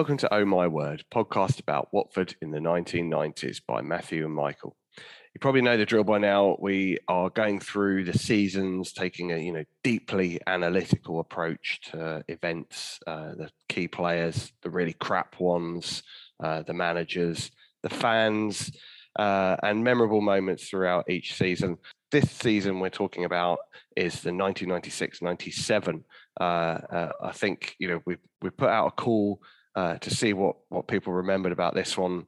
[0.00, 4.74] Welcome to Oh My Word, podcast about Watford in the 1990s by Matthew and Michael.
[4.96, 6.56] You probably know the drill by now.
[6.58, 12.98] We are going through the seasons, taking a you know deeply analytical approach to events,
[13.06, 16.02] uh, the key players, the really crap ones,
[16.42, 17.50] uh, the managers,
[17.82, 18.72] the fans,
[19.18, 21.76] uh, and memorable moments throughout each season.
[22.10, 23.58] This season we're talking about
[23.96, 26.04] is the 1996-97.
[26.40, 29.42] Uh, uh, I think you know we we put out a call
[29.74, 32.26] uh, to see what what people remembered about this one.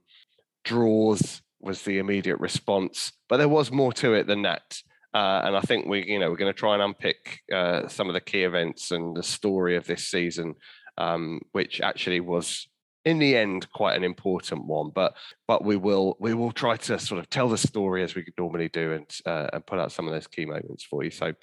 [0.65, 4.83] Draws was the immediate response, but there was more to it than that.
[5.15, 8.09] Uh, and I think we, you know, we're going to try and unpick uh, some
[8.09, 10.55] of the key events and the story of this season,
[10.97, 12.67] um, which actually was,
[13.05, 14.91] in the end, quite an important one.
[14.95, 15.15] But
[15.47, 18.39] but we will we will try to sort of tell the story as we could
[18.39, 21.11] normally do and uh, and put out some of those key moments for you.
[21.11, 21.35] So,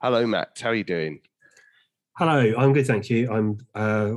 [0.00, 0.58] hello, Matt.
[0.60, 1.20] How are you doing?
[2.16, 3.32] Hello, I'm good, thank you.
[3.32, 4.12] I'm uh,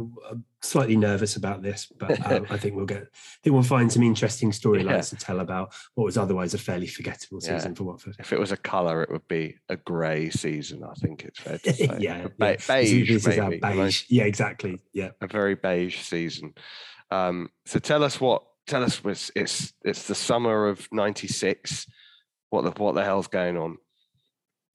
[0.62, 3.04] slightly nervous about this, but um, I think we'll get.
[3.04, 5.02] I think we'll find some interesting storylines yeah.
[5.02, 7.76] to tell about what was otherwise a fairly forgettable season yeah.
[7.76, 8.16] for Watford.
[8.20, 10.84] If it was a colour, it would be a grey season.
[10.84, 11.98] I think it's fair to say.
[12.00, 12.56] yeah, yeah.
[12.58, 13.08] beige.
[13.08, 14.06] This, maybe, is our beige.
[14.10, 14.80] Yeah, exactly.
[14.92, 16.56] Yeah, a very beige season.
[17.12, 18.44] Um, so tell us what.
[18.66, 19.02] Tell us.
[19.04, 21.88] It's it's it's the summer of '96.
[22.50, 23.78] What the what the hell's going on?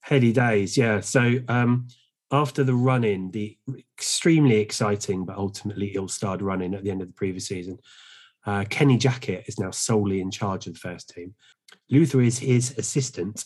[0.01, 0.77] Heady days.
[0.77, 1.01] Yeah.
[1.01, 1.39] So.
[1.47, 1.87] um
[2.31, 3.57] after the run in, the
[3.97, 7.79] extremely exciting but ultimately ill starred run in at the end of the previous season,
[8.45, 11.33] uh, Kenny Jackett is now solely in charge of the first team.
[11.89, 13.45] Luther is his assistant,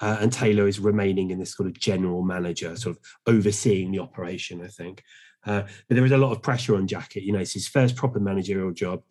[0.00, 3.98] uh, and Taylor is remaining in this sort of general manager, sort of overseeing the
[3.98, 5.02] operation, I think.
[5.46, 7.22] Uh, but there is a lot of pressure on Jackett.
[7.22, 9.02] You know, it's his first proper managerial job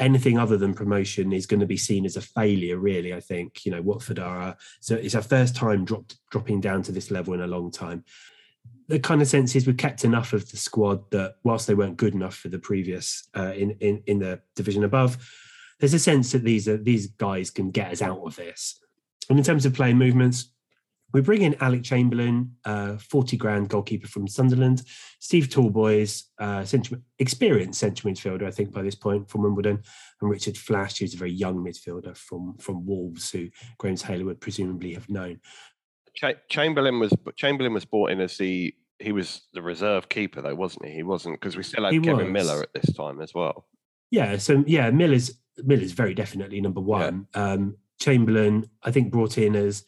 [0.00, 3.64] anything other than promotion is going to be seen as a failure really i think.
[3.64, 7.34] You know watford are so it's our first time dropped dropping down to this level
[7.34, 8.04] in a long time.
[8.88, 11.96] The kind of sense is we kept enough of the squad that whilst they weren't
[11.96, 15.18] good enough for the previous uh, in, in in the division above
[15.80, 18.78] there's a sense that these are these guys can get us out of this.
[19.28, 20.50] And in terms of playing movements
[21.12, 24.82] we bring in Alec Chamberlain, uh, 40 grand goalkeeper from Sunderland,
[25.18, 29.82] Steve Talboys, uh, central, experienced central midfielder, I think, by this point from Wimbledon,
[30.20, 33.48] and Richard Flash, who's a very young midfielder from, from Wolves, who
[33.78, 35.40] Graham Taylor would presumably have known.
[36.48, 40.86] Chamberlain was Chamberlain was brought in as the he was the reserve keeper though, wasn't
[40.86, 40.92] he?
[40.92, 42.46] He wasn't because we still had he Kevin was.
[42.46, 43.66] Miller at this time as well.
[44.10, 47.26] Yeah, so yeah, Miller's Miller's very definitely number one.
[47.34, 47.52] Yeah.
[47.52, 49.84] Um, Chamberlain, I think, brought in as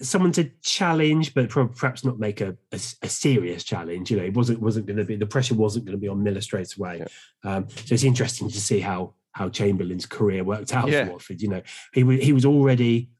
[0.00, 4.10] someone to challenge, but perhaps not make a, a, a serious challenge.
[4.10, 6.22] You know, it wasn't wasn't going to be the pressure wasn't going to be on
[6.22, 7.04] Miller straight away.
[7.44, 7.50] Yeah.
[7.50, 11.04] Um, so it's interesting to see how how Chamberlain's career worked out yeah.
[11.04, 11.40] for Watford.
[11.40, 13.10] You know, he he was already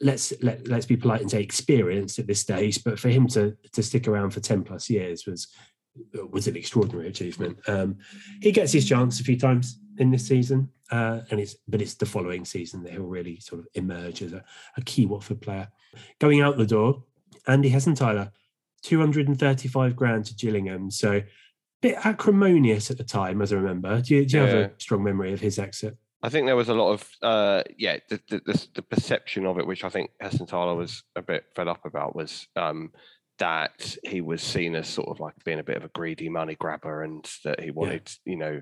[0.00, 3.56] let's let, let's be polite and say experienced at this stage, but for him to
[3.72, 5.48] to stick around for ten plus years was
[6.30, 7.58] was an extraordinary achievement.
[7.68, 7.98] Um,
[8.40, 11.94] he gets his chance a few times in this season, uh, and it's but it's
[11.94, 14.44] the following season that he'll really sort of emerge as a,
[14.76, 15.68] a key Watford player.
[16.18, 17.04] Going out the door,
[17.46, 18.30] Andy Hessenthaler,
[18.82, 20.90] 235 grand to Gillingham.
[20.90, 21.24] So a
[21.80, 24.00] bit acrimonious at the time, as I remember.
[24.00, 24.48] Do you, do you yeah.
[24.50, 25.96] have a strong memory of his exit?
[26.22, 29.66] I think there was a lot of, uh, yeah, the, the, the, perception of it,
[29.66, 32.90] which I think Hessenthaler was a bit fed up about, was um,
[33.38, 36.56] that he was seen as sort of like being a bit of a greedy money
[36.56, 38.32] grabber and that he wanted, yeah.
[38.32, 38.60] you know,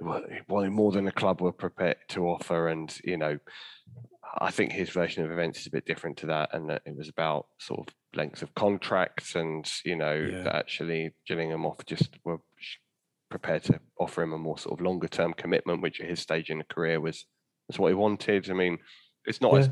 [0.00, 2.68] wanted more than the club were prepared to offer.
[2.68, 3.38] And, you know,
[4.38, 6.96] I think his version of events is a bit different to that, and that it
[6.96, 10.42] was about sort of length of contracts, and you know yeah.
[10.42, 12.38] that actually Gillingham off just were
[13.30, 16.50] prepared to offer him a more sort of longer term commitment, which at his stage
[16.50, 17.26] in the career was
[17.68, 18.50] was what he wanted.
[18.50, 18.78] I mean,
[19.24, 19.60] it's not yeah.
[19.60, 19.70] as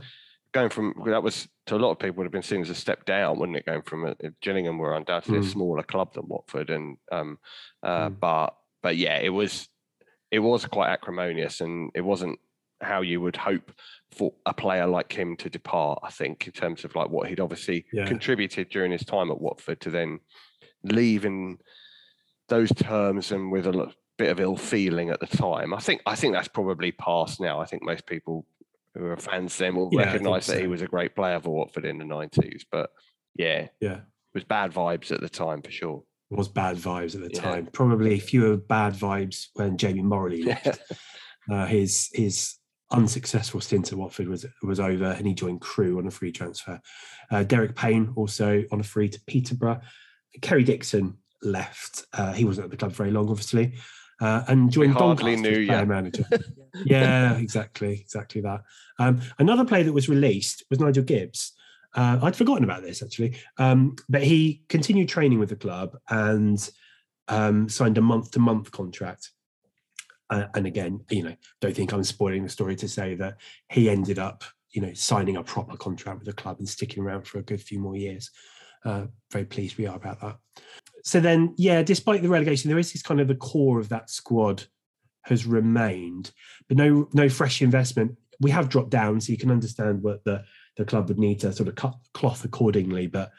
[0.52, 2.74] going from that was to a lot of people would have been seen as a
[2.74, 3.66] step down, wouldn't it?
[3.66, 5.44] Going from a, Gillingham were undoubtedly mm.
[5.44, 7.38] a smaller club than Watford, and um,
[7.82, 8.20] uh, mm.
[8.20, 9.68] but but yeah, it was
[10.34, 12.40] it was quite acrimonious, and it wasn't
[12.80, 13.70] how you would hope
[14.10, 16.00] for a player like him to depart.
[16.02, 18.04] I think in terms of like what he'd obviously yeah.
[18.04, 20.18] contributed during his time at Watford to then
[20.82, 21.58] leave in
[22.48, 25.72] those terms and with a bit of ill feeling at the time.
[25.72, 27.60] I think I think that's probably past now.
[27.60, 28.44] I think most people
[28.94, 30.60] who are fans then will yeah, recognise that so.
[30.60, 32.66] he was a great player for Watford in the nineties.
[32.68, 32.90] But
[33.36, 36.02] yeah, yeah, it was bad vibes at the time for sure.
[36.34, 37.40] Was bad vibes at the yeah.
[37.40, 37.68] time.
[37.72, 40.80] Probably fewer bad vibes when Jamie Moralee left.
[41.50, 42.56] uh, his his
[42.90, 46.80] unsuccessful stint at Watford was was over, and he joined Crewe on a free transfer.
[47.30, 49.80] Uh, Derek Payne also on a free to Peterborough.
[50.42, 52.04] Kerry Dixon left.
[52.12, 53.74] Uh, he wasn't at the club very long, obviously,
[54.20, 56.24] uh, and joined Doncaster knew, player manager.
[56.84, 58.62] yeah, exactly, exactly that.
[58.98, 61.52] Um, another player that was released was Nigel Gibbs.
[61.94, 66.58] Uh, I'd forgotten about this actually, um, but he continued training with the club and
[67.28, 69.30] um, signed a month-to-month contract
[70.30, 73.36] Uh, and again, you know, don't think I'm spoiling the story to say that
[73.70, 74.42] he ended up,
[74.72, 77.60] you know, signing a proper contract with the club and sticking around for a good
[77.60, 78.30] few more years.
[78.84, 80.36] Uh, very pleased we are about that.
[81.04, 84.10] So then, yeah, despite the relegation, there is this kind of the core of that
[84.10, 84.64] squad
[85.22, 86.32] has remained,
[86.68, 88.16] but no no fresh investment.
[88.40, 90.44] We have dropped down, so you can understand what the
[90.76, 93.06] the club would need to sort of cut cloth accordingly.
[93.06, 93.32] But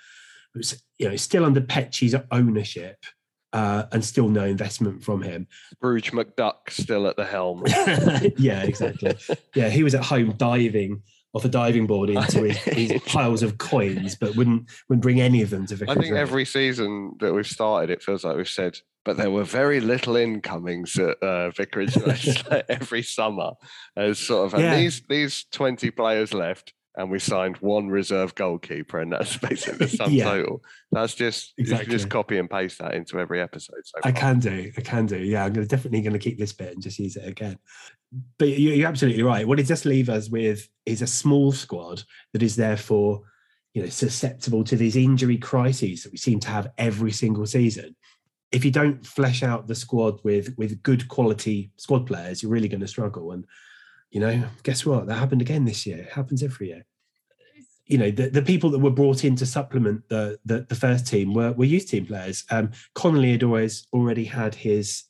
[0.54, 2.98] it was, you know, still under Petchey's ownership.
[3.54, 5.48] Uh, and still no investment from him.
[5.76, 7.64] Scrooge McDuck still at the helm.
[8.38, 9.16] yeah, exactly.
[9.54, 11.02] Yeah, he was at home diving
[11.34, 15.42] off a diving board into his, his, piles of coins, but wouldn't wouldn't bring any
[15.42, 15.98] of them to Vicarage.
[15.98, 19.44] I think every season that we've started, it feels like we've said but there were
[19.44, 21.96] very little incomings at uh, Vicarage
[22.48, 23.52] like every summer.
[23.96, 24.76] As sort of yeah.
[24.76, 29.98] these these twenty players left, and we signed one reserve goalkeeper, and that's basically the
[29.98, 30.26] sum yeah.
[30.26, 30.62] total.
[30.92, 31.92] That's just exactly.
[31.92, 33.82] just copy and paste that into every episode.
[33.84, 35.18] So I can do, I can do.
[35.18, 37.58] Yeah, I'm gonna, definitely going to keep this bit and just use it again.
[38.38, 39.48] But you're absolutely right.
[39.48, 42.04] What it does leave us with is a small squad
[42.34, 43.24] that is therefore,
[43.74, 47.96] you know, susceptible to these injury crises that we seem to have every single season
[48.52, 52.70] if you don't flesh out the squad with with good quality squad players, you're really
[52.70, 53.34] going to struggle.
[53.34, 53.44] And
[54.16, 55.08] you know, guess what?
[55.08, 55.98] That happened again this year.
[55.98, 56.86] It happens every year.
[57.86, 61.06] You know, the, the people that were brought in to supplement the the, the first
[61.06, 62.46] team were were youth team players.
[62.50, 65.04] Um, Connolly had always already had his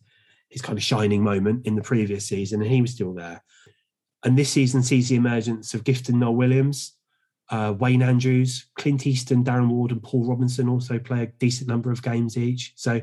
[0.49, 3.43] his kind of shining moment in the previous season, and he was still there.
[4.23, 6.93] And this season sees the emergence of Gifton Noel Williams,
[7.51, 11.91] uh, Wayne Andrews, Clint Easton, Darren Ward, and Paul Robinson also play a decent number
[11.91, 12.73] of games each.
[12.75, 13.01] So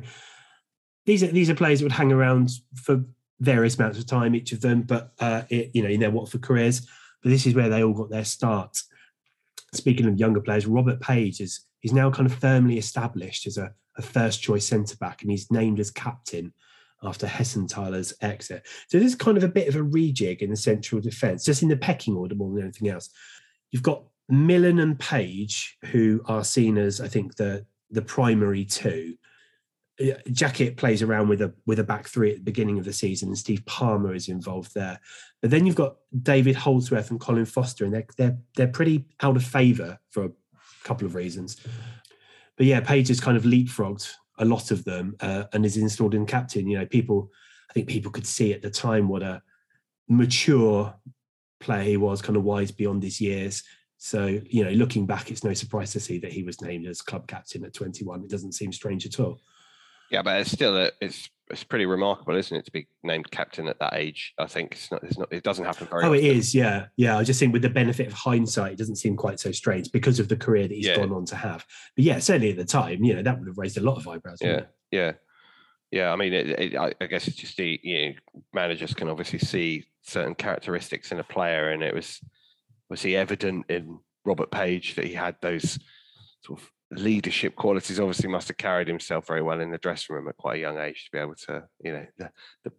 [1.06, 3.04] these are these are players that would hang around for
[3.42, 6.42] various amounts of time, each of them, but uh, it, you know in their Watford
[6.42, 6.86] careers.
[7.22, 8.78] But this is where they all got their start.
[9.74, 13.72] Speaking of younger players, Robert Page is is now kind of firmly established as a,
[13.98, 16.52] a first choice centre back, and he's named as captain
[17.02, 18.64] after Hessenthaler's exit.
[18.88, 21.62] So this is kind of a bit of a rejig in the central defence, just
[21.62, 23.10] in the pecking order more than anything else.
[23.72, 29.16] You've got Millen and Page, who are seen as, I think, the the primary two.
[30.00, 33.28] Jackett plays around with a with a back three at the beginning of the season,
[33.28, 34.98] and Steve Palmer is involved there.
[35.40, 39.36] But then you've got David Holdsworth and Colin Foster, and they're they're they're pretty out
[39.36, 40.30] of favour for a
[40.84, 41.58] couple of reasons.
[42.56, 46.14] But yeah, Page has kind of leapfrogged a lot of them uh, and is installed
[46.14, 46.66] in captain.
[46.66, 47.30] You know, people,
[47.70, 49.42] I think people could see at the time what a
[50.08, 50.94] mature
[51.60, 53.62] player he was, kind of wise beyond his years.
[53.98, 57.00] So, you know, looking back, it's no surprise to see that he was named as
[57.00, 58.24] club captain at 21.
[58.24, 59.40] It doesn't seem strange at all.
[60.12, 63.68] Yeah, but it's still a, it's it's pretty remarkable, isn't it, to be named captain
[63.68, 64.32] at that age?
[64.38, 66.04] I think it's not, it's not, it doesn't happen very.
[66.04, 66.18] Oh, often.
[66.18, 67.18] it is, yeah, yeah.
[67.18, 70.18] I just think with the benefit of hindsight, it doesn't seem quite so strange because
[70.18, 70.96] of the career that he's yeah.
[70.96, 71.66] gone on to have.
[71.96, 74.08] But yeah, certainly at the time, you know, that would have raised a lot of
[74.08, 74.38] eyebrows.
[74.40, 75.12] Yeah, yeah,
[75.90, 76.12] yeah.
[76.12, 78.14] I mean, it, it, I guess it's just the you know
[78.52, 82.20] managers can obviously see certain characteristics in a player, and it was
[82.88, 85.78] was he evident in Robert Page that he had those
[86.42, 87.98] sort of leadership qualities.
[87.98, 90.78] Obviously, must have carried himself very well in the dressing room at quite a young
[90.78, 92.30] age to be able to, you know, the,
[92.64, 92.72] the,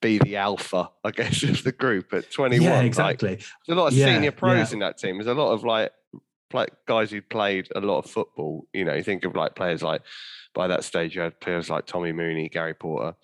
[0.00, 2.62] be the alpha, I guess, of the group at 21.
[2.62, 3.30] Yeah, exactly.
[3.30, 4.74] Like, there's a lot of yeah, senior pros yeah.
[4.74, 5.16] in that team.
[5.16, 5.92] There's a lot of like
[6.50, 8.66] play, guys who played a lot of football.
[8.72, 10.02] You know, you think of like players like
[10.54, 13.16] by that stage, you had players like Tommy Mooney, Gary Porter,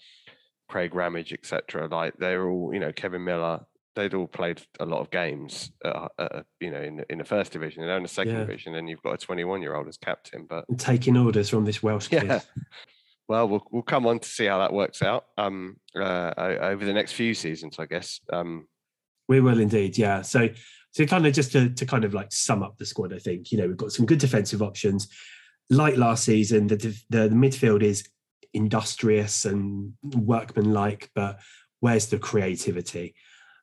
[0.69, 1.89] Craig Ramage, etc.
[1.89, 3.67] Like they're all, you know, Kevin Miller
[3.99, 7.53] they'd all played a lot of games, uh, uh, you know, in in the first
[7.53, 8.41] division and then the second yeah.
[8.41, 8.75] division.
[8.77, 11.83] And you've got a 21 year old as captain, but and taking orders from this
[11.83, 12.25] Welsh kid.
[12.25, 12.41] Yeah.
[13.31, 16.95] Well, we'll we'll come on to see how that works out um, uh, over the
[16.95, 18.21] next few seasons, I guess.
[18.33, 18.67] Um,
[19.29, 20.23] we will indeed, yeah.
[20.23, 20.49] So,
[20.93, 23.53] so kind of just to to kind of like sum up the squad, I think
[23.53, 25.09] you know we've got some good defensive options.
[25.69, 28.09] Like last season, the the, the midfield is
[28.55, 31.39] industrious and workmanlike, but
[31.81, 33.15] where's the creativity?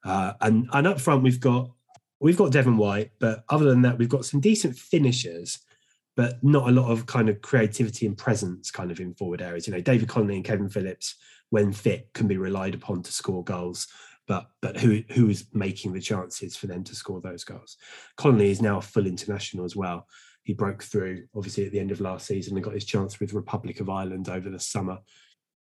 [0.05, 1.71] Uh, and and up front we've got
[2.19, 5.59] we've got Devon White, but other than that, we've got some decent finishers,
[6.15, 9.67] but not a lot of kind of creativity and presence kind of in forward areas.
[9.67, 11.15] You know, David Connolly and Kevin Phillips,
[11.49, 13.87] when fit, can be relied upon to score goals.
[14.27, 17.77] But but who who is making the chances for them to score those goals?
[18.15, 20.07] Connolly is now a full international as well.
[20.43, 23.33] He broke through obviously at the end of last season and got his chance with
[23.33, 24.99] Republic of Ireland over the summer.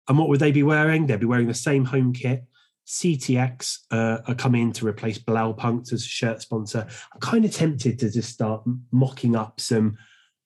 [0.09, 1.07] And what would they be wearing?
[1.07, 2.45] They'd be wearing the same home kit
[2.89, 6.87] CTX uh, are coming to replace Blaupunkt as a shirt sponsor.
[7.13, 9.99] I'm kind of tempted to just start mocking up some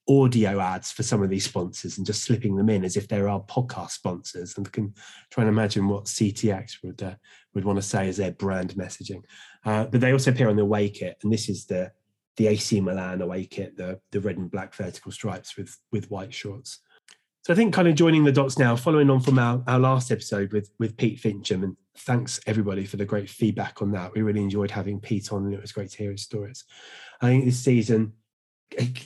[0.08, 3.28] audio ads for some of these sponsors and just slipping them in as if there
[3.28, 4.92] are podcast sponsors and can
[5.30, 7.14] try and imagine what CTX would uh,
[7.54, 9.22] would want to say as their brand messaging.
[9.64, 11.92] Uh, but they also appear on the away kit, and this is the
[12.38, 16.34] the AC Milan away kit, the the red and black vertical stripes with with white
[16.34, 16.80] shorts.
[17.42, 20.10] So I think kind of joining the dots now, following on from our, our last
[20.10, 24.14] episode with with Pete Fincham and thanks everybody for the great feedback on that.
[24.14, 26.64] We really enjoyed having Pete on, and it was great to hear his stories.
[27.20, 28.14] I think this season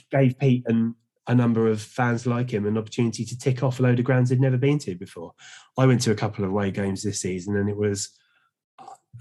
[0.09, 0.95] gave Pete and
[1.27, 4.29] a number of fans like him an opportunity to tick off a load of grounds
[4.29, 5.33] they'd never been to before.
[5.77, 8.09] I went to a couple of away games this season, and it was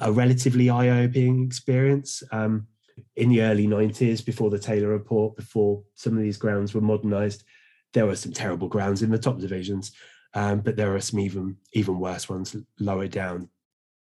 [0.01, 2.23] a relatively eye-opening experience.
[2.31, 2.69] Um,
[3.17, 7.45] in the early 90s, before the Taylor Report, before some of these grounds were modernised,
[7.93, 9.93] there were some terrible grounds in the top divisions,
[10.35, 13.49] um, but there are some even even worse ones lower down.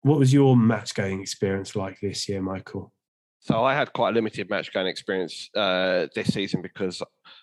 [0.08, 2.94] What was your match going experience like this year, Michael?
[3.40, 7.02] So I had quite a limited match going experience uh, this season because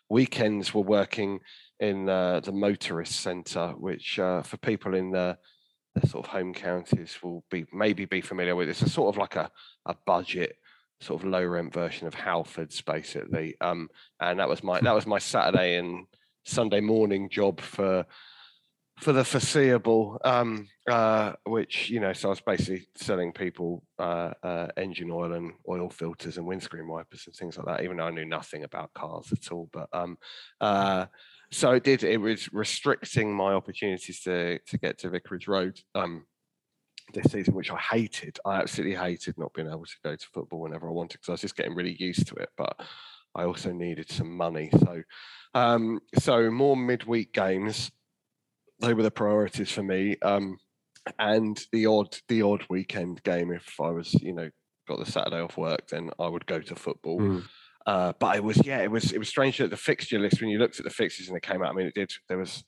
[0.10, 1.42] weekends were working
[1.80, 5.38] in uh, the motorist centre, which uh, for people in the,
[5.94, 8.68] the, sort of home counties will be maybe be familiar with.
[8.68, 9.52] It's a sort of like a,
[9.86, 10.56] a budget
[11.02, 13.56] sort of low rent version of Halfords basically.
[13.62, 16.08] Um, and that was my that was my Saturday and
[16.46, 18.08] Sunday morning job for
[18.98, 24.32] for the foreseeable, um, uh, which you know, so I was basically selling people uh,
[24.42, 27.84] uh, engine oil and oil filters and windscreen wipers and things like that.
[27.84, 30.18] Even though I knew nothing about cars at all, but um,
[30.62, 31.08] uh,
[31.52, 32.04] so it did.
[32.04, 36.26] It was restricting my opportunities to to get to Vicarage Road um,
[37.14, 38.40] this season, which I hated.
[38.46, 41.34] I absolutely hated not being able to go to football whenever I wanted because I
[41.34, 42.50] was just getting really used to it.
[42.58, 42.80] But
[43.36, 45.04] I also needed some money, so
[45.54, 47.92] um, so more midweek games
[48.80, 50.16] they were the priorities for me.
[50.22, 50.58] Um,
[51.20, 54.50] and the odd the odd weekend game, if I was you know
[54.88, 57.20] got the Saturday off work, then I would go to football.
[57.20, 57.44] Mm.
[57.86, 60.50] Uh, but it was yeah, it was it was strange that the fixture list when
[60.50, 61.70] you looked at the fixtures and it came out.
[61.70, 62.12] I mean, it did.
[62.28, 62.64] There was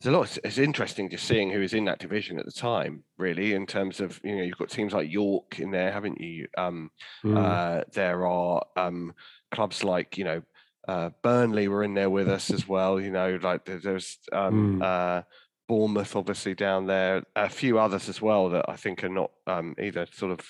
[0.00, 0.38] there's a lot.
[0.44, 3.02] It's interesting just seeing who was in that division at the time.
[3.18, 6.46] Really, in terms of you know, you've got teams like York in there, haven't you?
[6.56, 6.90] Um,
[7.24, 7.36] mm.
[7.36, 9.14] uh, there are um,
[9.50, 10.42] clubs like you know
[10.86, 13.00] uh, Burnley were in there with us as well.
[13.00, 14.82] You know, like there's um, mm.
[14.82, 15.22] uh,
[15.68, 19.74] Bournemouth obviously down there, a few others as well that I think are not um,
[19.78, 20.40] either sort of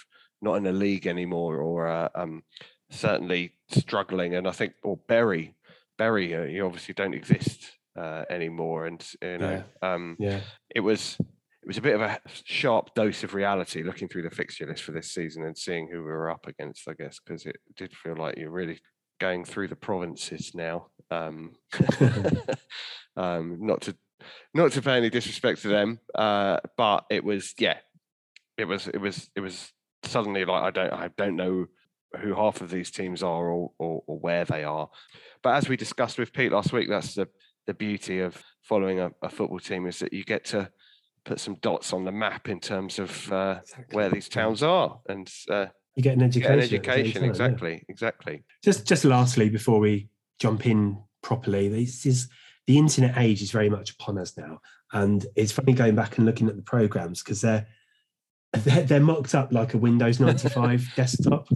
[0.42, 2.42] not in the league anymore or uh, um,
[2.90, 4.34] certainly struggling.
[4.34, 5.54] And I think, or Bury,
[5.96, 8.86] Bury, uh, you obviously don't exist uh, anymore.
[8.86, 9.92] And you know, yeah.
[9.94, 10.40] Um, yeah,
[10.74, 14.30] it was it was a bit of a sharp dose of reality looking through the
[14.30, 16.88] fixture list for this season and seeing who we were up against.
[16.88, 18.80] I guess because it did feel like you're really
[19.18, 20.88] going through the provinces now.
[21.10, 21.54] Um,
[23.16, 23.96] um, not to
[24.54, 27.78] not to pay any disrespect to them, uh, but it was yeah,
[28.56, 31.66] it was it was it was suddenly like I don't I don't know
[32.20, 34.88] who half of these teams are or, or, or where they are.
[35.42, 37.28] But as we discussed with Pete last week, that's the
[37.66, 40.70] the beauty of following a, a football team is that you get to
[41.24, 43.96] put some dots on the map in terms of uh, exactly.
[43.96, 46.58] where these towns are and uh, you get an education.
[46.58, 47.84] Get an education, exactly, yeah.
[47.88, 48.44] exactly.
[48.62, 52.28] Just just lastly, before we jump in properly, this is
[52.66, 54.60] the internet age is very much upon us now,
[54.92, 57.66] and it's funny going back and looking at the programs because they're,
[58.52, 61.48] they're they're mocked up like a Windows ninety five desktop.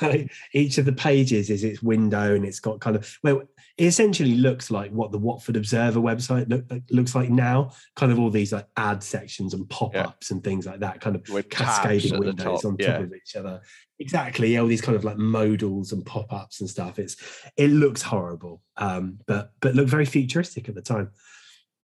[0.52, 3.42] each of the pages is its window and it's got kind of well
[3.76, 8.18] it essentially looks like what the watford observer website look, looks like now kind of
[8.18, 10.34] all these like ad sections and pop-ups yeah.
[10.34, 12.64] and things like that kind of With cascading windows top.
[12.64, 12.98] on top yeah.
[12.98, 13.60] of each other
[14.00, 17.16] exactly all these kind of like modals and pop-ups and stuff it's
[17.56, 21.10] it looks horrible um but but look very futuristic at the time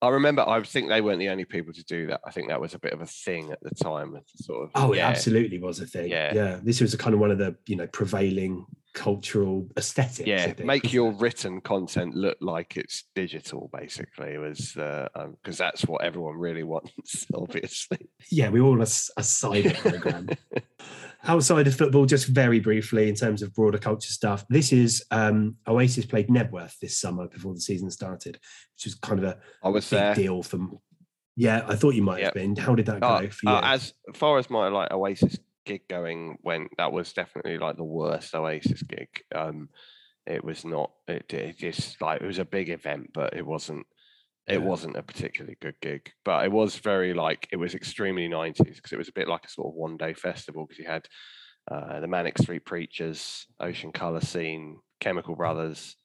[0.04, 0.46] I remember.
[0.46, 2.20] I think they weren't the only people to do that.
[2.24, 4.18] I think that was a bit of a thing at the time.
[4.36, 4.70] Sort of.
[4.74, 5.08] Oh, yeah.
[5.08, 6.10] it absolutely was a thing.
[6.10, 6.60] Yeah, yeah.
[6.62, 10.26] This was a kind of one of the you know prevailing cultural aesthetics.
[10.26, 13.70] Yeah, make your written content look like it's digital.
[13.72, 17.26] Basically, it was because uh, um, that's what everyone really wants.
[17.34, 18.08] Obviously.
[18.30, 20.28] Yeah, we all want a, a side program.
[21.26, 25.56] Outside of football, just very briefly in terms of broader culture stuff, this is um,
[25.66, 28.38] Oasis played Knebworth this summer before the season started,
[28.74, 30.14] which was kind of a I was big there.
[30.14, 30.58] deal for.
[30.58, 30.78] Me.
[31.36, 32.26] Yeah, I thought you might yep.
[32.26, 32.56] have been.
[32.56, 33.56] How did that uh, go for you?
[33.56, 37.84] Uh, as far as my like Oasis gig going went, that was definitely like the
[37.84, 39.08] worst Oasis gig.
[39.34, 39.68] Um,
[40.26, 40.92] it was not.
[41.08, 43.86] It, it just like it was a big event, but it wasn't
[44.46, 44.66] it yeah.
[44.66, 48.92] wasn't a particularly good gig, but it was very like it was extremely 90s because
[48.92, 51.06] it was a bit like a sort of one day festival because you had
[51.70, 55.96] uh, the Manic Street Preachers, Ocean Colour Scene, Chemical Brothers,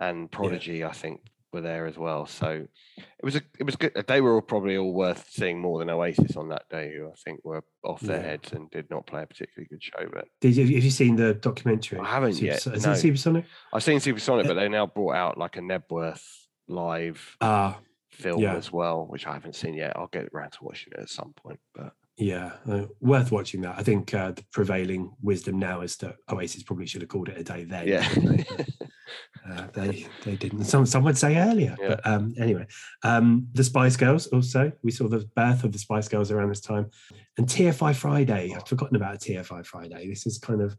[0.00, 0.78] and Prodigy.
[0.78, 0.88] Yeah.
[0.88, 1.20] I think
[1.54, 2.26] were there as well.
[2.26, 2.66] So
[2.98, 3.92] it was a it was good.
[4.06, 7.14] They were all probably all worth seeing more than Oasis on that day, who I
[7.24, 8.26] think were off their yeah.
[8.26, 10.06] heads and did not play a particularly good show.
[10.12, 12.00] But did you, have you seen the documentary?
[12.00, 12.64] I haven't Super, yet.
[12.64, 12.94] Has no.
[12.94, 13.46] Supersonic?
[13.72, 16.24] I've seen Supersonic, but they now brought out like a Knebworth
[16.68, 17.74] live uh,
[18.10, 18.54] film yeah.
[18.54, 19.96] as well, which I haven't seen yet.
[19.96, 21.60] I'll get around to watching it at some point.
[21.74, 23.76] But Yeah, uh, worth watching that.
[23.78, 27.38] I think uh, the prevailing wisdom now is that Oasis probably should have called it
[27.38, 27.88] a day then.
[27.88, 28.08] Yeah.
[29.50, 30.64] uh, they they didn't.
[30.64, 31.88] Some some would say earlier, Yeah.
[31.88, 32.66] but um, anyway,
[33.02, 34.72] um, the Spice Girls also.
[34.82, 36.90] We saw the birth of the Spice Girls around this time,
[37.36, 38.54] and TFI Friday.
[38.54, 40.08] I've forgotten about TFI Friday.
[40.08, 40.76] This is kind of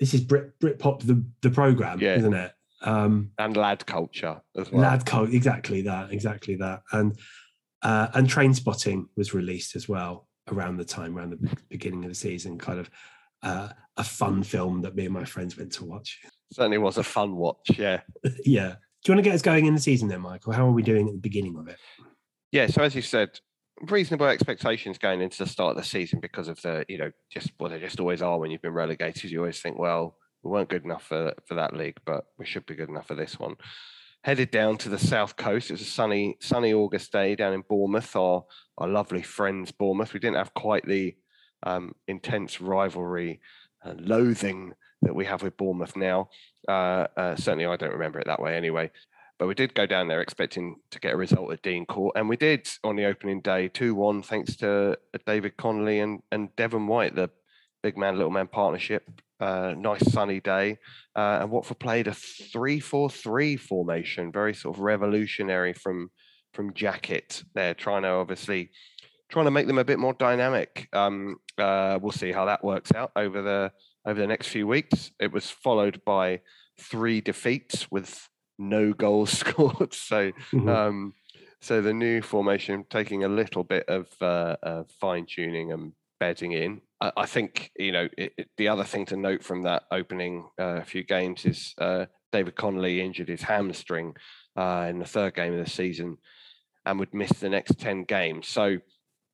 [0.00, 2.16] this is Brit Britpop the the program, Yeah.
[2.16, 2.52] isn't it?
[2.82, 4.82] Um, and lad culture as well.
[4.82, 7.18] Lad code, exactly that, exactly that, and
[7.82, 12.14] uh, and Trainspotting was released as well around the time, around the beginning of the
[12.14, 12.58] season.
[12.58, 12.90] Kind of
[13.42, 16.18] uh, a fun film that me and my friends went to watch.
[16.52, 17.70] Certainly was a fun watch.
[17.76, 18.00] Yeah.
[18.44, 18.74] yeah.
[19.04, 20.52] Do you want to get us going in the season then, Michael?
[20.52, 21.78] How are we doing at the beginning of it?
[22.50, 22.66] Yeah.
[22.66, 23.38] So as you said,
[23.82, 27.52] reasonable expectations going into the start of the season because of the, you know, just
[27.60, 29.30] well, they just always are when you've been relegated.
[29.30, 30.16] You always think, well,
[30.48, 33.14] we weren't good enough for for that league, but we should be good enough for
[33.14, 33.56] this one.
[34.24, 35.70] Headed down to the south coast.
[35.70, 38.44] It was a sunny, sunny August day down in Bournemouth, our
[38.78, 40.14] our lovely friends Bournemouth.
[40.14, 41.16] We didn't have quite the
[41.64, 43.40] um, intense rivalry
[43.82, 46.30] and loathing that we have with Bournemouth now.
[46.66, 48.90] Uh, uh, certainly, I don't remember it that way anyway.
[49.38, 52.28] But we did go down there expecting to get a result at Dean Court, and
[52.28, 56.54] we did on the opening day, two one, thanks to uh, David Connolly and and
[56.56, 57.30] Devon White, the
[57.82, 59.08] big man little man partnership.
[59.40, 60.76] Uh, nice sunny day,
[61.14, 66.10] uh, and Watford played a three-four-three formation, very sort of revolutionary from
[66.54, 67.44] from Jackett.
[67.54, 68.70] They're trying to obviously
[69.28, 70.88] trying to make them a bit more dynamic.
[70.92, 73.72] Um, uh, we'll see how that works out over the
[74.06, 75.12] over the next few weeks.
[75.20, 76.40] It was followed by
[76.80, 78.28] three defeats with
[78.58, 79.92] no goals scored.
[79.94, 80.68] So Mhm.
[80.68, 81.12] um,
[81.60, 86.52] so the new formation taking a little bit of uh, uh, fine tuning and bedding
[86.52, 86.80] in.
[87.00, 90.48] I, I think you know it, it- the other thing to note from that opening
[90.58, 94.14] uh, few games is uh, David Connolly injured his hamstring
[94.56, 96.16] uh, in the third game of the season
[96.84, 98.48] and would miss the next ten games.
[98.48, 98.78] So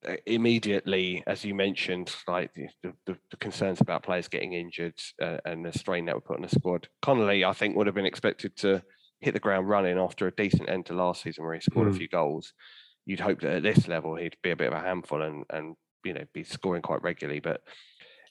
[0.09, 2.69] uh, immediately, as you mentioned, like the,
[3.07, 6.43] the, the concerns about players getting injured uh, and the strain that would put on
[6.43, 6.89] the squad.
[7.03, 8.83] Connolly, I think, would have been expected to
[9.21, 11.95] hit the ground running after a decent end to last season where he scored Mm.
[11.95, 12.53] a few goals.
[13.07, 15.77] You'd hope that at this level he'd be a bit of a handful and and
[16.05, 17.63] you know be scoring quite regularly, but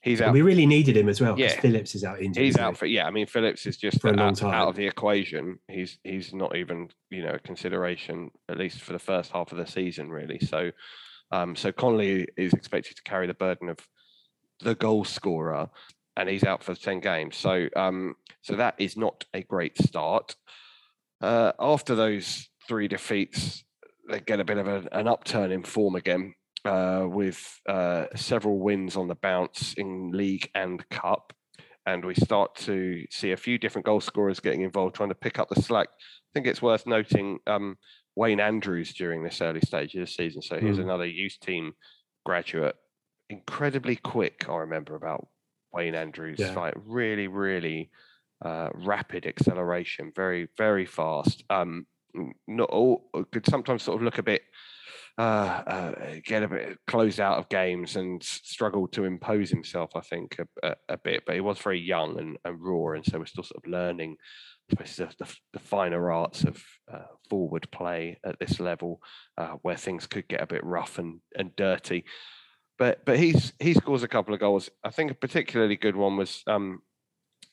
[0.02, 0.34] he's out.
[0.34, 1.62] We really needed him as well because Yeah.
[1.62, 2.44] Phillips is out injured.
[2.44, 3.06] He's out for yeah.
[3.06, 4.54] I mean, Phillips is just For a long out, time.
[4.54, 5.60] out of the equation.
[5.68, 9.58] He's he's not even you know a consideration at least for the first half of
[9.58, 10.40] the season really.
[10.40, 10.72] So
[11.32, 13.78] um, so Connolly is expected to carry the burden of
[14.60, 15.70] the goal scorer,
[16.16, 17.36] and he's out for ten games.
[17.38, 20.36] So um, so that is not a great start.
[21.22, 23.64] Uh, after those three defeats,
[24.10, 28.60] they get a bit of a, an upturn in form again uh, with uh, several
[28.60, 31.34] wins on the bounce in league and cup.
[31.86, 35.38] And we start to see a few different goal scorers getting involved, trying to pick
[35.38, 35.90] up the slack.
[35.92, 37.78] I think it's worth noting um,
[38.16, 40.42] Wayne Andrews during this early stage of the season.
[40.42, 40.84] So here's Mm.
[40.84, 41.74] another youth team
[42.26, 42.76] graduate,
[43.30, 44.48] incredibly quick.
[44.48, 45.28] I remember about
[45.74, 46.54] Wayne Andrews, Yeah.
[46.54, 47.92] like really, really
[48.46, 51.44] uh, rapid acceleration, very, very fast.
[51.50, 51.88] Um,
[52.48, 54.44] not all could sometimes sort of look a bit
[55.18, 55.94] uh, uh,
[56.26, 59.92] get a bit closed out of games and s- struggle to impose himself.
[59.96, 63.06] I think a, a, a bit, but he was very young and, and raw, and
[63.06, 64.18] so we're still sort of learning.
[64.70, 69.02] The, the, the finer arts of uh, forward play at this level,
[69.38, 72.06] uh, where things could get a bit rough and, and dirty.
[72.80, 74.70] But but he's he scores a couple of goals.
[74.84, 76.80] I think a particularly good one was um,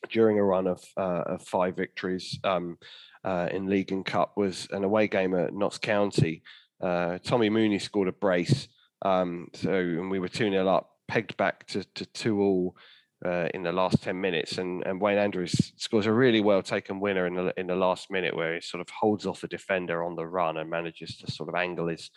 [0.08, 2.78] during a run of, uh, of five victories um,
[3.24, 6.42] uh, in league and cup was an away game at Notts County.
[6.80, 8.68] Uh, Tommy Mooney scored a brace,
[9.02, 12.76] um, so and we were two 0 up, pegged back to, to two all
[13.24, 17.00] uh, in the last ten minutes, and, and Wayne Andrews scores a really well taken
[17.00, 20.02] winner in the in the last minute where he sort of holds off the defender
[20.04, 22.10] on the run and manages to sort of angle his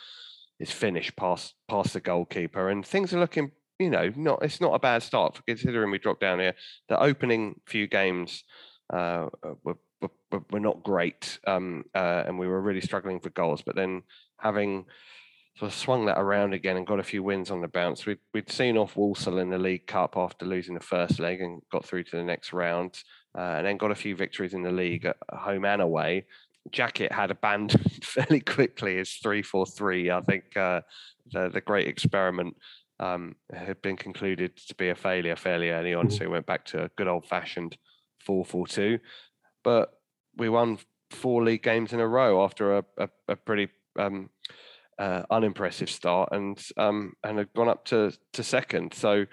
[0.60, 3.52] his finish past past the goalkeeper, and things are looking.
[3.80, 6.54] You know, not it's not a bad start considering we dropped down here.
[6.88, 8.44] The opening few games
[8.94, 9.28] uh,
[9.64, 9.78] were,
[10.34, 13.62] were, were- not great, um, uh, and we were really struggling for goals.
[13.62, 14.04] But then
[14.40, 14.86] having
[15.58, 18.18] sort of swung that around again and got a few wins on the bounce, we'd,
[18.34, 21.86] we'd seen off Walsall in the League Cup after losing the first leg and got
[21.86, 23.02] through to the next round,
[23.38, 26.26] uh, and then got a few victories in the league at home and away.
[26.72, 30.10] Jackett had abandoned fairly quickly his three-four-three.
[30.10, 30.82] I think uh,
[31.32, 32.56] the the great experiment
[33.00, 36.12] um, had been concluded to be a failure fairly early on, Mhm.
[36.18, 37.78] so we went back to a good old-fashioned
[38.26, 39.00] four-four-two.
[39.64, 39.90] But
[40.38, 40.78] we won
[41.12, 43.70] four league games in a row after a, a, a pretty
[44.00, 44.30] um,
[44.98, 48.94] uh, unimpressive start, and um, and had gone up to to second.
[48.94, 49.26] So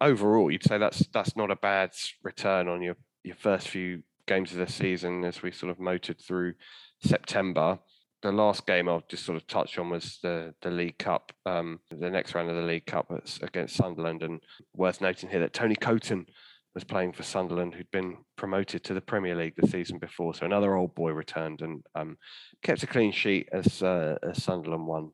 [0.00, 1.90] overall, you'd say that's that's not a bad
[2.22, 6.20] return on your your first few games of the season as we sort of motored
[6.20, 6.54] through
[7.00, 7.78] September.
[8.22, 11.80] the last game I'll just sort of touch on was the the League Cup, um,
[11.90, 13.10] the next round of the League Cup
[13.42, 14.40] against Sunderland, and
[14.74, 16.26] worth noting here that Tony Coton
[16.74, 20.34] was playing for Sunderland, who'd been promoted to the Premier League the season before.
[20.34, 22.16] So another old boy returned and um,
[22.62, 25.10] kept a clean sheet as, uh, as Sunderland won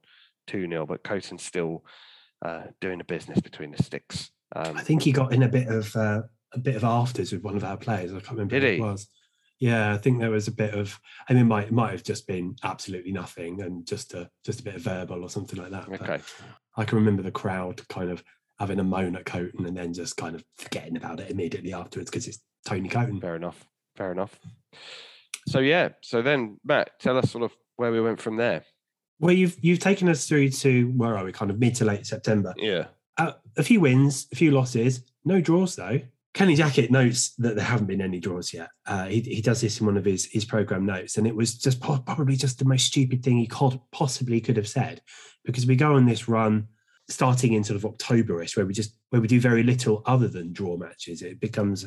[0.47, 0.87] 2 0.
[0.87, 1.85] But Coton's still
[2.45, 4.31] uh, doing the business between the sticks.
[4.55, 7.43] Um, I think he got in a bit of uh, a bit of afters with
[7.43, 8.13] one of our players.
[8.13, 8.79] I can't remember did he?
[8.79, 9.09] it was.
[9.61, 10.99] Yeah, I think there was a bit of.
[11.29, 14.61] I mean, it might it might have just been absolutely nothing and just a just
[14.61, 15.89] a bit of verbal or something like that.
[15.89, 15.99] Okay.
[16.07, 16.23] But
[16.77, 18.23] I can remember the crowd kind of
[18.59, 22.11] having a moan at Coton and then just kind of forgetting about it immediately afterwards
[22.11, 23.21] because it's Tony Coton.
[23.21, 23.65] Fair enough.
[23.97, 24.39] Fair enough.
[25.47, 25.91] So yeah.
[26.03, 28.65] So then, Matt, tell us sort of where we went from there.
[29.21, 31.33] Well, you've you've taken us through to where are we?
[31.33, 32.55] Kind of mid to late September.
[32.57, 32.87] Yeah.
[33.17, 36.01] Uh, a few wins, a few losses, no draws though.
[36.35, 38.69] Kenny Jackett notes that there haven't been any draws yet.
[38.87, 41.55] Uh, he, he does this in one of his his program notes, and it was
[41.59, 45.01] just po- probably just the most stupid thing he could, possibly could have said,
[45.45, 46.69] because we go on this run
[47.09, 50.53] starting in sort of Octoberish, where we just where we do very little other than
[50.53, 51.23] draw matches.
[51.23, 51.87] It becomes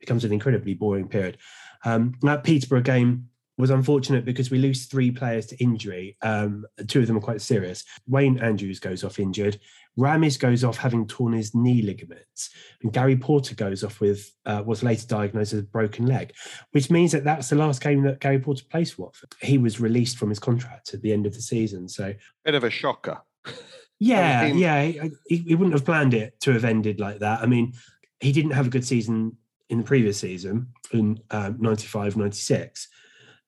[0.00, 1.38] becomes an incredibly boring period.
[1.84, 6.16] Um, that Peterborough game was unfortunate because we lose three players to injury.
[6.22, 7.84] Um, two of them are quite serious.
[8.08, 9.60] Wayne Andrews goes off injured.
[9.96, 12.48] Ramage goes off having torn his knee ligaments,
[12.82, 16.32] and Gary Porter goes off with uh, was later diagnosed as a broken leg,
[16.70, 19.34] which means that that's the last game that Gary Porter plays for Watford.
[19.42, 22.64] He was released from his contract at the end of the season, so bit of
[22.64, 23.20] a shocker.
[24.04, 27.40] Yeah, yeah, he, he, wouldn't have planned it to have ended like that.
[27.40, 27.74] I mean,
[28.18, 29.36] he didn't have a good season
[29.68, 32.88] in the previous season in um, 95, 96.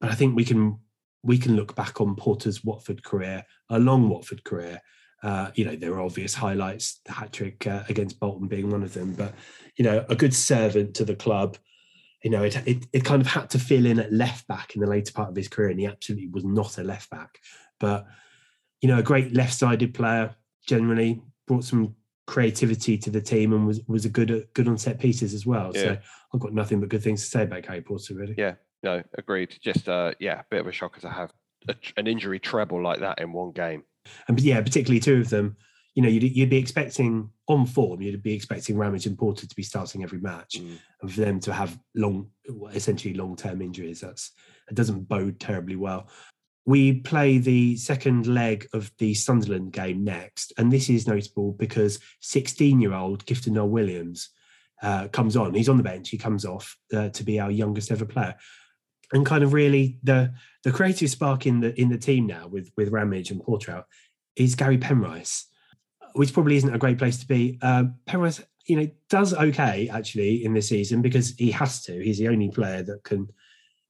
[0.01, 0.79] But I think we can
[1.25, 4.81] we can look back on Porter's Watford career, a long Watford career.
[5.25, 8.85] Uh, you know, there are obvious highlights, the hat trick uh, against Bolton being one
[8.85, 9.35] of them, but
[9.75, 11.59] you know, a good servant to the club.
[12.23, 14.83] You know, it, it it kind of had to fill in at left back in
[14.83, 17.41] the later part of his career, and he absolutely was not a left back.
[17.81, 18.07] But
[18.81, 21.95] you know, a great left-sided player, generally brought some
[22.27, 25.73] creativity to the team and was was a good good on set pieces as well.
[25.75, 25.83] Yeah.
[25.83, 25.99] So
[26.33, 28.35] I've got nothing but good things to say about Gary Porter, really.
[28.37, 29.57] Yeah, no, agreed.
[29.63, 31.33] Just uh, yeah, a bit of a shocker to have
[31.69, 33.85] a, an injury treble like that in one game.
[34.29, 35.57] And yeah, particularly two of them.
[35.95, 39.55] You know, you'd, you'd be expecting on form, you'd be expecting Ramage and Porter to
[39.55, 40.77] be starting every match, mm.
[41.01, 42.31] and for them to have long,
[42.73, 44.01] essentially long term injuries.
[44.01, 44.33] That's
[44.69, 46.09] it doesn't bode terribly well.
[46.67, 51.99] We play the second leg of the Sunderland game next, and this is notable because
[52.21, 54.31] 16 year old Gifton Noel Williams
[54.83, 55.55] uh, comes on.
[55.55, 58.35] He's on the bench, he comes off uh, to be our youngest ever player.
[59.13, 60.33] And kind of really the
[60.65, 63.85] the creative spark in the in the team now with with Ramage and Porter
[64.35, 65.45] is Gary Penrice,
[66.15, 67.59] which probably isn't a great place to be.
[67.63, 72.03] Uh, Penrice, you know, does okay actually in this season because he has to.
[72.03, 73.29] He's the only player that can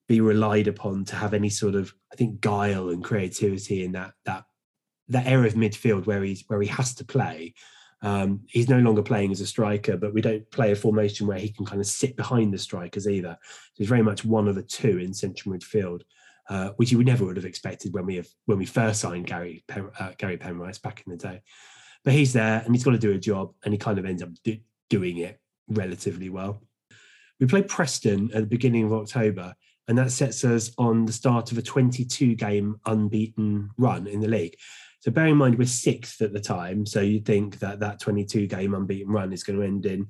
[0.08, 4.12] be relied upon to have any sort of I think guile and creativity in that
[4.24, 4.44] that
[5.08, 7.54] that area of midfield where he's where he has to play.
[8.02, 11.38] Um, he's no longer playing as a striker, but we don't play a formation where
[11.38, 13.38] he can kind of sit behind the strikers either.
[13.40, 16.02] So he's very much one of the two in central midfield,
[16.50, 19.26] uh, which you would never would have expected when we have when we first signed
[19.26, 21.40] Gary Pen, uh, Gary Penrice back in the day.
[22.04, 24.22] But he's there and he's got to do a job, and he kind of ends
[24.22, 24.58] up do,
[24.90, 26.62] doing it relatively well.
[27.40, 29.54] We play Preston at the beginning of October,
[29.88, 34.28] and that sets us on the start of a 22 game unbeaten run in the
[34.28, 34.56] league.
[35.00, 38.46] So bear in mind we're sixth at the time, so you'd think that that 22
[38.46, 40.08] game unbeaten run is going to end in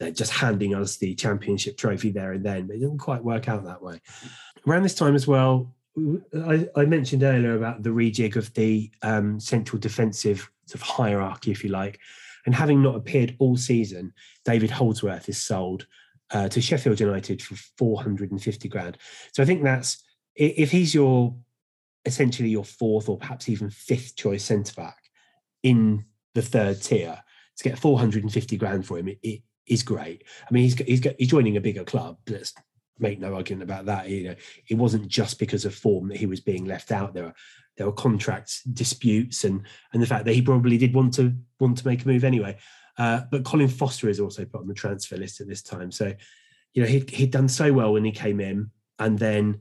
[0.00, 3.48] they're just handing us the championship trophy there and then, but it didn't quite work
[3.48, 4.00] out that way.
[4.66, 5.72] Around this time as well,
[6.34, 11.50] I, I mentioned earlier about the rejig of the um, central defensive sort of hierarchy,
[11.50, 12.00] if you like,
[12.46, 14.14] and having not appeared all season,
[14.46, 15.86] David Holdsworth is sold
[16.32, 18.98] uh, to Sheffield United for 450 grand.
[19.32, 20.02] So I think that's
[20.34, 21.34] if he's your
[22.06, 24.96] essentially your fourth or perhaps even fifth choice centre back
[25.62, 27.22] in the third tier
[27.56, 30.24] to get 450 grand for him it, it is great.
[30.48, 32.18] I mean, he's he's he's joining a bigger club.
[32.28, 32.52] Let's
[32.98, 34.08] make no argument about that.
[34.08, 34.34] You know,
[34.68, 37.14] it wasn't just because of form that he was being left out.
[37.14, 37.34] There were
[37.76, 39.62] there were contract disputes and
[39.92, 42.58] and the fact that he probably did want to want to make a move anyway.
[43.00, 45.90] Uh, but Colin Foster is also put on the transfer list at this time.
[45.90, 46.12] So,
[46.74, 49.60] you know, he'd, he'd done so well when he came in, and then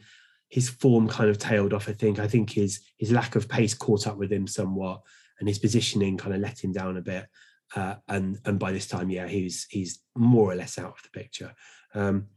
[0.49, 1.88] his form kind of tailed off.
[1.88, 2.19] I think.
[2.19, 5.04] I think his his lack of pace caught up with him somewhat,
[5.39, 7.28] and his positioning kind of let him down a bit.
[7.73, 11.17] Uh, and and by this time, yeah, he's he's more or less out of the
[11.17, 11.54] picture.
[11.95, 12.28] Um,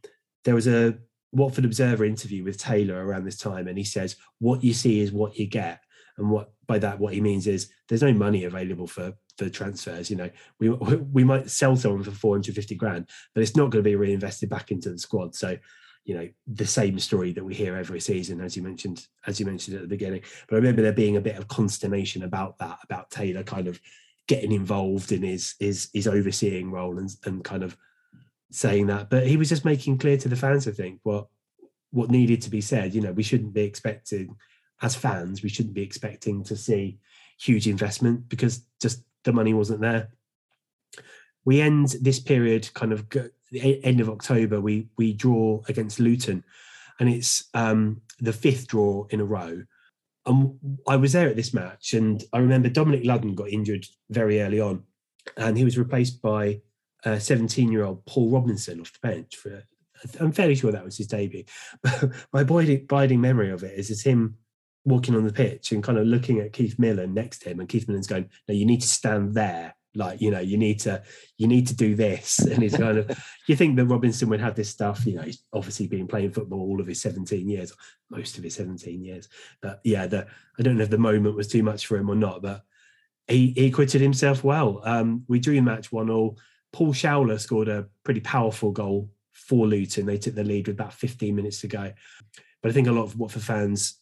[0.45, 0.99] there was a
[1.33, 5.11] Watford Observer interview with Taylor around this time, and he says, "What you see is
[5.11, 5.81] what you get."
[6.17, 10.11] And what by that what he means is there's no money available for for transfers.
[10.11, 10.69] You know, we
[11.13, 14.71] we might sell someone for 450 grand, but it's not going to be reinvested back
[14.71, 15.35] into the squad.
[15.35, 15.57] So,
[16.05, 19.47] you know the same story that we hear every season, as you mentioned, as you
[19.47, 20.23] mentioned at the beginning.
[20.49, 23.81] But I remember there being a bit of consternation about that, about Taylor kind of
[24.27, 27.77] getting involved in his his his overseeing role and and kind of
[28.51, 29.11] saying that.
[29.11, 31.29] But he was just making clear to the fans, I think, what
[31.91, 32.95] what needed to be said.
[32.95, 34.37] You know, we shouldn't be expecting
[34.83, 36.99] as fans, we shouldn't be expecting to see
[37.41, 40.09] huge investment because just the money wasn't there.
[41.45, 43.09] We end this period kind of
[43.51, 44.61] the end of October.
[44.61, 46.45] We we draw against Luton,
[47.01, 49.63] and it's um, the fifth draw in a row.
[50.25, 54.41] And I was there at this match, and I remember Dominic Ludden got injured very
[54.41, 54.85] early on,
[55.37, 56.61] and he was replaced by
[57.05, 59.65] a 17 year old Paul Robinson off the bench for.
[60.19, 61.45] I'm fairly sure that was his debut.
[61.81, 64.37] But my abiding memory of it is it's him
[64.85, 67.69] walking on the pitch and kind of looking at Keith Millen next to him, and
[67.69, 69.75] Keith Millen's going, "No, you need to stand there.
[69.95, 71.03] Like you know you need to
[71.37, 72.41] you need to do this.
[72.53, 73.11] And he's kind of
[73.47, 76.61] you think that robinson would have this stuff you know he's obviously been playing football
[76.61, 77.73] all of his 17 years
[78.11, 79.29] most of his 17 years.
[79.61, 80.27] But yeah the
[80.59, 82.63] i don't know if the moment was too much for him or not but
[83.29, 84.81] he he acquitted himself well.
[84.85, 86.39] Um we drew the match one all.
[86.73, 90.07] Paul Showler scored a pretty powerful goal for luton.
[90.07, 91.93] They took the lead with about 15 minutes to go.
[92.63, 93.99] But i think a lot of watford fans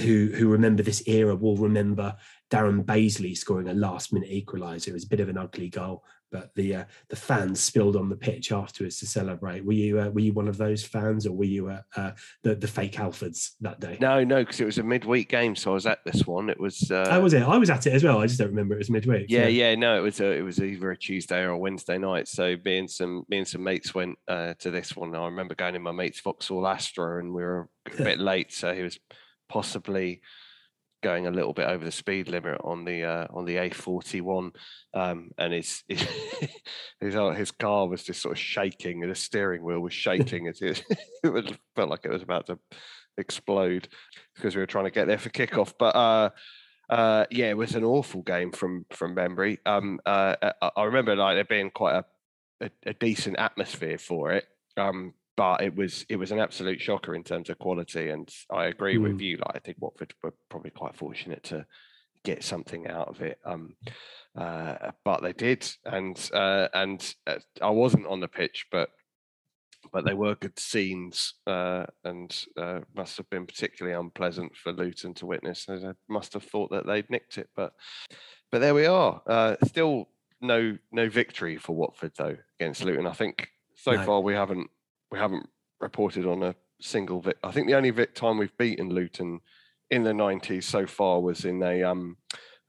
[0.00, 2.16] who who remember this era will remember
[2.50, 4.88] Darren Bazeley scoring a last minute equaliser.
[4.88, 8.08] It was a bit of an ugly goal, but the uh, the fans spilled on
[8.08, 9.64] the pitch afterwards to celebrate.
[9.64, 12.54] Were you uh, were you one of those fans, or were you uh, uh the
[12.54, 13.98] the fake Alfords that day?
[14.00, 16.48] No, no, because it was a midweek game, so I was at this one.
[16.48, 16.90] It was.
[16.90, 17.42] Uh, oh, was it?
[17.42, 18.18] I was at it as well.
[18.18, 19.26] I just don't remember it was midweek.
[19.28, 20.20] Yeah, yeah, yeah, no, it was.
[20.20, 22.28] A, it was either a Tuesday or a Wednesday night.
[22.28, 25.14] So me and some me and some mates went uh, to this one.
[25.14, 28.74] I remember going in my mate's Vauxhall Astra, and we were a bit late, so
[28.74, 28.98] he was
[29.52, 30.22] possibly
[31.02, 34.54] going a little bit over the speed limit on the uh, on the A41,
[34.94, 36.06] um, and his his,
[37.00, 40.46] his uh, his car was just sort of shaking, and the steering wheel was shaking.
[40.46, 40.60] it,
[41.24, 42.58] it felt like it was about to
[43.18, 43.88] explode
[44.34, 45.74] because we were trying to get there for kickoff.
[45.78, 46.30] But uh,
[46.88, 49.58] uh, yeah, it was an awful game from from memory.
[49.66, 54.32] Um, uh, I, I remember like there being quite a, a, a decent atmosphere for
[54.32, 54.46] it.
[54.78, 58.10] Um, but it was it was an absolute shocker in terms of quality.
[58.10, 59.02] And I agree mm.
[59.02, 59.38] with you.
[59.38, 61.66] Like I think Watford were probably quite fortunate to
[62.24, 63.38] get something out of it.
[63.44, 63.74] Um,
[64.36, 68.90] uh, but they did, and uh, and uh, I wasn't on the pitch, but
[69.92, 75.14] but they were good scenes, uh, and uh, must have been particularly unpleasant for Luton
[75.14, 75.66] to witness.
[75.68, 77.74] I must have thought that they'd nicked it, but
[78.50, 79.20] but there we are.
[79.26, 80.08] Uh, still
[80.40, 83.06] no no victory for Watford though against Luton.
[83.06, 84.04] I think so no.
[84.04, 84.70] far we haven't
[85.12, 85.48] we haven't
[85.80, 87.36] reported on a single vic.
[87.44, 89.40] I think the only vic time we've beaten Luton
[89.90, 92.16] in the 90s so far was in a um,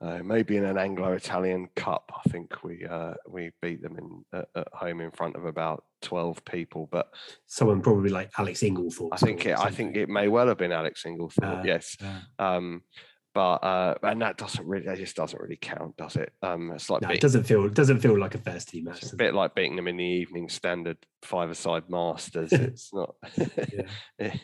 [0.01, 2.11] uh, maybe in an Anglo-Italian Cup.
[2.13, 5.85] I think we uh, we beat them in at, at, home in front of about
[6.01, 6.89] twelve people.
[6.91, 7.07] But
[7.47, 9.09] someone probably like Alex Inglethorpe.
[9.13, 9.57] I think it.
[9.57, 11.59] I think it may well have been Alex Inglethorpe.
[11.59, 11.95] Uh, yes.
[12.37, 12.83] Um,
[13.33, 16.33] but uh, and that doesn't really that just doesn't really count, does it?
[16.41, 18.85] Um, it's like no, beating, it doesn't feel it doesn't feel like a first team
[18.85, 19.01] match.
[19.01, 19.35] It's a bit it?
[19.35, 22.51] like beating them in the evening standard five-a-side masters.
[22.53, 23.15] it's not.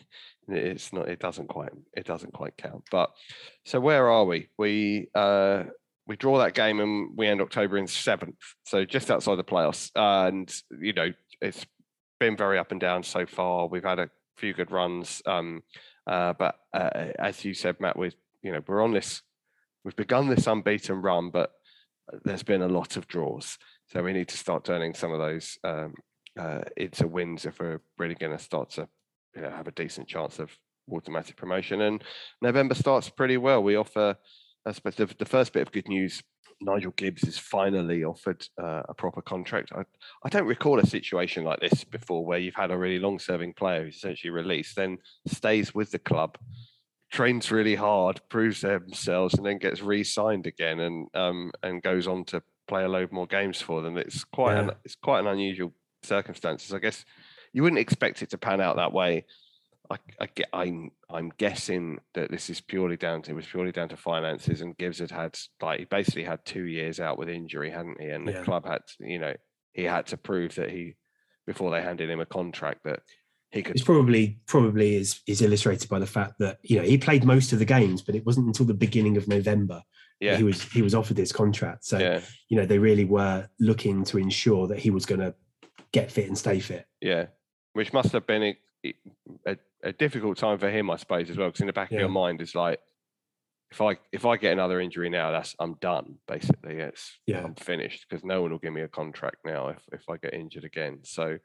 [0.48, 1.08] it's not.
[1.08, 1.70] It doesn't quite.
[1.96, 2.84] It doesn't quite count.
[2.90, 3.10] But
[3.64, 4.48] so where are we?
[4.58, 5.64] We uh,
[6.06, 9.90] we draw that game and we end October in seventh, so just outside the playoffs.
[9.94, 11.64] and you know, it's
[12.18, 13.68] been very up and down so far.
[13.68, 15.22] We've had a few good runs.
[15.26, 15.62] Um,
[16.06, 19.22] uh, but uh, as you said, Matt, we're you know we're on this
[19.84, 21.52] we've begun this unbeaten run but
[22.24, 23.58] there's been a lot of draws.
[23.86, 25.94] So we need to start turning some of those um,
[26.38, 28.88] uh, into wins if we're really going to start to
[29.34, 30.50] you know have a decent chance of
[30.90, 31.82] automatic promotion.
[31.82, 32.02] And
[32.42, 33.62] november starts pretty well.
[33.62, 34.16] We offer
[34.66, 36.22] i suppose the, the first bit of good news
[36.60, 39.72] Nigel Gibbs is finally offered uh, a proper contract.
[39.74, 39.82] I,
[40.22, 43.54] I don't recall a situation like this before where you've had a really long serving
[43.54, 46.36] player who's essentially released, then stays with the club
[47.10, 52.24] trains really hard, proves themselves, and then gets re-signed again, and um, and goes on
[52.26, 53.96] to play a load more games for them.
[53.96, 54.60] It's quite yeah.
[54.60, 56.72] an, it's quite an unusual circumstances.
[56.72, 57.04] I guess
[57.52, 59.24] you wouldn't expect it to pan out that way.
[59.90, 63.72] I, I get, I'm I'm guessing that this is purely down to it was purely
[63.72, 67.28] down to finances, and Gibbs had had like he basically had two years out with
[67.28, 68.08] injury, hadn't he?
[68.08, 68.42] And the yeah.
[68.44, 69.34] club had you know
[69.72, 70.94] he had to prove that he
[71.46, 73.00] before they handed him a contract that
[73.52, 73.74] he could.
[73.74, 77.52] It's probably probably is is illustrated by the fact that you know he played most
[77.52, 79.82] of the games, but it wasn't until the beginning of November
[80.20, 80.36] yeah.
[80.36, 81.84] he was he was offered this contract.
[81.84, 82.20] So yeah.
[82.48, 85.34] you know they really were looking to ensure that he was going to
[85.92, 86.86] get fit and stay fit.
[87.00, 87.26] Yeah,
[87.72, 88.94] which must have been a,
[89.46, 91.48] a, a difficult time for him, I suppose, as well.
[91.48, 91.96] Because in the back yeah.
[91.96, 92.80] of your mind is like,
[93.70, 96.16] if I if I get another injury now, that's I'm done.
[96.28, 97.42] Basically, it's yeah.
[97.42, 100.34] I'm finished because no one will give me a contract now if if I get
[100.34, 100.98] injured again.
[101.02, 101.38] So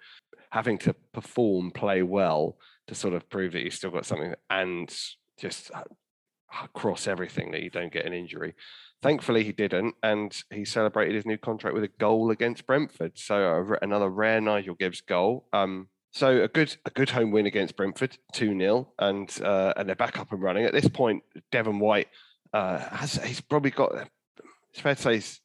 [0.55, 2.55] having to perform, play well
[2.87, 4.97] to sort of prove that you've still got something and
[5.37, 5.83] just uh,
[6.73, 8.55] cross everything that you don't get an injury.
[9.01, 13.19] Thankfully, he didn't, and he celebrated his new contract with a goal against Brentford.
[13.19, 15.45] So uh, another rare Nigel Gibbs goal.
[15.51, 19.89] Um, so a good a good home win against Brentford, two 0 and uh, and
[19.89, 20.63] they're back up and running.
[20.63, 22.07] At this point, Devon White
[22.53, 24.07] uh, has he's probably got.
[24.71, 25.41] It's fair to say he's,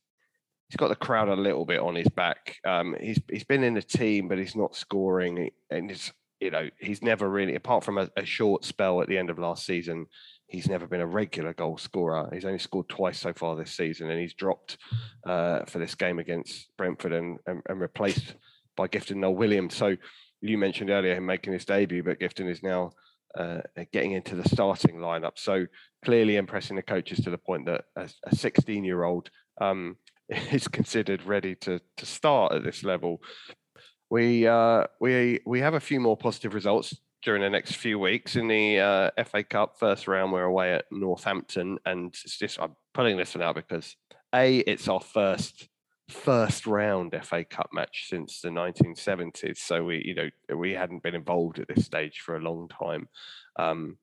[0.70, 2.56] he's got the crowd a little bit on his back.
[2.64, 6.70] Um, he's he's been in the team, but he's not scoring, and it's you know
[6.78, 10.06] he's never really apart from a, a short spell at the end of last season
[10.50, 12.28] he's never been a regular goal scorer.
[12.32, 14.78] He's only scored twice so far this season, and he's dropped
[15.24, 18.34] uh, for this game against Brentford and, and, and replaced
[18.76, 19.76] by Gifton Noel Williams.
[19.76, 19.96] So
[20.40, 22.90] you mentioned earlier him making his debut, but Gifton is now
[23.38, 23.60] uh,
[23.92, 25.38] getting into the starting lineup.
[25.38, 25.66] So
[26.04, 29.30] clearly impressing the coaches to the point that a 16 year old
[29.60, 29.96] um,
[30.52, 33.20] is considered ready to to start at this level.
[34.10, 38.36] We uh, we we have a few more positive results during the next few weeks
[38.36, 40.32] in the uh, FA Cup first round.
[40.32, 43.96] We're away at Northampton, and it's just I'm putting this one out because
[44.34, 45.68] a it's our first
[46.08, 49.58] first round FA Cup match since the 1970s.
[49.58, 53.08] So we you know we hadn't been involved at this stage for a long time.
[53.58, 53.98] Um,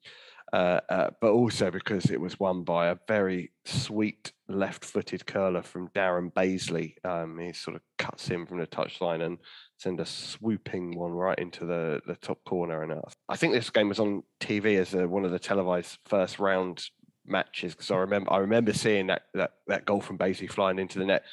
[0.54, 5.90] uh, uh, but also because it was won by a very sweet left-footed curler from
[5.90, 6.94] Darren Bazeley.
[7.04, 9.40] Um, he sort of cuts in from the touchline and
[9.78, 12.84] send a swooping one right into the, the top corner.
[12.84, 15.98] And uh, I think this game was on TV as a, one of the televised
[16.06, 16.84] first round
[17.26, 20.98] matches because I remember I remember seeing that that that goal from Bazeley flying into
[20.98, 21.26] the net.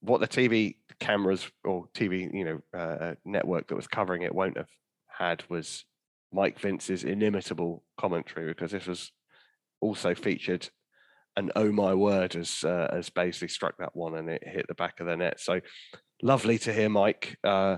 [0.00, 4.56] What the TV cameras or TV you know uh, network that was covering it won't
[4.56, 4.70] have
[5.08, 5.84] had was
[6.32, 9.12] Mike Vince's inimitable commentary because this was
[9.80, 10.68] also featured
[11.36, 14.74] and oh my word as uh, as Bazeley struck that one and it hit the
[14.74, 15.38] back of the net.
[15.38, 15.60] So
[16.22, 17.76] lovely to hear Mike uh,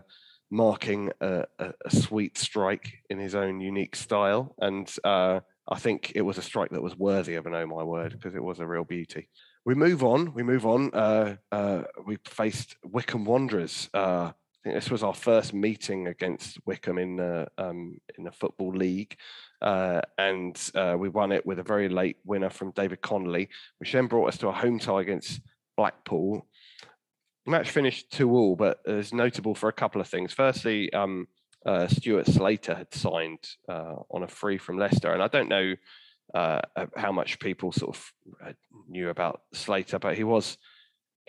[0.50, 4.54] marking a, a, a, sweet strike in his own unique style.
[4.58, 7.82] And uh, I think it was a strike that was worthy of an oh my
[7.82, 9.28] word because it was a real beauty.
[9.64, 10.32] We move on.
[10.32, 10.94] We move on.
[10.94, 13.90] Uh, uh, we faced Wycombe Wanderers.
[14.68, 19.16] Think this was our first meeting against Wycombe in the um, in the football league,
[19.62, 23.92] uh, and uh, we won it with a very late winner from David Connolly, which
[23.92, 25.40] then brought us to a home tie against
[25.74, 26.46] Blackpool,
[27.46, 30.34] match finished two all, but it's notable for a couple of things.
[30.34, 31.28] Firstly, um,
[31.64, 35.76] uh, Stuart Slater had signed uh, on a free from Leicester, and I don't know
[36.34, 36.60] uh,
[36.94, 38.12] how much people sort of
[38.46, 38.52] uh,
[38.86, 40.58] knew about Slater, but he was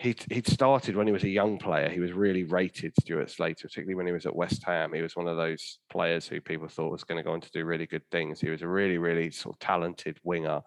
[0.00, 1.88] he'd, he'd started when he was a young player.
[1.88, 4.92] He was really rated, Stuart Slater, particularly when he was at West Ham.
[4.92, 7.50] He was one of those players who people thought was going to go on to
[7.52, 8.40] do really good things.
[8.40, 10.62] He was a really, really sort of talented winger,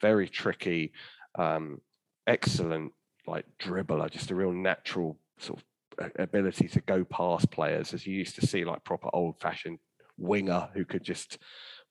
[0.00, 0.92] very tricky,
[1.36, 1.80] um,
[2.26, 2.92] excellent
[3.26, 5.60] like dribbler, just a real natural sort
[5.98, 9.78] of ability to go past players, as you used to see like proper old fashioned
[10.16, 11.38] winger who could just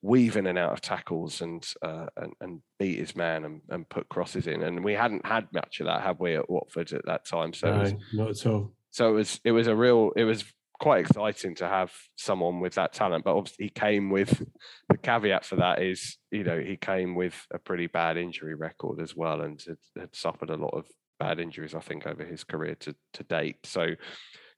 [0.02, 3.88] weave in and out of tackles and uh, and, and, beat his man and, and,
[3.88, 4.62] put crosses in.
[4.62, 7.52] And we hadn't had much of that, had we, at Watford at that time?
[7.52, 8.72] So no, was, not at all.
[8.90, 10.44] So it was it was a real it was
[10.78, 13.24] quite exciting to have someone with that talent.
[13.24, 14.42] But obviously, he came with
[14.88, 19.00] the caveat for that is you know he came with a pretty bad injury record
[19.00, 20.86] as well and had, had suffered a lot of
[21.18, 23.56] bad injuries, I think, over his career to, to date.
[23.64, 23.88] So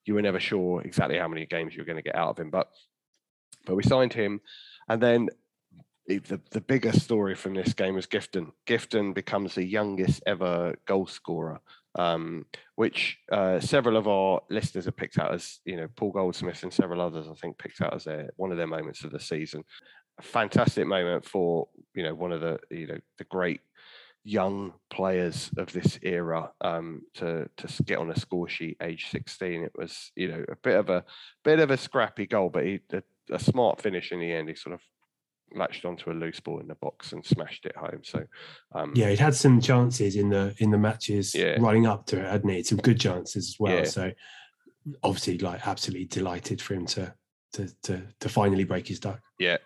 [0.05, 2.38] you were never sure exactly how many games you were going to get out of
[2.38, 2.51] him.
[2.51, 2.68] But
[3.66, 4.40] but we signed him,
[4.88, 5.29] and then
[6.09, 8.51] the, the bigger story from this game was Gifton.
[8.66, 11.61] Gifton becomes the youngest ever goal scorer,
[11.98, 12.46] um,
[12.77, 16.72] which uh, several of our listeners have picked out as, you know, Paul Goldsmith and
[16.72, 19.64] several others, I think, picked out as their, one of their moments of the season.
[20.18, 23.61] A fantastic moment for, you know, one of the, you know, the great
[24.24, 29.62] young players of this era um, to to get on a score sheet age 16
[29.62, 31.03] it was you know a bit of a
[31.44, 34.55] bit of a scrappy goal but he a, a smart finish in the end he
[34.55, 34.81] sort of
[35.55, 38.23] latched onto a loose ball in the box and smashed it home so
[38.75, 41.57] um, yeah he'd had some chances in the in the matches yeah.
[41.59, 43.85] running up to it hadn't he some good chances as well yeah.
[43.85, 44.11] so
[45.03, 47.12] obviously like absolutely delighted for him to
[47.53, 49.57] to to, to finally break his duck yeah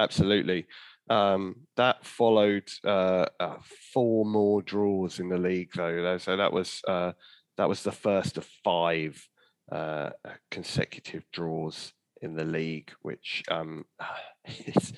[0.00, 0.66] absolutely
[1.10, 3.56] um, that followed uh, uh,
[3.92, 6.18] four more draws in the league, though.
[6.18, 7.12] So that was uh,
[7.56, 9.22] that was the first of five
[9.70, 10.10] uh,
[10.50, 11.92] consecutive draws
[12.22, 13.84] in the league, which um,
[14.66, 14.92] is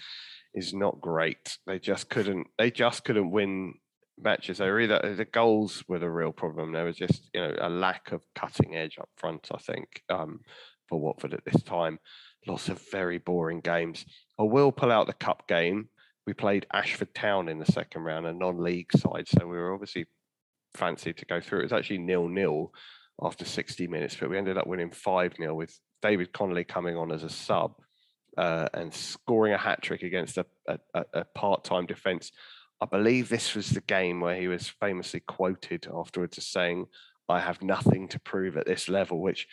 [0.55, 1.59] is not great.
[1.67, 2.47] They just couldn't.
[2.59, 3.75] They just couldn't win
[4.19, 4.59] matches.
[4.59, 6.73] They either the goals were the real problem.
[6.73, 9.49] There was just you know a lack of cutting edge up front.
[9.53, 10.41] I think um,
[10.89, 11.99] for Watford at this time,
[12.47, 14.05] lots of very boring games.
[14.39, 15.89] I will pull out the cup game
[16.27, 20.07] we played Ashford Town in the second round, a non-league side, so we were obviously
[20.75, 21.61] fancied to go through.
[21.61, 22.73] It was actually nil-nil
[23.23, 27.11] after 60 minutes, but we ended up winning 5 0 with David Connolly coming on
[27.11, 27.75] as a sub
[28.39, 32.31] uh, and scoring a hat trick against a, a, a part time defence.
[32.81, 36.87] I believe this was the game where he was famously quoted afterwards as saying,
[37.29, 39.49] I have nothing to prove at this level, which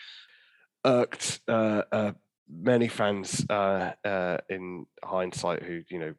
[0.86, 2.12] irked uh, uh,
[2.48, 6.14] many fans uh, uh, in hindsight who, you know,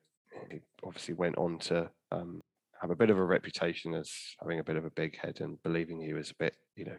[0.82, 2.40] obviously went on to um,
[2.80, 4.10] have a bit of a reputation as
[4.40, 6.98] having a bit of a big head and believing he was a bit, you know,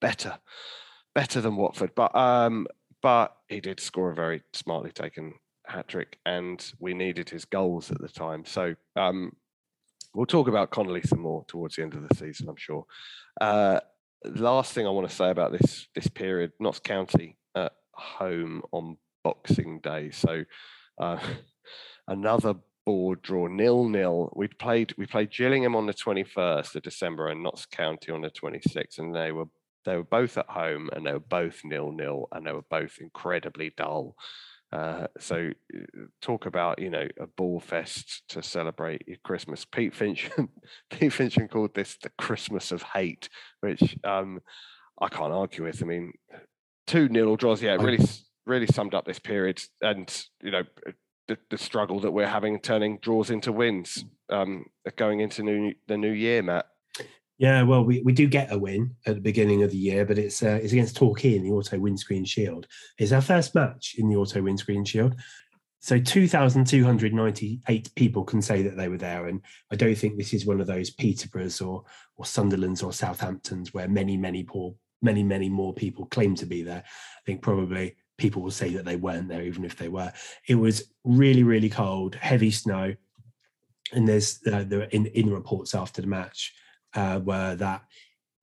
[0.00, 0.38] better,
[1.16, 1.92] better than Watford.
[1.96, 2.68] But um,
[3.02, 5.32] but he did score a very smartly taken
[5.66, 8.44] hat trick, and we needed his goals at the time.
[8.44, 9.32] So um,
[10.14, 12.84] we'll talk about Connolly some more towards the end of the season, I'm sure.
[13.40, 13.80] Uh,
[14.24, 18.98] last thing I want to say about this this period, Notts County at home on
[19.24, 20.10] Boxing Day.
[20.10, 20.44] So
[21.00, 21.18] uh,
[22.08, 22.54] another
[22.84, 24.32] board draw, nil nil.
[24.36, 28.30] We played we played Gillingham on the 21st of December and Notts County on the
[28.30, 29.46] 26th, and they were
[29.86, 32.98] they were both at home and they were both nil nil and they were both
[33.00, 34.16] incredibly dull.
[34.72, 39.64] Uh, so uh, talk about you know a ball fest to celebrate your Christmas.
[39.64, 40.28] Pete Finch,
[40.90, 43.28] Pete Fincham called this the Christmas of hate,
[43.60, 44.40] which um,
[45.00, 45.82] I can't argue with.
[45.82, 46.12] I mean,
[46.86, 47.62] two nil draws.
[47.62, 48.04] Yeah, really
[48.44, 50.64] really summed up this period, and you know
[51.28, 54.66] the, the struggle that we're having turning draws into wins um,
[54.96, 56.66] going into new, the new year, Matt.
[57.38, 60.18] Yeah, well, we, we do get a win at the beginning of the year, but
[60.18, 62.66] it's uh, it's against Torquay in the Auto Windscreen Shield.
[62.98, 65.16] It's our first match in the Auto Windscreen Shield.
[65.80, 69.26] So 2,298 people can say that they were there.
[69.28, 71.84] And I don't think this is one of those Peterboroughs or,
[72.16, 76.62] or Sunderlands or Southamptons where many, many poor, many, many more people claim to be
[76.62, 76.82] there.
[76.82, 80.12] I think probably people will say that they weren't there, even if they were.
[80.48, 82.94] It was really, really cold, heavy snow.
[83.92, 86.52] And there's uh, there in, in reports after the match
[86.96, 87.82] uh, were that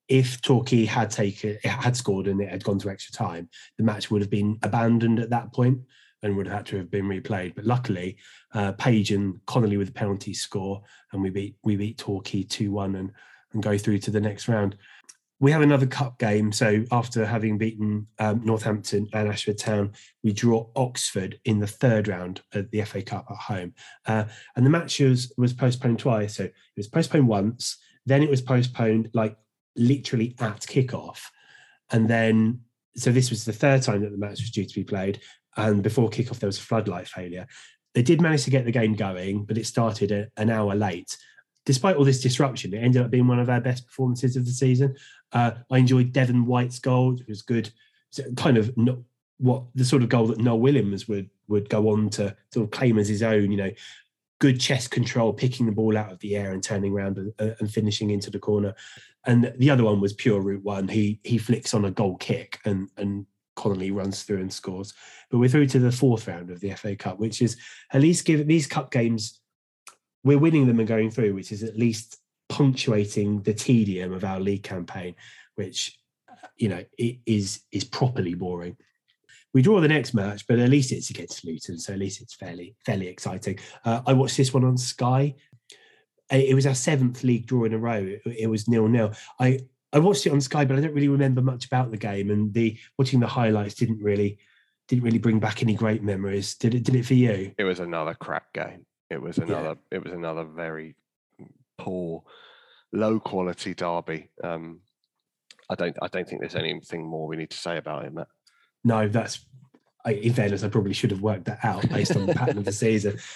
[0.08, 4.12] if Torquay had taken had scored and it had gone to extra time, the match
[4.12, 5.80] would have been abandoned at that point
[6.22, 7.56] and would have had to have been replayed.
[7.56, 8.18] But luckily,
[8.54, 10.82] uh, Page and Connolly with the penalty score,
[11.12, 13.12] and we beat we beat Torquay two one and
[13.54, 14.78] and go through to the next round.
[15.40, 16.52] We have another cup game.
[16.54, 19.92] So after having beaten um, Northampton and Ashford Town,
[20.24, 23.74] we draw Oxford in the third round of the FA Cup at home.
[24.06, 24.24] Uh,
[24.56, 26.38] and the match was, was postponed twice.
[26.38, 29.38] So it was postponed once, then it was postponed like
[29.76, 31.20] literally at kickoff.
[31.92, 32.62] And then,
[32.96, 35.22] so this was the third time that the match was due to be played.
[35.56, 37.48] And before kickoff, there was a floodlight failure.
[37.94, 41.18] They did manage to get the game going, but it started a, an hour late.
[41.66, 44.52] Despite all this disruption, it ended up being one of our best performances of the
[44.52, 44.96] season.
[45.32, 47.72] Uh, I enjoyed Devon White's goal; it was good,
[48.36, 48.98] kind of not
[49.38, 52.72] what the sort of goal that Noel Williams would would go on to sort of
[52.72, 53.52] claim as his own.
[53.52, 53.72] You know,
[54.44, 57.56] good chest control, picking the ball out of the air and turning around and, uh,
[57.62, 58.76] and, finishing into the corner.
[59.26, 60.90] And the other one was pure route one.
[60.90, 63.26] He he flicks on a goal kick and and
[63.56, 64.94] Connolly runs through and scores.
[65.32, 67.56] But we're through to the fourth round of the FA Cup, which is
[67.94, 69.40] at least give these cup games.
[70.26, 72.18] We're winning them and going through, which is at least
[72.50, 75.16] punctuating the tedium of our league campaign,
[75.56, 75.98] which
[76.58, 78.76] you know is is properly boring
[79.54, 82.34] we draw the next match, but at least it's against Luton, so at least it's
[82.34, 83.60] fairly fairly exciting.
[83.86, 85.36] Uh, I watched this one on Sky.
[86.32, 88.04] It was our seventh league draw in a row.
[88.04, 89.14] It, it was nil nil.
[89.40, 89.60] I
[89.92, 92.54] I watched it on Sky, but I don't really remember much about the game, and
[92.54, 94.40] the watching the highlights didn't really
[94.88, 96.56] didn't really bring back any great memories.
[96.56, 96.84] Did it?
[96.84, 97.54] Did it for you?
[97.58, 98.86] It was another crap game.
[99.12, 99.78] It was another.
[99.92, 99.98] Yeah.
[99.98, 100.96] It was another very
[101.78, 102.24] poor,
[102.92, 104.32] low quality derby.
[104.44, 104.80] Um,
[105.70, 105.96] I don't.
[106.02, 108.28] I don't think there's anything more we need to say about it, Matt
[108.84, 109.46] no, that's
[110.06, 112.72] in fairness, I probably should have worked that out based on the pattern of the
[112.72, 113.18] season.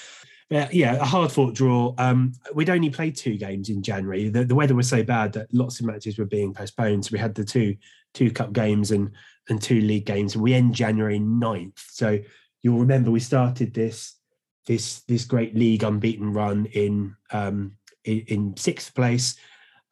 [0.49, 1.93] But yeah, a hard fought draw.
[1.97, 4.29] Um, we'd only played two games in January.
[4.29, 7.03] The, the, weather was so bad that lots of matches were being postponed.
[7.03, 7.75] So we had the two
[8.13, 9.11] two cup games and
[9.49, 11.83] and two league games, and we end January 9th.
[11.91, 12.19] So
[12.61, 14.15] you'll remember we started this
[14.67, 17.73] this this great league unbeaten run in um,
[18.05, 19.35] in, in sixth place.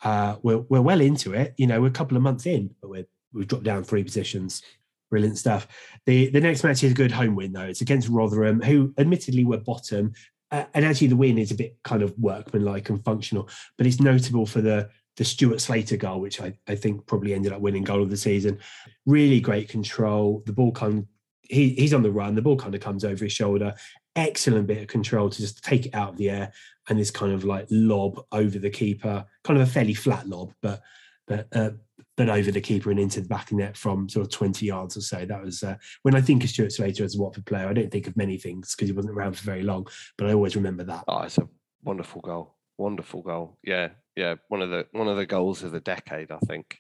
[0.06, 1.54] Uh, we're we're well into it.
[1.58, 4.62] You know, we're a couple of months in, but we're we've dropped down three positions
[5.10, 5.68] brilliant stuff.
[6.06, 7.62] The the next match is a good home win though.
[7.62, 10.14] It's against Rotherham, who admittedly were bottom,
[10.52, 14.00] uh, and actually the win is a bit kind of workmanlike and functional, but it's
[14.00, 17.86] notable for the the Stuart Slater goal, which I, I think probably ended up winning
[17.86, 18.60] goal of the season.
[19.06, 20.44] Really great control.
[20.46, 21.08] The ball kind
[21.50, 22.36] he, he's on the run.
[22.36, 23.76] The ball kind of comes over his shoulder.
[24.16, 26.54] Excellent bit of control to just take it out of the air
[26.90, 30.54] and this kind of like lob over the keeper, kind of a fairly flat lob,
[30.62, 30.82] but
[31.28, 31.72] but uh,
[32.18, 34.96] but over the keeper and into the back of net from sort of 20 yards
[34.96, 35.26] or so.
[35.26, 37.92] That was uh, when I think of Stuart Slater as a Watford player, I don't
[37.92, 39.88] think of many things because he wasn't around for very long,
[40.18, 41.04] but I always remember that.
[41.08, 41.48] Oh, it's a
[41.84, 42.56] wonderful goal.
[42.78, 43.58] Wonderful goal.
[43.64, 43.90] Yeah.
[44.16, 44.36] Yeah.
[44.48, 46.80] One of the one of the goals of the decade, I think.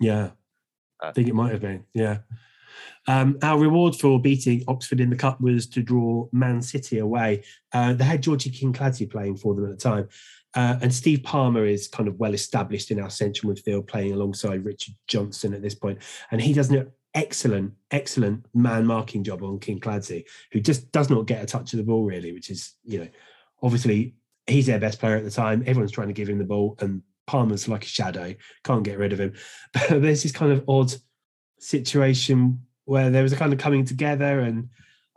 [0.00, 0.30] Yeah.
[1.02, 1.84] Uh, I think it might have been.
[1.94, 2.18] Yeah.
[3.06, 7.42] Um, our reward for beating Oxford in the cup was to draw Man City away.
[7.72, 10.08] Uh, they had Georgie Kinkladze playing for them at the time.
[10.58, 14.64] Uh, and Steve Palmer is kind of well established in our central midfield, playing alongside
[14.64, 16.00] Richard Johnson at this point.
[16.32, 21.26] And he does an excellent, excellent man marking job on Kinkladze, who just does not
[21.26, 23.08] get a touch of the ball really, which is, you know,
[23.62, 24.16] obviously
[24.48, 25.62] he's their best player at the time.
[25.64, 28.34] Everyone's trying to give him the ball, and Palmer's like a shadow,
[28.64, 29.34] can't get rid of him.
[29.72, 30.92] But there's this kind of odd
[31.60, 34.70] situation where there was a kind of coming together and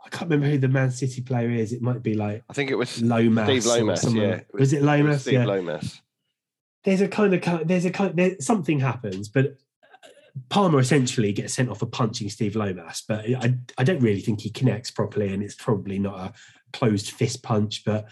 [0.04, 1.72] I can't remember who the Man City player is.
[1.72, 3.44] It might be like I think it was Lomas.
[3.44, 4.12] Steve Lomas.
[4.12, 5.22] Yeah, was, was, it Lomas?
[5.22, 5.44] Steve yeah.
[5.44, 6.02] Lomas.
[6.84, 9.56] There's a kind of there's a kind there, something happens, but
[10.48, 14.40] Palmer essentially gets sent off for punching Steve Lomas, but I I don't really think
[14.40, 16.32] he connects properly, and it's probably not a
[16.72, 18.08] closed fist punch, but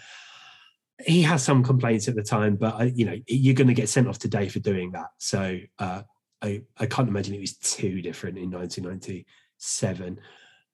[1.05, 2.55] he has some complaints at the time.
[2.55, 6.03] But you know you're going to get sent off today for doing that, so uh,
[6.41, 10.19] I I can't imagine it was too different in 1997.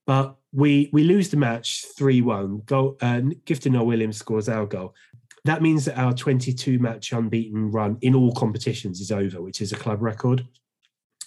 [0.07, 2.61] But we we lose the match three one.
[2.65, 2.97] Goal.
[3.01, 4.95] Uh, Gifton Noel Williams scores our goal.
[5.45, 9.71] That means that our 22 match unbeaten run in all competitions is over, which is
[9.71, 10.45] a club record.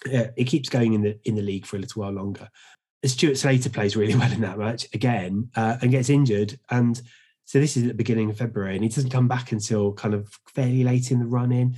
[0.05, 2.49] Uh, it keeps going in the in the league for a little while longer.
[3.05, 7.01] Stuart Slater plays really well in that match again uh, and gets injured, and
[7.45, 10.13] so this is at the beginning of February, and he doesn't come back until kind
[10.13, 11.75] of fairly late in the run in.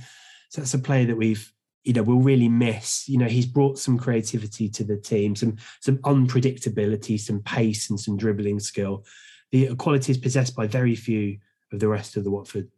[0.50, 1.52] So that's a player that we've
[1.84, 5.56] you know we'll really miss you know he's brought some creativity to the team some
[5.80, 9.04] some unpredictability some pace and some dribbling skill.
[9.52, 11.38] The qualities possessed by very few
[11.72, 12.68] of the rest of the watford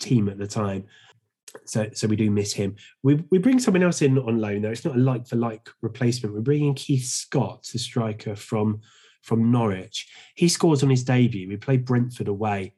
[0.00, 0.86] team at the time.
[1.64, 2.76] So so we do miss him.
[3.02, 4.70] We we bring someone else in on loan though.
[4.70, 6.34] It's not a like for like replacement.
[6.34, 8.80] We're bringing keith scott the striker from
[9.22, 10.08] from norwich.
[10.34, 11.48] He scores on his debut.
[11.48, 12.74] We play brentford away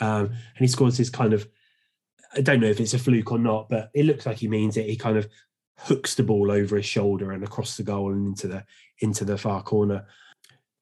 [0.00, 1.48] um, and he scores this kind of
[2.36, 4.76] I don't know if it's a fluke or not, but it looks like he means
[4.76, 4.88] it.
[4.88, 5.28] He kind of
[5.78, 8.64] hooks the ball over his shoulder and across the goal and into the
[9.00, 10.06] into the far corner.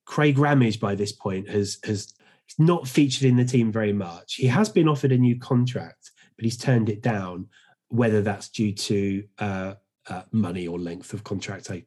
[0.05, 2.15] Craig Ramage by this point has has
[2.59, 4.35] not featured in the team very much.
[4.35, 7.49] He has been offered a new contract, but he's turned it down.
[7.89, 9.75] Whether that's due to uh,
[10.09, 11.85] uh, money or length of contract, I,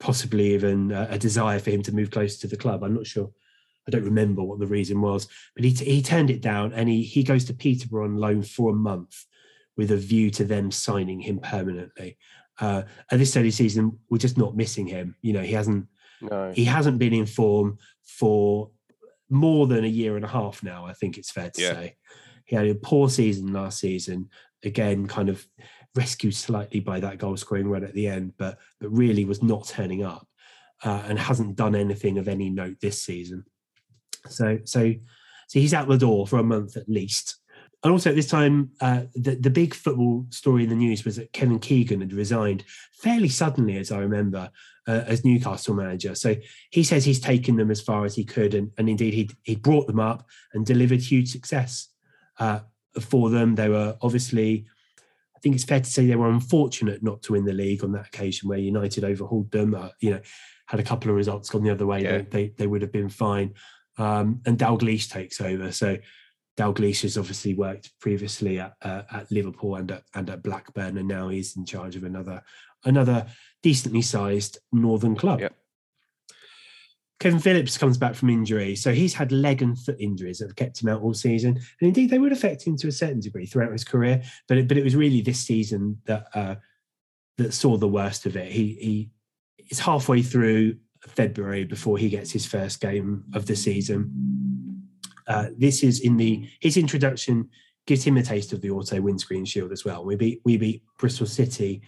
[0.00, 2.82] possibly even uh, a desire for him to move closer to the club.
[2.82, 3.30] I'm not sure.
[3.86, 7.02] I don't remember what the reason was, but he, he turned it down and he,
[7.02, 9.24] he goes to Peterborough on loan for a month
[9.76, 12.16] with a view to them signing him permanently.
[12.58, 15.14] Uh, at this early season, we're just not missing him.
[15.20, 15.86] You know, he hasn't
[16.22, 16.52] no.
[16.54, 18.70] he hasn't been in form for
[19.28, 20.86] more than a year and a half now.
[20.86, 21.72] I think it's fair to yeah.
[21.72, 21.96] say
[22.46, 24.30] he had a poor season last season.
[24.64, 25.46] Again, kind of
[25.94, 29.68] rescued slightly by that goal scoring run at the end, but but really was not
[29.68, 30.26] turning up
[30.84, 33.44] uh, and hasn't done anything of any note this season.
[34.28, 34.92] So so
[35.48, 37.36] so he's out the door for a month at least.
[37.84, 41.16] And also at this time, uh, the, the big football story in the news was
[41.16, 44.50] that Kevin Keegan had resigned fairly suddenly, as I remember,
[44.88, 46.14] uh, as Newcastle manager.
[46.14, 46.34] So
[46.70, 49.54] he says he's taken them as far as he could, and, and indeed he he
[49.56, 51.88] brought them up and delivered huge success
[52.40, 52.60] uh,
[53.00, 53.54] for them.
[53.54, 54.66] They were obviously,
[55.36, 57.92] I think it's fair to say they were unfortunate not to win the league on
[57.92, 59.74] that occasion where United overhauled them.
[59.74, 60.20] Uh, you know,
[60.66, 62.18] had a couple of results gone the other way, yeah.
[62.18, 63.54] they, they, they would have been fine
[63.98, 65.72] um, and Dalglish takes over.
[65.72, 65.98] So
[66.56, 71.08] Dalglish has obviously worked previously at, uh, at Liverpool and at, and at Blackburn, and
[71.08, 72.42] now he's in charge of another
[72.84, 73.26] another
[73.62, 75.40] decently sized northern club.
[75.40, 75.54] Yep.
[77.18, 80.56] Kevin Phillips comes back from injury, so he's had leg and foot injuries that have
[80.56, 83.46] kept him out all season, and indeed they would affect him to a certain degree
[83.46, 84.22] throughout his career.
[84.48, 86.56] But it, but it was really this season that uh,
[87.38, 88.52] that saw the worst of it.
[88.52, 89.10] He he
[89.70, 90.76] is halfway through
[91.06, 94.10] February before he gets his first game of the season.
[95.26, 97.48] Uh, this is in the his introduction
[97.86, 100.04] gives him a taste of the auto windscreen shield as well.
[100.04, 101.82] We beat we beat Bristol City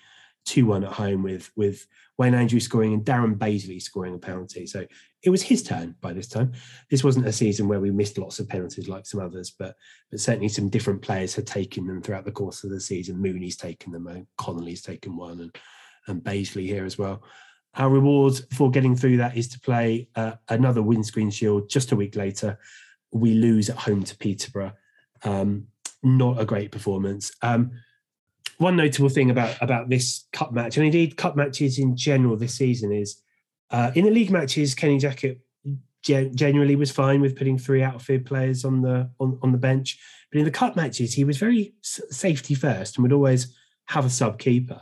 [0.45, 4.67] two one at home with with Wayne Andrews scoring and Darren Bazeley scoring a penalty.
[4.67, 4.87] So
[5.23, 6.53] it was his turn by this time.
[6.91, 9.77] This wasn't a season where we missed lots of penalties like some others, but
[10.11, 13.23] but certainly some different players had taken them throughout the course of the season.
[13.23, 15.57] Mooney's taken them, and Connolly's taken one, and
[16.09, 17.23] and Bazeley here as well.
[17.75, 21.97] Our reward for getting through that is to play uh, another windscreen shield just a
[21.97, 22.59] week later.
[23.13, 24.73] We lose at home to Peterborough.
[25.23, 25.69] Um,
[26.03, 27.33] not a great performance.
[27.43, 27.73] Um,
[28.59, 32.55] one notable thing about about this cup match, and indeed cup matches in general this
[32.55, 33.23] season, is
[33.71, 35.41] uh, in the league matches, Kenny Jackett
[36.03, 39.99] generally was fine with putting three outfield players on the on, on the bench,
[40.31, 43.55] but in the cup matches, he was very safety first and would always
[43.87, 44.81] have a sub keeper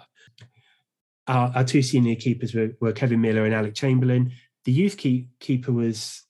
[1.29, 4.33] our, our two senior keepers were, were, Kevin Miller and Alec Chamberlain.
[4.65, 6.23] The youth keep, keeper was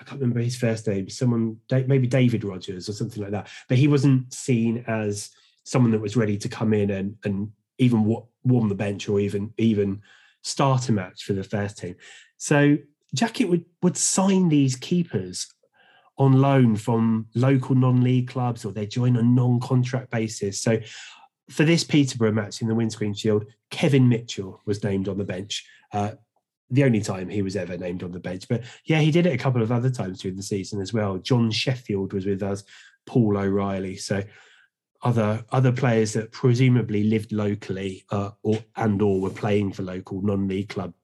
[0.00, 3.50] I can't remember his first name, someone maybe David Rogers or something like that.
[3.68, 5.30] But he wasn't seen as
[5.64, 8.04] someone that was ready to come in and and even
[8.44, 10.00] warm the bench or even even
[10.42, 11.96] start a match for the first team.
[12.38, 12.78] So
[13.14, 15.46] Jackett would would sign these keepers
[16.16, 20.62] on loan from local non-league clubs, or they join on non-contract basis.
[20.62, 20.78] So
[21.50, 25.66] for this Peterborough match in the Windscreen Shield, Kevin Mitchell was named on the bench.
[25.92, 26.12] Uh,
[26.70, 28.46] the only time he was ever named on the bench.
[28.48, 31.18] But yeah, he did it a couple of other times during the season as well.
[31.18, 32.62] John Sheffield was with us,
[33.06, 33.96] Paul O'Reilly.
[33.96, 34.22] So
[35.02, 40.22] other other players that presumably lived locally uh, or and or were playing for local
[40.22, 40.94] non-league club.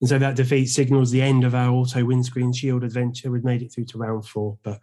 [0.00, 3.30] And so that defeat signals the end of our auto windscreen shield adventure.
[3.30, 4.80] We've made it through to round four, but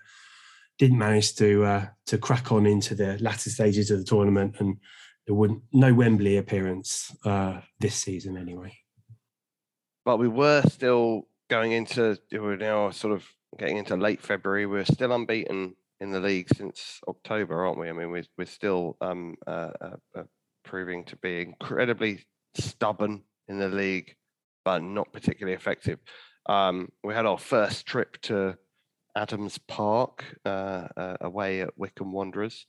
[0.78, 4.78] didn't manage to uh, to crack on into the latter stages of the tournament and
[5.26, 8.78] there wouldn't no Wembley appearance uh, this season anyway.
[10.04, 13.26] But we were still going into we're now sort of
[13.58, 14.66] getting into late February.
[14.66, 17.90] We're still unbeaten in the league since October, aren't we?
[17.90, 20.24] I mean, we're we're still um, uh, uh, uh
[20.64, 24.16] proving to be incredibly stubborn in the league,
[24.64, 26.00] but not particularly effective.
[26.48, 28.58] Um, we had our first trip to
[29.16, 32.66] Adams Park uh, uh, away at Wycombe Wanderers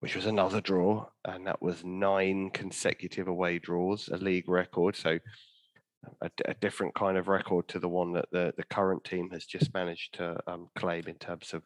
[0.00, 4.96] which was another draw, and that was nine consecutive away draws, a league record.
[4.96, 5.18] So
[6.22, 9.44] a, a different kind of record to the one that the, the current team has
[9.44, 11.62] just managed to um, claim in terms of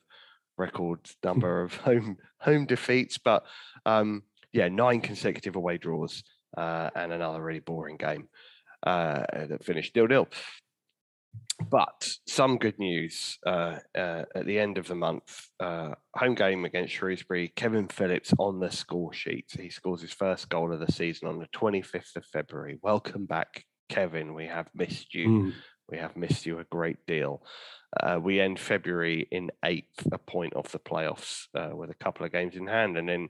[0.59, 3.19] record number of home home defeats.
[3.19, 3.45] But
[3.87, 6.25] um, yeah, nine consecutive away draws
[6.57, 8.29] uh, and another really boring game
[8.85, 10.29] uh, that finished nil nil
[11.71, 15.49] but some good news uh, uh, at the end of the month.
[15.61, 17.53] Uh, home game against Shrewsbury.
[17.55, 19.47] Kevin Phillips on the score sheet.
[19.59, 22.79] He scores his first goal of the season on the 25th of February.
[22.83, 24.35] Welcome back, Kevin.
[24.35, 25.29] We have missed you.
[25.29, 25.53] Mm.
[25.91, 27.45] We have missed you a great deal.
[27.99, 32.27] Uh, we end February in eighth, a point off the playoffs uh, with a couple
[32.27, 33.29] of games in hand, and then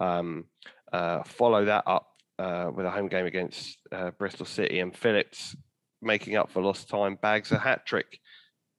[0.00, 0.44] um,
[0.92, 3.78] uh, follow that up with a home game against
[4.18, 4.78] Bristol City.
[4.80, 5.56] And Phillips
[6.02, 8.20] making up for lost time, bags a hat trick.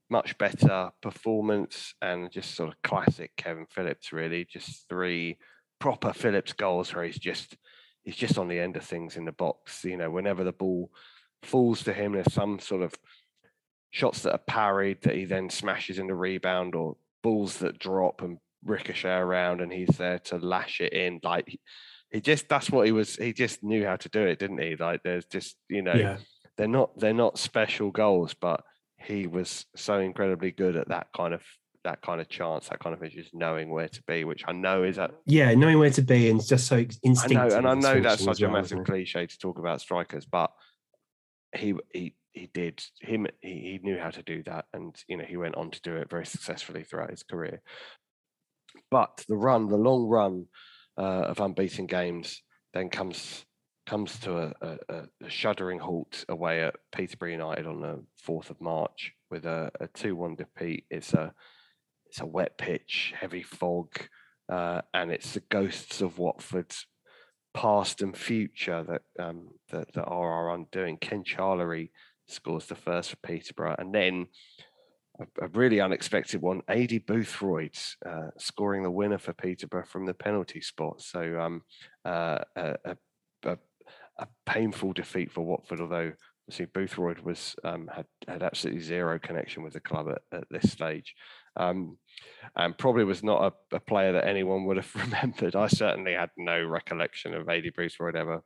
[0.09, 4.45] Much better performance and just sort of classic Kevin Phillips, really.
[4.45, 5.38] Just three
[5.80, 7.57] proper Phillips goals where he's just
[8.03, 9.84] he's just on the end of things in the box.
[9.84, 10.91] You know, whenever the ball
[11.43, 12.95] falls to him, there's some sort of
[13.89, 18.22] shots that are parried that he then smashes in the rebound or balls that drop
[18.22, 21.20] and ricochet around and he's there to lash it in.
[21.22, 21.59] Like
[22.11, 24.78] he just that's what he was he just knew how to do it, didn't he?
[24.78, 26.18] Like there's just, you know, yeah
[26.58, 28.64] they're not they're not special goals, but
[28.99, 31.41] he was so incredibly good at that kind of
[31.84, 34.84] that kind of chance, that kind of just knowing where to be, which I know
[34.84, 37.38] is that yeah, knowing where to be and just so instinctive.
[37.38, 40.51] I know, and I know that's such a massive cliche to talk about strikers, but
[41.55, 45.26] he he he did him he, he knew how to do that, and you know
[45.26, 47.62] he went on to do it very successfully throughout his career.
[48.91, 50.45] But the run, the long run
[50.97, 52.41] uh, of unbeaten games,
[52.74, 53.45] then comes
[53.88, 54.78] comes to a, a,
[55.24, 59.88] a, shuddering halt away at Peterborough United on the 4th of March with a, a
[59.88, 60.86] 2-1 defeat.
[60.92, 61.34] It's a
[62.06, 63.90] it's a wet pitch, heavy fog,
[64.50, 66.86] uh, and it's the ghosts of Watford's
[67.54, 70.98] past and future that um, that, that are our undoing.
[70.98, 71.92] Ken Charlery
[72.28, 74.28] scores the first for Peterborough, and then
[75.20, 80.14] a, a really unexpected one, Aidy Boothroyd uh, scoring the winner for Peterborough from the
[80.14, 81.02] penalty spot.
[81.02, 81.64] So um,
[82.06, 82.98] uh, a, a,
[84.20, 86.11] a painful defeat for Watford, although
[86.49, 90.72] see Boothroyd was um, had had absolutely zero connection with the club at, at this
[90.72, 91.13] stage,
[91.55, 91.97] um,
[92.55, 95.55] and probably was not a, a, player that anyone would have remembered.
[95.55, 98.43] I certainly had no recollection of Aidy Boothroyd ever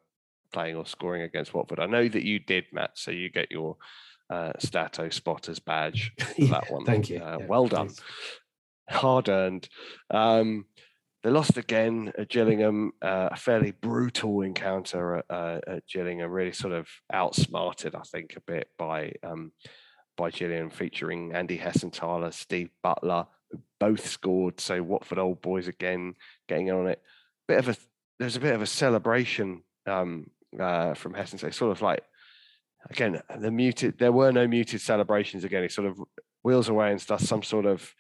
[0.52, 1.80] playing or scoring against Watford.
[1.80, 2.92] I know that you did, Matt.
[2.96, 3.78] So you get your
[4.30, 6.86] uh, Stato spotters badge for yeah, that one.
[6.86, 7.20] Thank you.
[7.20, 7.90] Uh, yeah, well done,
[8.90, 9.70] hard earned.
[10.10, 10.66] Um,
[11.24, 16.52] they lost again at Gillingham, uh, a fairly brutal encounter at, uh, at, Gillingham, really
[16.52, 19.52] sort of outsmarted, I think, a bit by um,
[20.18, 23.28] by Gillingham, featuring Andy Hessenthaler, Steve Butler,
[23.80, 24.60] both scored.
[24.60, 26.16] So Watford old boys again
[26.48, 27.02] getting on it.
[27.48, 27.76] Bit of a
[28.20, 32.04] there's a bit of a celebration um, uh, from Hessenthaler, sort of like
[32.90, 34.00] again the muted.
[34.00, 35.62] There were no muted celebrations again.
[35.62, 36.02] He sort of
[36.44, 37.94] wheels away and does some sort of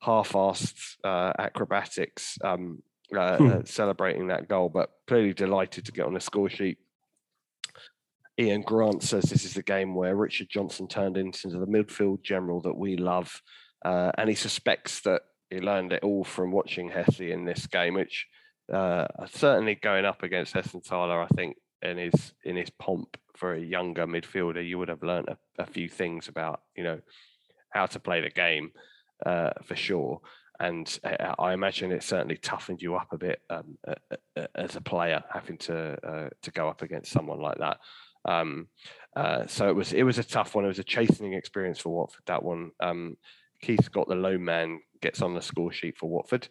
[0.00, 2.82] half-assed uh, acrobatics um,
[3.16, 3.46] uh, hmm.
[3.48, 6.78] uh, celebrating that goal, but clearly delighted to get on the score sheet.
[8.38, 12.60] Ian Grant says this is the game where Richard Johnson turned into the midfield general
[12.62, 13.40] that we love,
[13.84, 17.94] uh, and he suspects that he learned it all from watching Hesse in this game,
[17.94, 18.26] which
[18.72, 23.60] uh, certainly going up against Hessenthaler, I think in his in his pomp for a
[23.60, 27.00] younger midfielder, you would have learned a, a few things about you know
[27.70, 28.72] how to play the game
[29.24, 30.20] uh, for sure.
[30.60, 33.76] and uh, I imagine it certainly toughened you up a bit um,
[34.54, 37.78] as a player having to uh, to go up against someone like that.
[38.24, 38.68] Um,
[39.16, 40.64] uh, so it was it was a tough one.
[40.64, 42.22] It was a chastening experience for Watford.
[42.26, 42.70] That one.
[42.80, 43.16] Um,
[43.62, 46.48] Keith got the low man gets on the score sheet for Watford.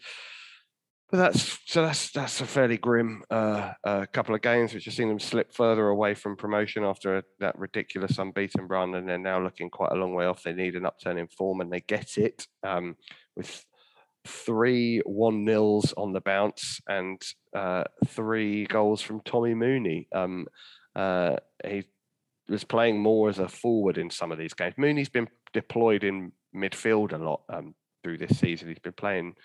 [1.13, 4.95] But that's so that's that's a fairly grim uh, uh, couple of games, which have
[4.95, 9.19] seen them slip further away from promotion after a, that ridiculous unbeaten run, and they're
[9.19, 10.41] now looking quite a long way off.
[10.41, 12.95] They need an upturn in form, and they get it um,
[13.35, 13.63] with
[14.25, 17.21] three one nils on the bounce and
[17.55, 20.07] uh, three goals from Tommy Mooney.
[20.15, 20.47] Um,
[20.95, 21.83] uh, he
[22.49, 24.73] was playing more as a forward in some of these games.
[24.79, 28.67] Mooney's been deployed in midfield a lot um, through this season.
[28.67, 29.35] He's been playing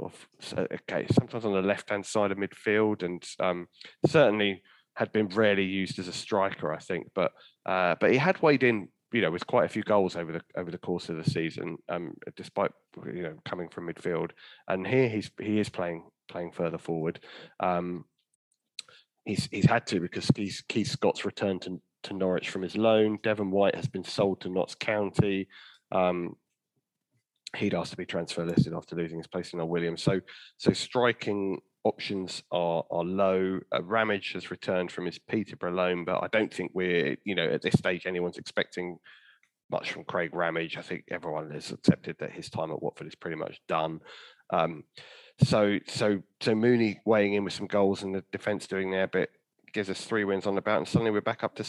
[0.00, 3.68] okay, sometimes on the left hand side of midfield, and um,
[4.06, 4.62] certainly
[4.96, 7.08] had been rarely used as a striker, I think.
[7.14, 7.32] But
[7.66, 10.42] uh, but he had weighed in, you know, with quite a few goals over the
[10.56, 12.72] over the course of the season, um, despite
[13.06, 14.30] you know coming from midfield.
[14.68, 17.20] And here he's he is playing playing further forward.
[17.60, 18.04] Um,
[19.24, 20.30] he's he's had to because
[20.68, 23.18] Keith, Scott's returned to, to Norwich from his loan.
[23.22, 25.48] Devon White has been sold to Notts County.
[25.92, 26.36] Um,
[27.56, 30.02] he'd asked to be transfer listed after losing his place in Noel Williams.
[30.02, 30.20] So,
[30.58, 33.60] so striking options are are low.
[33.72, 37.48] Uh, Ramage has returned from his Peterborough loan, but I don't think we're you know
[37.48, 38.98] at this stage anyone's expecting
[39.70, 40.76] much from Craig Ramage.
[40.76, 44.00] I think everyone has accepted that his time at Watford is pretty much done.
[44.50, 44.84] Um,
[45.42, 49.30] so so so Mooney weighing in with some goals and the defence doing their bit
[49.72, 51.64] gives us three wins on the bout, and suddenly we're back up to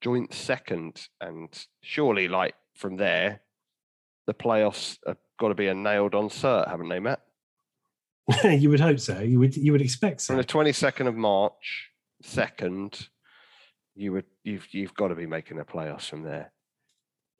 [0.00, 1.08] joint second.
[1.20, 1.48] And
[1.82, 3.42] surely, like from there,
[4.30, 7.20] the playoffs have got to be a nailed on cert, haven't they, Matt?
[8.44, 9.18] you would hope so.
[9.18, 10.28] You would you would expect so.
[10.28, 11.90] From the twenty second of March,
[12.22, 13.08] second,
[13.96, 16.52] you would you've you've got to be making the playoffs from there.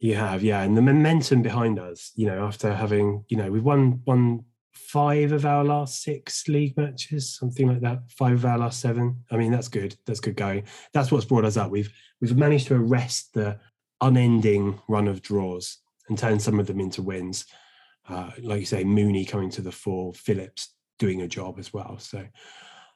[0.00, 2.10] You have, yeah, and the momentum behind us.
[2.16, 6.76] You know, after having you know we've won won five of our last six league
[6.76, 8.00] matches, something like that.
[8.10, 9.22] Five of our last seven.
[9.30, 9.94] I mean, that's good.
[10.06, 10.64] That's good going.
[10.92, 11.70] That's what's brought us up.
[11.70, 13.60] We've we've managed to arrest the
[14.00, 15.78] unending run of draws
[16.10, 17.46] and turn some of them into wins.
[18.06, 21.96] Uh, like you say, Mooney coming to the fore, Phillips doing a job as well.
[21.98, 22.26] So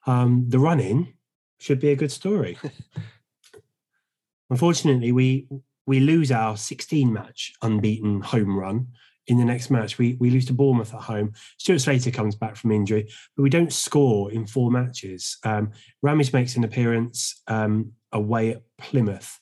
[0.07, 1.15] um, the run in
[1.59, 2.59] should be a good story.
[4.51, 5.49] Unfortunately, we
[5.87, 8.89] we lose our 16 match unbeaten home run.
[9.27, 11.33] In the next match, we we lose to Bournemouth at home.
[11.57, 15.39] Stuart Slater comes back from injury, but we don't score in four matches.
[15.45, 15.71] Um,
[16.03, 19.39] Ramage makes an appearance um, away at Plymouth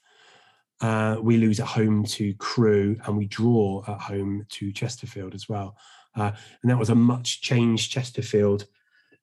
[0.83, 5.49] uh, we lose at home to Crewe and we draw at home to Chesterfield as
[5.49, 5.76] well.
[6.16, 8.66] Uh, and that was a much changed Chesterfield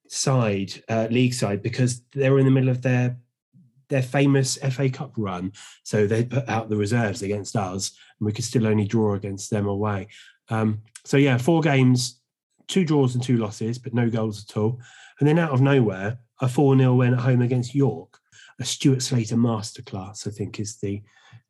[0.08, 3.18] side, uh, league side, because they were in the middle of their
[3.90, 5.52] their famous FA Cup run.
[5.84, 9.50] So they put out the reserves against us, and we could still only draw against
[9.50, 10.08] them away.
[10.50, 12.22] Um, so yeah, four games,
[12.68, 14.80] two draws and two losses, but no goals at all.
[15.20, 18.20] And then out of nowhere, a 4 0 win at home against York.
[18.60, 21.02] A Stuart Slater masterclass, I think, is the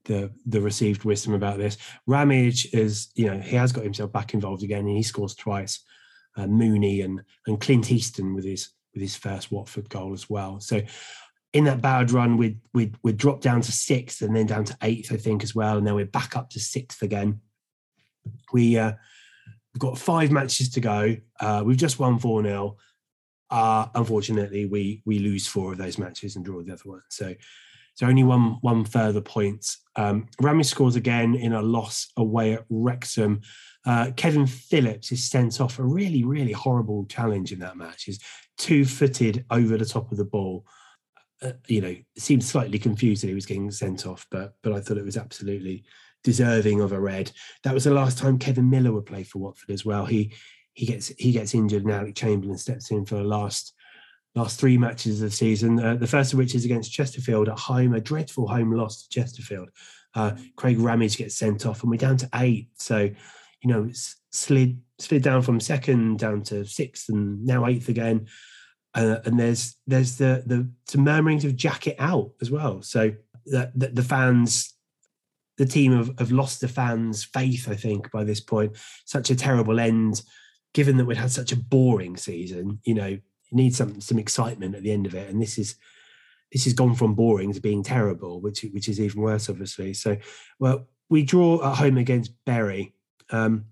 [0.06, 1.78] the the received wisdom about this.
[2.08, 5.82] Ramage is, you know, he has got himself back involved again, and he scores twice.
[6.38, 10.60] Uh, Mooney and and Clint Easton with his with his first Watford goal as well.
[10.60, 10.82] So
[11.54, 14.78] in that bad run, we'd we'd we'd dropped down to sixth and then down to
[14.82, 15.78] eighth, I think, as well.
[15.78, 17.42] And then we're back up to sixth again.
[18.54, 18.94] We uh,
[19.74, 21.18] we've got five matches to go.
[21.40, 22.78] Uh, we've just won four 0
[23.50, 27.02] uh, Unfortunately, we we lose four of those matches and draw the other one.
[27.10, 27.34] So
[28.00, 29.76] so only one one further point.
[29.98, 30.30] Um,
[30.62, 33.42] scores again in a loss away at Wrexham.
[33.86, 38.04] Uh, Kevin Phillips is sent off a really, really horrible challenge in that match.
[38.04, 38.22] He's
[38.58, 40.66] two-footed over the top of the ball.
[41.42, 44.80] Uh, you know, seemed slightly confused that he was getting sent off, but but I
[44.80, 45.84] thought it was absolutely
[46.24, 47.34] deserving of a red.
[47.66, 50.06] That was the last time Kevin Miller would play for Watford as well.
[50.06, 50.34] He
[50.72, 53.74] he gets he gets injured and Alec Chamberlain steps in for the last
[54.36, 55.80] last three matches of the season.
[55.80, 59.10] Uh, the first of which is against Chesterfield at home, a dreadful home loss to
[59.10, 59.70] Chesterfield.
[60.16, 62.70] Uh, Craig Ramage gets sent off, and we're down to eight.
[62.76, 67.90] So, you know, it's slid slid down from second down to sixth, and now eighth
[67.90, 68.28] again.
[68.96, 72.82] Uh, and there's there's the the some murmurings of Jackett out as well.
[72.82, 73.12] So
[73.46, 74.76] the, the, the fans.
[75.58, 78.78] The team have, have lost the fans' faith, I think, by this point.
[79.04, 80.22] Such a terrible end,
[80.74, 82.80] given that we'd had such a boring season.
[82.86, 83.18] You know,
[83.52, 85.76] you need some some excitement at the end of it, and this is
[86.52, 89.94] this has gone from boring to being terrible, which which is even worse, obviously.
[89.94, 90.18] So,
[90.60, 92.94] well, we draw at home against Bury,
[93.32, 93.66] um,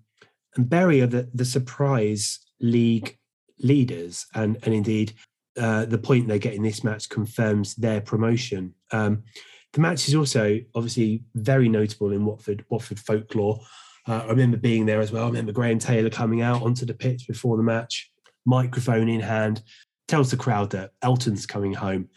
[0.56, 3.18] and Bury are the the surprise league
[3.60, 5.12] leaders, and and indeed
[5.58, 8.74] uh, the point they get in this match confirms their promotion.
[8.92, 9.24] Um,
[9.72, 13.60] the match is also obviously very notable in Watford Watford folklore.
[14.06, 15.24] Uh, I remember being there as well.
[15.24, 18.10] I remember Graham Taylor coming out onto the pitch before the match,
[18.48, 19.62] microphone in hand,
[20.08, 22.08] tells the crowd that Elton's coming home.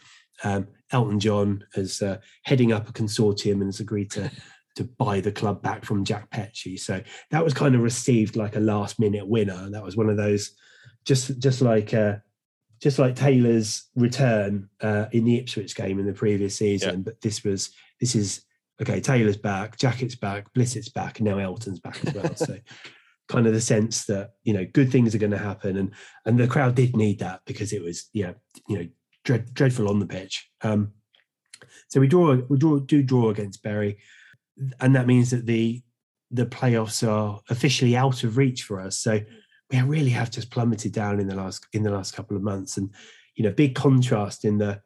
[0.42, 4.30] Um, Elton John is uh, heading up a consortium and has agreed to
[4.74, 6.80] to buy the club back from Jack Petchey.
[6.80, 9.68] So that was kind of received like a last minute winner.
[9.68, 10.52] That was one of those,
[11.04, 12.16] just just like uh,
[12.82, 16.90] just like Taylor's return uh, in the Ipswich game in the previous season.
[16.90, 17.02] Yeah.
[17.04, 17.70] But this was
[18.00, 18.44] this is
[18.80, 19.00] okay.
[19.00, 22.34] Taylor's back, Jackett's back, Blissett's back, and now Elton's back as well.
[22.34, 22.56] so
[23.28, 25.92] kind of the sense that you know good things are going to happen, and
[26.26, 28.32] and the crowd did need that because it was yeah
[28.68, 28.88] you know
[29.24, 30.50] dread, dreadful on the pitch.
[30.62, 30.92] Um,
[31.88, 33.98] so we draw we draw do draw against Bury,
[34.80, 35.82] and that means that the
[36.30, 38.98] the playoffs are officially out of reach for us.
[38.98, 39.20] So
[39.70, 42.76] we really have just plummeted down in the last in the last couple of months,
[42.76, 42.90] and
[43.34, 44.80] you know big contrast in the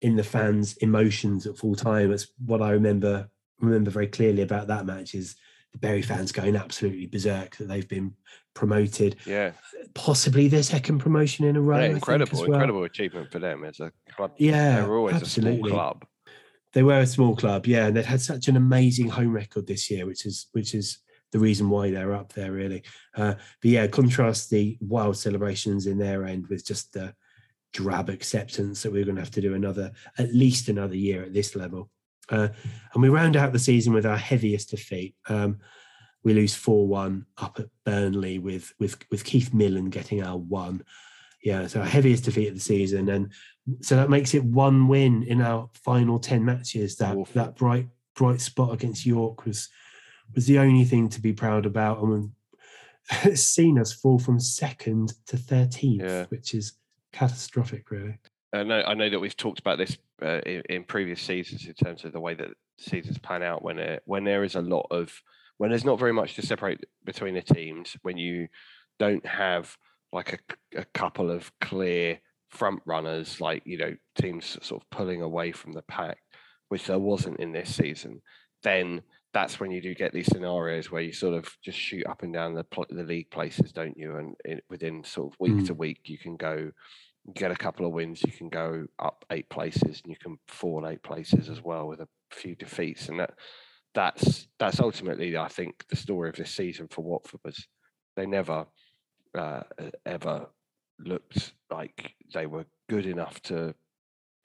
[0.00, 2.12] in the fans' emotions at full time.
[2.12, 3.28] It's what I remember
[3.60, 5.36] remember very clearly about that match is
[5.72, 8.14] the Bury fans going absolutely berserk that they've been
[8.54, 9.16] promoted.
[9.26, 9.52] Yeah,
[9.94, 11.78] possibly their second promotion in a row.
[11.78, 12.52] Yeah, incredible, well.
[12.52, 14.32] incredible achievement for them as a club.
[14.38, 15.60] Yeah, they were always absolutely.
[15.60, 16.06] a small club.
[16.72, 19.90] They were a small club, yeah, and they'd had such an amazing home record this
[19.90, 20.98] year, which is which is
[21.32, 22.82] the reason why they're up there, really.
[23.14, 27.14] Uh, but yeah, contrast the wild celebrations in their end with just the
[27.72, 31.34] drab acceptance that we're going to have to do another, at least another year at
[31.34, 31.90] this level.
[32.30, 32.48] Uh,
[32.92, 35.14] and we round out the season with our heaviest defeat.
[35.28, 35.58] Um,
[36.24, 40.82] we lose four one up at Burnley with with with Keith Millen getting our one.
[41.42, 43.32] Yeah, so our heaviest defeat of the season, and
[43.80, 46.96] so that makes it one win in our final ten matches.
[46.96, 47.32] That Awful.
[47.34, 49.68] that bright bright spot against York was
[50.34, 52.32] was the only thing to be proud about, and
[53.22, 56.26] it's seen us fall from second to thirteenth, yeah.
[56.28, 56.74] which is
[57.12, 58.18] catastrophic, really.
[58.52, 61.74] I know, I know that we've talked about this uh, in, in, previous seasons in
[61.74, 64.86] terms of the way that seasons pan out when it, when there is a lot
[64.90, 65.12] of
[65.58, 68.48] when there's not very much to separate between the teams when you
[68.98, 69.76] don't have
[70.12, 75.22] like a, a couple of clear front runners like you know teams sort of pulling
[75.22, 76.18] away from the pack
[76.68, 78.20] which there wasn't in this season
[78.62, 79.02] then
[79.34, 82.32] that's when you do get these scenarios where you sort of just shoot up and
[82.32, 85.66] down the the league places don't you and it, within sort of week mm.
[85.66, 86.70] to week you can go
[87.34, 90.86] get a couple of wins, you can go up eight places, and you can fall
[90.86, 93.34] eight places as well with a few defeats, and that
[93.94, 97.66] that's that's ultimately, I think, the story of this season for Watford was
[98.16, 98.66] they never
[99.36, 99.62] uh,
[100.04, 100.46] ever
[100.98, 103.74] looked like they were good enough to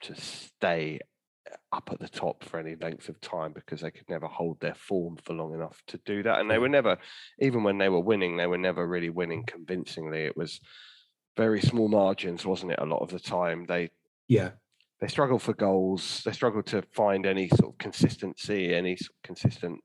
[0.01, 0.99] to stay
[1.71, 4.75] up at the top for any length of time because they could never hold their
[4.75, 6.39] form for long enough to do that.
[6.39, 6.97] And they were never
[7.39, 10.21] even when they were winning they were never really winning convincingly.
[10.25, 10.59] It was
[11.35, 12.79] very small margins, wasn't it?
[12.79, 13.89] A lot of the time, they
[14.27, 14.51] yeah
[15.03, 16.21] they struggle for goals.
[16.23, 19.81] They struggle to find any sort of consistency, any sort of consistent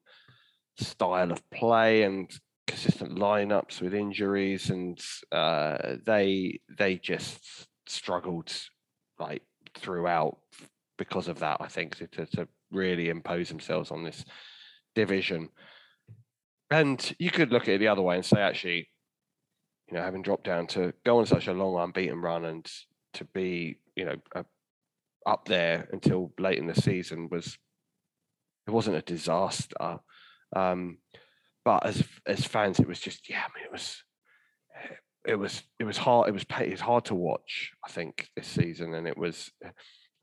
[0.79, 2.31] style of play, and
[2.69, 5.01] consistent lineups with injuries, and
[5.33, 8.53] uh, they they just struggled
[9.19, 9.43] like
[9.75, 10.39] throughout
[10.99, 11.57] because of that.
[11.61, 14.25] I think to, to, to really impose themselves on this
[14.95, 15.49] division.
[16.71, 18.89] And you could look at it the other way and say, actually,
[19.91, 22.71] you know, having dropped down to go on such a long unbeaten run and
[23.15, 24.45] to be, you know,
[25.27, 27.59] up there until late in the season was
[28.67, 29.99] it wasn't a disaster.
[30.55, 30.99] Um,
[31.65, 34.03] but as as fans, it was just yeah, I mean, it was
[35.27, 36.29] it was it was hard.
[36.29, 37.73] It was it was hard to watch.
[37.87, 39.51] I think this season, and it was.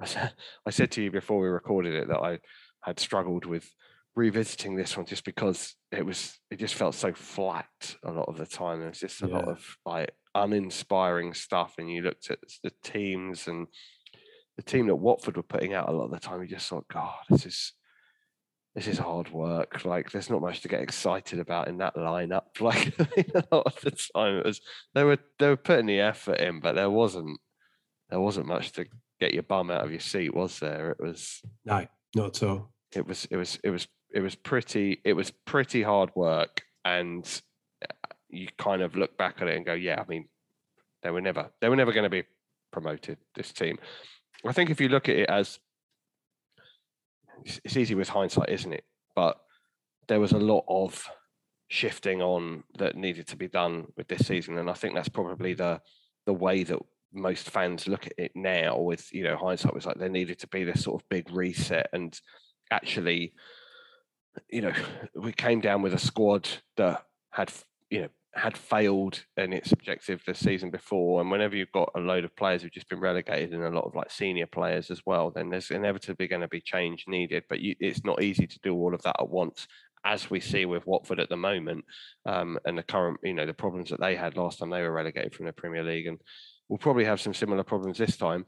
[0.02, 0.34] I said,
[0.66, 2.40] I said to you before we recorded it that I
[2.82, 3.70] had struggled with
[4.16, 8.38] revisiting this one just because it was it just felt so flat a lot of
[8.38, 8.80] the time.
[8.80, 9.36] There's just a yeah.
[9.36, 13.68] lot of like uninspiring stuff, and you looked at the teams and
[14.58, 16.42] the team that Watford were putting out a lot of the time.
[16.42, 17.74] You just thought, God, this is
[18.74, 19.86] this is hard work.
[19.86, 22.44] Like, there's not much to get excited about in that lineup.
[22.60, 24.62] Like a lot of the time, it was
[24.94, 27.40] they were they were putting the effort in, but there wasn't
[28.10, 28.86] there wasn't much to
[29.20, 30.92] get your bum out of your seat, was there?
[30.92, 31.86] It was no,
[32.16, 32.75] not at all.
[32.96, 36.64] It was it was it was it was pretty it was pretty hard work.
[36.84, 37.26] And
[37.82, 40.28] uh, you kind of look back at it and go yeah i mean
[41.04, 42.24] they were never they were never going to be
[42.72, 43.78] promoted this team.
[44.46, 45.60] I think if you look at it as
[47.46, 48.84] it's easy with hindsight isn't it?
[49.16, 49.38] But
[50.08, 51.08] there was a lot of
[51.68, 54.58] shifting on that needed to be done with this season.
[54.58, 55.80] And i think that's probably the
[56.26, 56.80] the way that
[57.14, 60.48] most fans look at it now with you know hindsight was like there needed to
[60.48, 61.88] be this sort of big reset.
[61.94, 62.20] And
[62.72, 63.34] actually
[64.50, 64.74] you know,
[65.16, 66.48] we came down with a squad
[66.78, 67.52] that had,
[67.90, 71.22] you know, had failed in its objective the season before.
[71.22, 73.86] And whenever you've got a load of players who've just been relegated and a lot
[73.86, 77.44] of like senior players as well, then there's inevitably going to be change needed.
[77.48, 79.68] But you, it's not easy to do all of that at once
[80.04, 81.84] as we see with Watford at the moment,
[82.28, 84.92] um, and the current, you know, the problems that they had last time they were
[84.92, 86.22] relegated from the Premier League, and
[86.70, 88.46] we'll probably have some similar problems this time.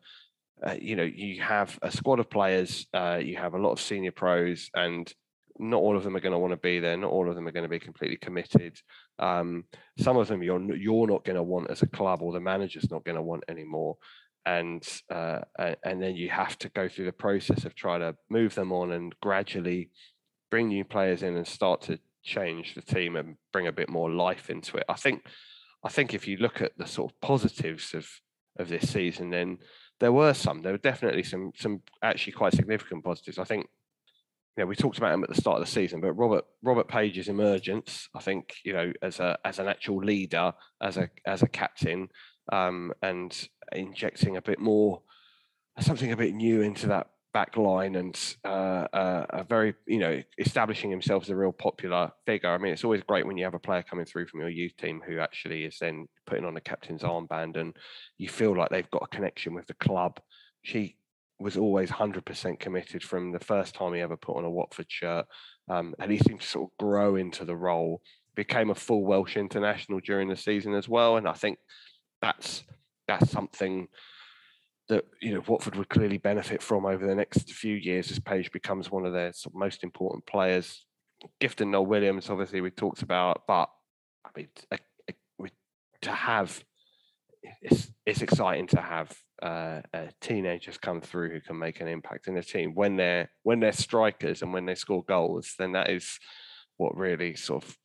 [0.65, 3.79] Uh, you know, you have a squad of players, uh, you have a lot of
[3.79, 5.13] senior pros, and
[5.59, 6.97] not all of them are going to want to be there.
[6.97, 8.79] Not all of them are going to be completely committed.
[9.19, 9.65] Um,
[9.97, 12.91] some of them you're you're not going to want as a club, or the manager's
[12.91, 13.97] not going to want anymore.
[14.45, 15.41] And uh,
[15.83, 18.91] and then you have to go through the process of trying to move them on
[18.91, 19.89] and gradually
[20.49, 24.09] bring new players in and start to change the team and bring a bit more
[24.09, 24.85] life into it.
[24.87, 25.25] I think
[25.83, 28.07] I think if you look at the sort of positives of
[28.57, 29.57] of this season, then
[29.99, 30.61] there were some.
[30.61, 33.39] There were definitely some some actually quite significant positives.
[33.39, 33.67] I think
[34.55, 36.87] you know, we talked about him at the start of the season, but Robert Robert
[36.87, 41.43] Page's emergence, I think, you know, as a as an actual leader, as a as
[41.43, 42.09] a captain,
[42.51, 45.01] um, and injecting a bit more
[45.79, 47.07] something a bit new into that
[47.37, 52.11] back line and uh, uh, a very, you know, establishing himself as a real popular
[52.25, 52.49] figure.
[52.49, 54.75] I mean, it's always great when you have a player coming through from your youth
[54.75, 57.75] team who actually is then putting on the captain's armband and
[58.17, 60.19] you feel like they've got a connection with the club.
[60.63, 60.97] She
[61.37, 65.27] was always 100% committed from the first time he ever put on a Watford shirt.
[65.69, 68.01] Um, and he seemed to sort of grow into the role,
[68.33, 71.17] became a full Welsh international during the season as well.
[71.17, 71.59] And I think
[72.19, 72.63] that's
[73.07, 73.89] that's something
[74.89, 78.51] that you know Watford would clearly benefit from over the next few years as Page
[78.51, 80.85] becomes one of their most important players.
[81.41, 83.69] Gifton Noel Williams, obviously, we talked about, but
[84.25, 84.77] I mean, a,
[85.09, 85.49] a,
[86.01, 86.63] to have
[87.61, 92.27] it's it's exciting to have uh, uh, teenagers come through who can make an impact
[92.27, 95.53] in the team when they're when they're strikers and when they score goals.
[95.57, 96.19] Then that is
[96.77, 97.77] what really sort of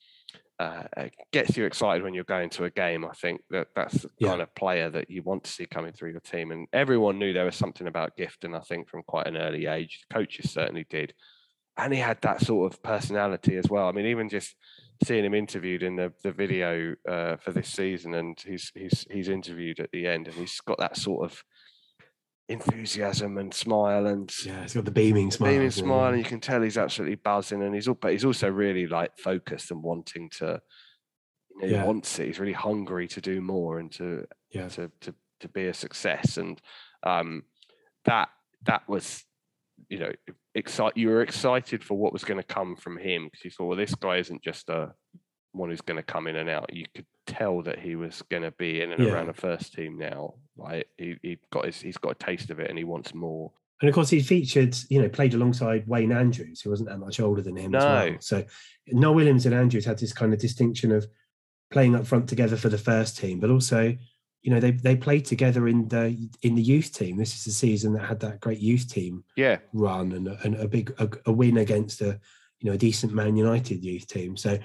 [0.62, 3.04] uh, uh, gets you excited when you're going to a game.
[3.04, 4.28] I think that that's the yeah.
[4.28, 6.52] kind of player that you want to see coming through your team.
[6.52, 10.04] And everyone knew there was something about Gifton, I think, from quite an early age.
[10.12, 11.14] Coaches certainly did.
[11.76, 13.88] And he had that sort of personality as well.
[13.88, 14.54] I mean, even just
[15.04, 19.28] seeing him interviewed in the, the video uh, for this season, and he's he's he's
[19.28, 21.42] interviewed at the end, and he's got that sort of
[22.52, 25.52] enthusiasm and smile and yeah, he's got the beaming smile.
[25.52, 28.48] Beaming smile, and you can tell he's absolutely buzzing, and he's all, but he's also
[28.48, 30.60] really like focused and wanting to.
[31.60, 31.80] You know, yeah.
[31.82, 32.26] He wants it.
[32.26, 36.36] He's really hungry to do more and to yeah to to to be a success,
[36.36, 36.60] and
[37.02, 37.42] um,
[38.04, 38.28] that
[38.64, 39.24] that was
[39.88, 40.12] you know
[40.54, 43.66] excite you were excited for what was going to come from him because you thought
[43.66, 44.92] well this guy isn't just a
[45.52, 48.42] one who's going to come in and out you could tell that he was going
[48.42, 49.12] to be in and yeah.
[49.12, 52.58] around the first team now right he, he got his he's got a taste of
[52.58, 56.12] it and he wants more and of course he featured you know played alongside wayne
[56.12, 57.78] andrews who wasn't that much older than him no.
[57.78, 58.44] as well so
[58.88, 61.06] noel williams and andrews had this kind of distinction of
[61.70, 63.96] playing up front together for the first team but also
[64.42, 67.16] you know they they played together in the in the youth team.
[67.16, 70.68] This is the season that had that great youth team yeah run and, and a
[70.68, 72.20] big a, a win against a
[72.60, 74.36] you know a decent Man United youth team.
[74.36, 74.58] So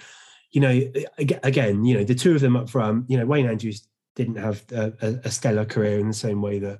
[0.51, 0.81] you know
[1.17, 3.09] again you know the two of them up front.
[3.09, 6.79] You know Wayne Andrews didn't have a, a stellar career in the same way that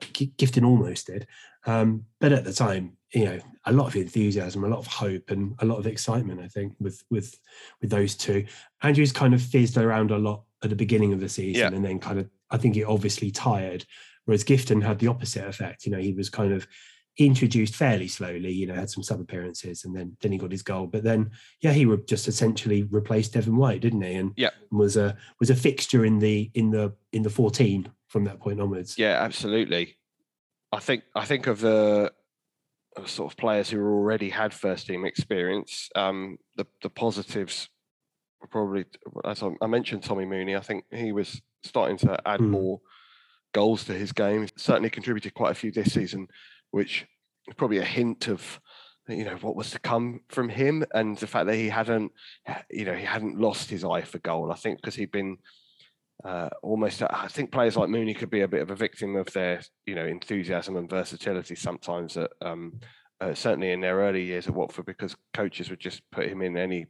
[0.00, 1.26] Gifton almost did,
[1.66, 5.30] um, but at the time you know a lot of enthusiasm, a lot of hope,
[5.30, 6.40] and a lot of excitement.
[6.40, 7.38] I think with with
[7.80, 8.46] with those two,
[8.82, 11.76] Andrews kind of fizzed around a lot at the beginning of the season yeah.
[11.76, 13.84] and then kind of I think he obviously tired.
[14.24, 15.84] Whereas Gifton had the opposite effect.
[15.84, 16.66] You know, he was kind of
[17.16, 20.62] introduced fairly slowly, you know, had some sub appearances and then then he got his
[20.62, 20.86] goal.
[20.86, 24.14] But then yeah, he re- just essentially replaced Devon White, didn't he?
[24.14, 24.50] And yeah.
[24.70, 28.60] was a was a fixture in the in the in the 14 from that point
[28.60, 28.98] onwards.
[28.98, 29.96] Yeah, absolutely.
[30.72, 32.12] I think I think of the
[33.06, 37.68] sort of players who already had first team experience, um, the the positives
[38.50, 38.84] probably,
[39.24, 40.56] as I mentioned, Tommy Mooney.
[40.56, 42.50] I think he was starting to add mm.
[42.50, 42.80] more
[43.52, 44.48] goals to his game.
[44.56, 46.28] Certainly contributed quite a few this season,
[46.74, 47.06] which
[47.46, 48.60] is probably a hint of
[49.08, 52.10] you know what was to come from him and the fact that he hadn't
[52.70, 55.36] you know he hadn't lost his eye for goal i think because he'd been
[56.24, 59.30] uh, almost i think players like mooney could be a bit of a victim of
[59.32, 62.80] their you know enthusiasm and versatility sometimes at, um,
[63.20, 66.56] uh, certainly in their early years at watford because coaches would just put him in
[66.56, 66.86] any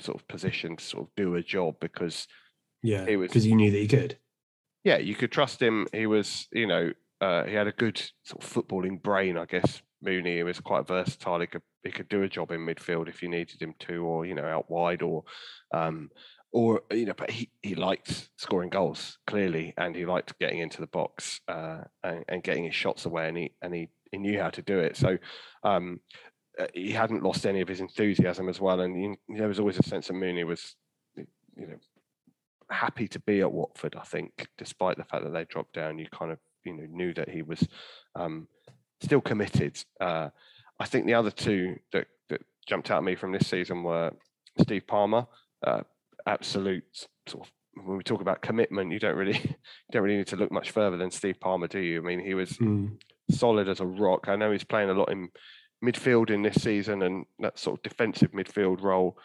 [0.00, 2.26] sort of position to sort of do a job because
[2.82, 4.18] yeah, because you knew that he could.
[4.84, 5.86] Yeah, you could trust him.
[5.92, 6.92] He was, you know,
[7.22, 9.80] uh, he had a good sort of footballing brain, I guess.
[10.02, 11.40] Mooney he was quite versatile.
[11.40, 14.26] He could he could do a job in midfield if you needed him to, or
[14.26, 15.22] you know, out wide, or
[15.72, 16.10] um,
[16.52, 20.80] or you know, but he he liked scoring goals clearly, and he liked getting into
[20.80, 24.40] the box uh, and, and getting his shots away, and he and he he knew
[24.40, 24.96] how to do it.
[24.96, 25.18] So
[25.62, 26.00] um,
[26.58, 29.78] uh, he hadn't lost any of his enthusiasm as well, and he, there was always
[29.78, 30.74] a sense that Mooney was,
[31.16, 31.78] you know,
[32.68, 33.94] happy to be at Watford.
[33.96, 37.14] I think, despite the fact that they dropped down, you kind of you know knew
[37.14, 37.66] that he was
[38.14, 38.48] um,
[39.00, 39.82] still committed.
[40.00, 40.28] Uh,
[40.78, 44.12] I think the other two that that jumped out at me from this season were
[44.58, 45.26] Steve Palmer,
[45.66, 45.82] uh,
[46.26, 49.54] absolute sort of when we talk about commitment, you don't really you
[49.92, 52.00] don't really need to look much further than Steve Palmer, do you?
[52.00, 52.96] I mean, he was mm.
[53.30, 54.28] solid as a rock.
[54.28, 55.30] I know he's playing a lot in
[55.84, 59.18] midfield in this season and that sort of defensive midfield role,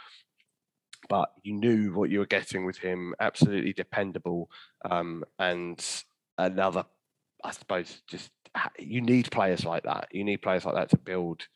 [1.09, 3.13] but you knew what you were getting with him.
[3.19, 4.49] Absolutely dependable,
[4.89, 5.85] um, and
[6.37, 6.85] another,
[7.47, 8.29] I suppose, just
[8.77, 10.09] you need players like that.
[10.11, 11.47] You need players like that to build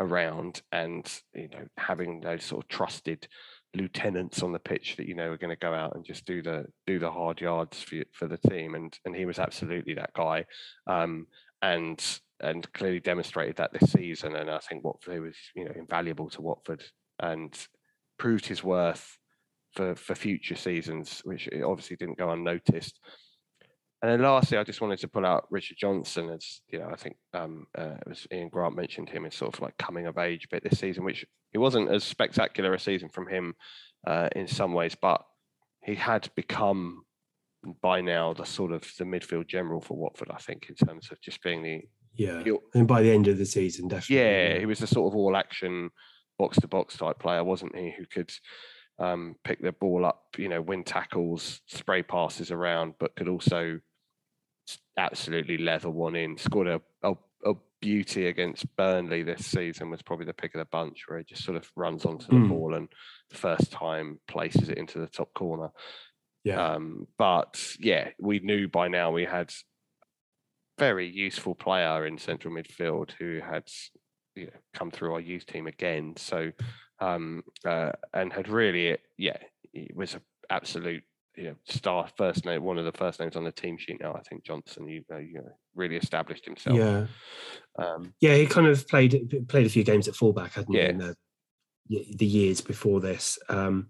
[0.00, 3.28] around, and you know, having those sort of trusted
[3.76, 6.42] lieutenants on the pitch that you know are going to go out and just do
[6.42, 8.74] the do the hard yards for for the team.
[8.74, 10.46] And and he was absolutely that guy
[10.88, 11.28] um,
[11.62, 12.04] and
[12.40, 14.34] and clearly demonstrated that this season.
[14.34, 16.82] And I think Watford was you know invaluable to Watford
[17.20, 17.56] and
[18.18, 19.16] proved his worth
[19.74, 22.98] for for future seasons which obviously didn't go unnoticed
[24.02, 26.96] and then lastly, I just wanted to pull out Richard Johnson as you know, I
[26.96, 30.18] think um, uh, it was Ian Grant mentioned him as sort of like coming of
[30.18, 33.54] age bit this season, which it wasn't as spectacular a season from him
[34.06, 35.24] uh, in some ways, but
[35.82, 37.04] he had become
[37.82, 40.30] by now the sort of the midfield general for Watford.
[40.30, 41.82] I think in terms of just being the
[42.14, 42.42] yeah,
[42.74, 44.16] and by the end of the season, definitely.
[44.16, 44.58] Yeah, yeah.
[44.58, 45.90] he was a sort of all action
[46.38, 47.94] box to box type player, wasn't he?
[47.96, 48.30] Who could
[48.98, 53.80] um, pick the ball up, you know, win tackles, spray passes around, but could also
[54.96, 56.36] absolutely leather one in.
[56.36, 57.14] Scored a, a,
[57.44, 61.24] a, beauty against Burnley this season was probably the pick of the bunch, where he
[61.24, 62.48] just sort of runs onto the mm.
[62.48, 62.88] ball and
[63.30, 65.70] the first time places it into the top corner.
[66.42, 66.74] Yeah.
[66.74, 69.52] Um, but yeah, we knew by now we had
[70.78, 73.64] very useful player in central midfield who had
[74.34, 76.14] you know, come through our youth team again.
[76.16, 76.52] So
[77.00, 79.38] um, uh, and had really yeah,
[79.72, 81.02] it was an absolute
[81.36, 84.14] you know, star first name, one of the first names on the team sheet now.
[84.14, 86.76] I think Johnson, you know, you know really established himself.
[86.76, 87.06] Yeah,
[87.78, 90.84] um, yeah, he kind of played played a few games at fullback, hadn't yeah.
[90.84, 91.16] he, in the,
[91.88, 93.38] the years before this.
[93.48, 93.88] Um,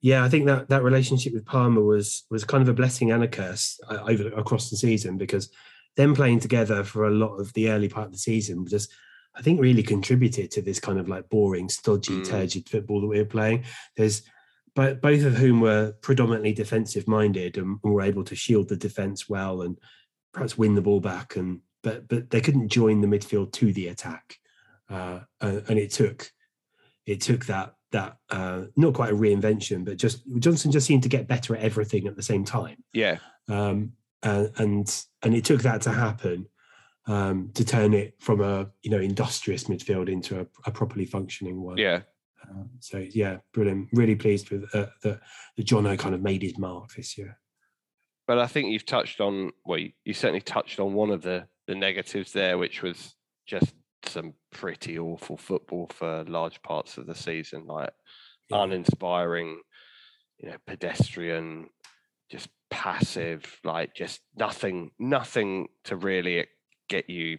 [0.00, 3.22] yeah, I think that that relationship with Palmer was was kind of a blessing and
[3.22, 5.50] a curse uh, over across the season because
[5.96, 8.92] them playing together for a lot of the early part of the season just
[9.36, 12.28] I think really contributed to this kind of like boring, stodgy, mm.
[12.28, 13.64] turgid football that we were playing.
[13.96, 14.22] There's
[14.74, 19.28] but both of whom were predominantly defensive minded and were able to shield the defense
[19.28, 19.78] well and
[20.32, 23.88] perhaps win the ball back and but but they couldn't join the midfield to the
[23.88, 24.38] attack.
[24.90, 26.30] Uh, and it took
[27.06, 31.08] it took that that uh, not quite a reinvention but just Johnson just seemed to
[31.08, 32.82] get better at everything at the same time.
[32.92, 33.18] Yeah.
[33.48, 36.46] Um, and and and it took that to happen
[37.06, 41.60] um, to turn it from a you know industrious midfield into a, a properly functioning
[41.60, 41.76] one.
[41.76, 42.00] Yeah
[42.50, 43.88] um, so yeah, brilliant.
[43.92, 45.20] Really pleased with uh, that
[45.56, 47.38] that Jono kind of made his mark this year.
[48.26, 51.46] But I think you've touched on well, you, you certainly touched on one of the
[51.66, 53.14] the negatives there, which was
[53.46, 53.74] just
[54.06, 57.90] some pretty awful football for large parts of the season, like
[58.50, 58.62] yeah.
[58.62, 59.60] uninspiring,
[60.38, 61.68] you know, pedestrian,
[62.30, 66.46] just passive, like just nothing, nothing to really
[66.88, 67.38] get you,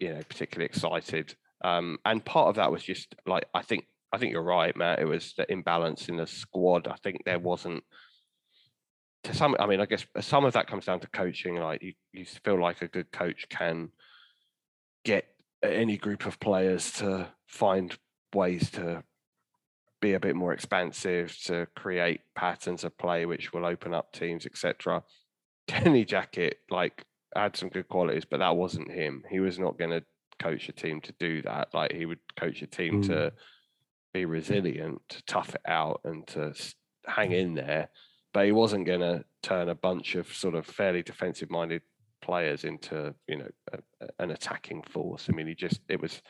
[0.00, 1.34] you know, particularly excited.
[1.64, 3.86] Um, and part of that was just like I think
[4.16, 4.98] I think you're right, Matt.
[4.98, 6.88] It was the imbalance in the squad.
[6.88, 7.84] I think there wasn't
[9.24, 9.54] to some.
[9.60, 11.56] I mean, I guess some of that comes down to coaching.
[11.56, 13.90] Like you, you feel like a good coach can
[15.04, 15.26] get
[15.62, 17.94] any group of players to find
[18.34, 19.04] ways to
[20.00, 24.46] be a bit more expansive, to create patterns of play which will open up teams,
[24.46, 25.02] etc.
[25.66, 27.04] Kenny Jackett, like,
[27.34, 29.24] had some good qualities, but that wasn't him.
[29.28, 30.02] He was not going to
[30.38, 31.68] coach a team to do that.
[31.74, 33.06] Like, he would coach a team mm.
[33.08, 33.32] to
[34.16, 36.52] be resilient, to tough it out, and to
[37.06, 37.88] hang in there.
[38.32, 41.82] But he wasn't going to turn a bunch of sort of fairly defensive minded
[42.22, 43.78] players into you know a,
[44.18, 45.26] an attacking force.
[45.28, 46.20] I mean, he just it was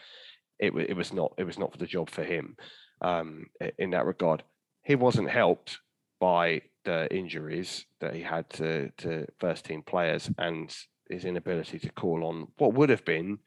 [0.59, 2.57] it was it was not it was not for the job for him
[3.01, 3.47] um,
[3.79, 4.43] in that regard.
[4.85, 5.79] He wasn't helped
[6.21, 10.75] by the injuries that he had to to first team players and
[11.11, 13.39] his inability to call on what would have been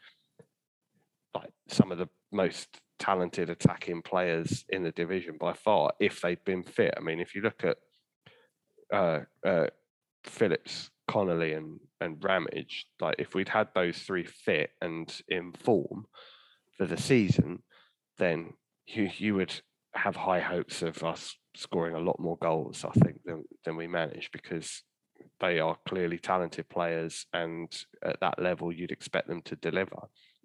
[1.36, 6.44] like some of the most talented attacking players in the division by far if they'd
[6.46, 6.94] been fit.
[6.98, 7.78] I mean, if you look at
[8.94, 9.68] uh, uh,
[10.24, 16.06] Phillips, Connolly, and and Ramage, like if we'd had those three fit and in form
[16.78, 17.64] for the season,
[18.18, 18.54] then
[18.86, 19.54] you you would
[19.96, 22.86] have high hopes of us scoring a lot more goals.
[22.86, 24.84] I think than than we managed because
[25.40, 27.72] they are clearly talented players, and
[28.04, 30.00] at that level, you'd expect them to deliver.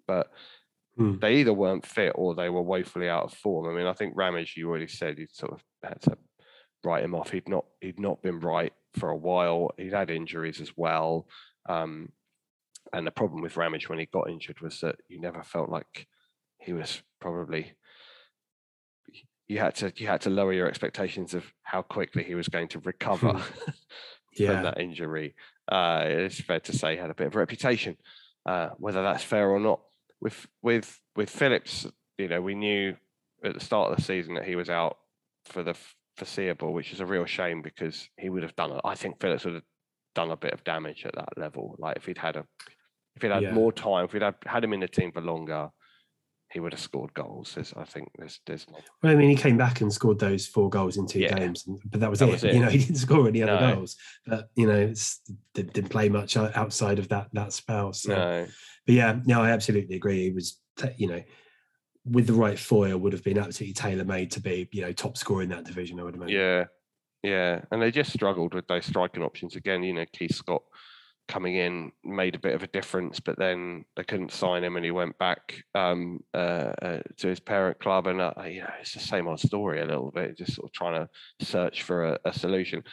[0.07, 0.27] But
[0.97, 1.15] Hmm.
[1.19, 3.67] They either weren't fit or they were woefully out of form.
[3.67, 6.17] I mean, I think Ramage, you already said he'd sort of had to
[6.83, 7.31] write him off.
[7.31, 9.71] He'd not he'd not been right for a while.
[9.77, 11.27] He'd had injuries as well.
[11.67, 12.09] Um,
[12.93, 16.07] and the problem with Ramage when he got injured was that you never felt like
[16.59, 17.73] he was probably
[19.47, 22.67] you had to you had to lower your expectations of how quickly he was going
[22.69, 23.41] to recover
[24.37, 24.53] yeah.
[24.53, 25.35] from that injury.
[25.69, 27.97] Uh, it's fair to say he had a bit of a reputation.
[28.45, 29.81] Uh, whether that's fair or not,
[30.21, 31.87] with with with Phillips,
[32.17, 32.95] you know, we knew
[33.43, 34.97] at the start of the season that he was out
[35.45, 35.75] for the
[36.17, 38.79] foreseeable, which is a real shame because he would have done.
[38.83, 39.63] I think Phillips would have
[40.15, 41.75] done a bit of damage at that level.
[41.77, 42.45] Like if he'd had a,
[43.15, 43.53] if he'd had Yeah.
[43.53, 45.69] more time, if we'd had, had him in the team for longer,
[46.55, 47.51] he would have scored goals.
[47.53, 48.65] There's, I think there's there's
[49.03, 51.37] Well, I mean, he came back and scored those four goals in two Yeah.
[51.37, 52.31] games, but that was, That it.
[52.31, 52.53] was it.
[52.53, 53.75] You know, he didn't score any other No.
[53.75, 53.97] goals.
[54.25, 55.19] But you know, it's
[55.53, 57.91] didn't, didn't play much outside of that that spell.
[57.91, 58.47] So, no.
[58.85, 60.23] but yeah, no, I absolutely agree.
[60.23, 60.61] He was,
[60.95, 61.21] you know,
[62.05, 65.17] with the right foil, would have been absolutely tailor made to be, you know, top
[65.17, 65.99] scorer in that division.
[65.99, 66.37] I would imagine.
[66.37, 66.65] Yeah,
[67.21, 69.83] yeah, and they just struggled with those striking options again.
[69.83, 70.63] You know, Keith Scott
[71.27, 74.85] coming in made a bit of a difference, but then they couldn't sign him, and
[74.85, 78.93] he went back um, uh, uh, to his parent club, and uh, you know, it's
[78.93, 80.37] the same old story a little bit.
[80.37, 82.83] Just sort of trying to search for a, a solution.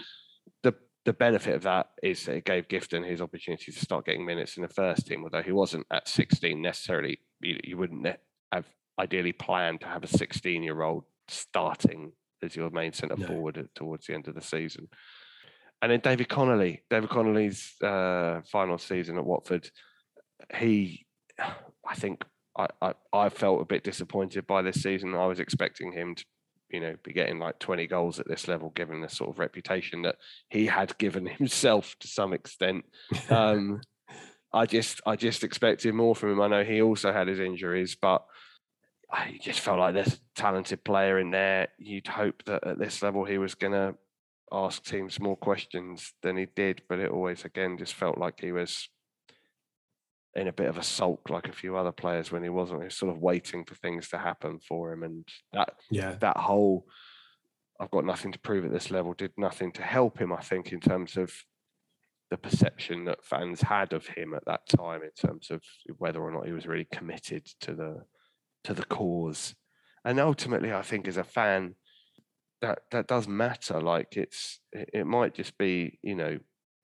[0.62, 4.24] The the benefit of that is that it gave Gifton his opportunity to start getting
[4.24, 7.18] minutes in the first team, although he wasn't at 16 necessarily.
[7.40, 8.06] You, you wouldn't
[8.52, 8.66] have
[8.98, 13.26] ideally planned to have a 16 year old starting as your main centre No.
[13.26, 14.88] forward towards the end of the season.
[15.82, 19.68] And then David Connolly, David Connolly's uh, final season at Watford,
[20.54, 21.06] he,
[21.38, 22.22] I think,
[22.56, 25.14] I, I, I felt a bit disappointed by this season.
[25.14, 26.24] I was expecting him to,
[26.70, 30.02] you know, be getting like 20 goals at this level, given the sort of reputation
[30.02, 30.16] that
[30.48, 32.84] he had given himself to some extent.
[33.28, 33.80] Um,
[34.54, 36.40] I just, I just expected more from him.
[36.42, 38.24] I know he also had his injuries, but
[39.10, 41.68] I just felt like there's a talented player in there.
[41.78, 43.94] You'd hope that at this level he was going to
[44.53, 48.53] ask teams more questions than he did, but it always again just felt like he
[48.53, 48.89] was
[50.35, 52.81] in a bit of a sulk, like a few other players when he wasn't.
[52.81, 56.37] He was sort of waiting for things to happen for him, and that yeah, that
[56.37, 56.87] whole
[57.81, 60.33] I've got nothing to prove at this level did nothing to help him.
[60.33, 61.33] I think in terms of
[62.31, 65.62] the perception that fans had of him at that time, in terms of
[65.99, 68.03] whether or not he was really committed to the
[68.65, 69.55] to the cause,
[70.05, 71.74] and ultimately, I think as a fan,
[72.62, 73.80] that that does matter.
[73.80, 76.39] Like it's it, might just be you know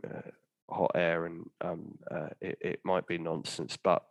[0.06, 0.30] uh,
[0.68, 4.02] hot air and um, uh, it, it might be nonsense, but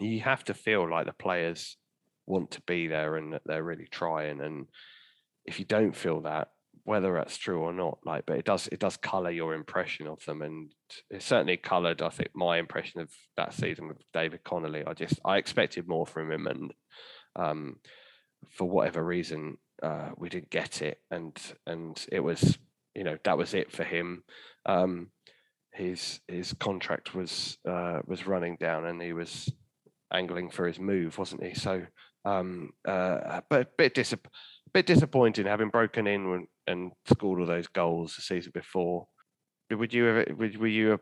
[0.00, 1.76] you have to feel like the players
[2.26, 4.40] want to be there and that they're really trying.
[4.40, 4.66] And
[5.44, 6.48] if you don't feel that,
[6.84, 10.24] whether that's true or not, like, but it does it does color your impression of
[10.24, 10.72] them, and
[11.10, 12.00] it certainly colored.
[12.00, 14.84] I think my impression of that season with David Connolly.
[14.86, 16.72] I just I expected more from him, and
[17.36, 17.76] um,
[18.50, 21.36] for whatever reason, uh, we didn't get it, and
[21.66, 22.58] and it was
[22.94, 24.24] you know that was it for him.
[24.66, 25.10] Um,
[25.72, 29.52] his his contract was uh, was running down, and he was
[30.12, 31.54] angling for his move, wasn't he?
[31.54, 31.84] So,
[32.24, 34.26] um, uh, but a bit disap-
[34.72, 39.06] bit disappointing having broken in and scored all those goals the season before.
[39.70, 40.26] Would you ever?
[40.36, 41.00] Would, were you a,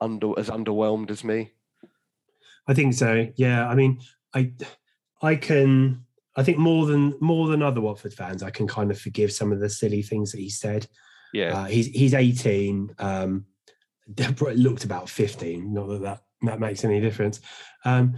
[0.00, 1.52] under as underwhelmed as me?
[2.66, 3.28] I think so.
[3.36, 4.00] Yeah, I mean,
[4.34, 4.52] I,
[5.22, 6.04] I can.
[6.38, 9.50] I think more than more than other Watford fans, I can kind of forgive some
[9.52, 10.86] of the silly things that he said.
[11.32, 12.94] Yeah, Uh, he's he's 18.
[12.98, 13.44] Um,
[14.14, 15.74] Deborah looked about 15.
[15.74, 17.40] Not that that, that makes any difference.
[17.84, 18.14] Um,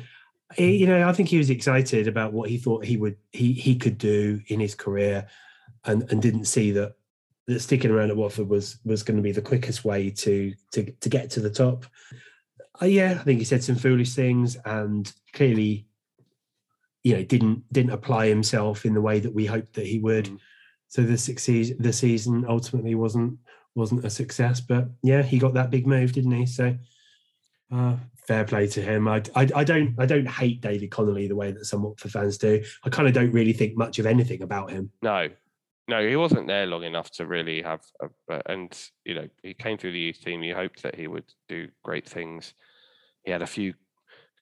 [0.55, 3.53] he- you know, I think he was excited about what he thought he would he
[3.55, 5.27] he could do in his career,
[5.85, 6.93] and and didn't see that
[7.47, 10.93] that sticking around at Watford was was going to be the quickest way to to
[11.01, 11.87] to get to the top.
[12.83, 15.87] Uh, yeah, I think he said some foolish things, and clearly,
[17.02, 20.27] you know, didn't didn't apply himself in the way that we hoped that he would
[20.27, 20.39] Mm.
[20.89, 23.39] so the succeed the season ultimately wasn't
[23.74, 26.77] wasn't a success but yeah he got that big move didn't he so
[27.72, 27.97] uh,
[28.27, 31.52] fair play to him I, I i don't i don't hate david connolly the way
[31.52, 34.70] that some Watford fans do i kind of don't really think much of anything about
[34.70, 35.28] him no,
[35.89, 37.81] no, he wasn't there long enough to really have.
[38.28, 38.72] A, and
[39.05, 40.40] you know, he came through the youth team.
[40.44, 42.55] You hoped that he would do great things.
[43.24, 43.74] He had a few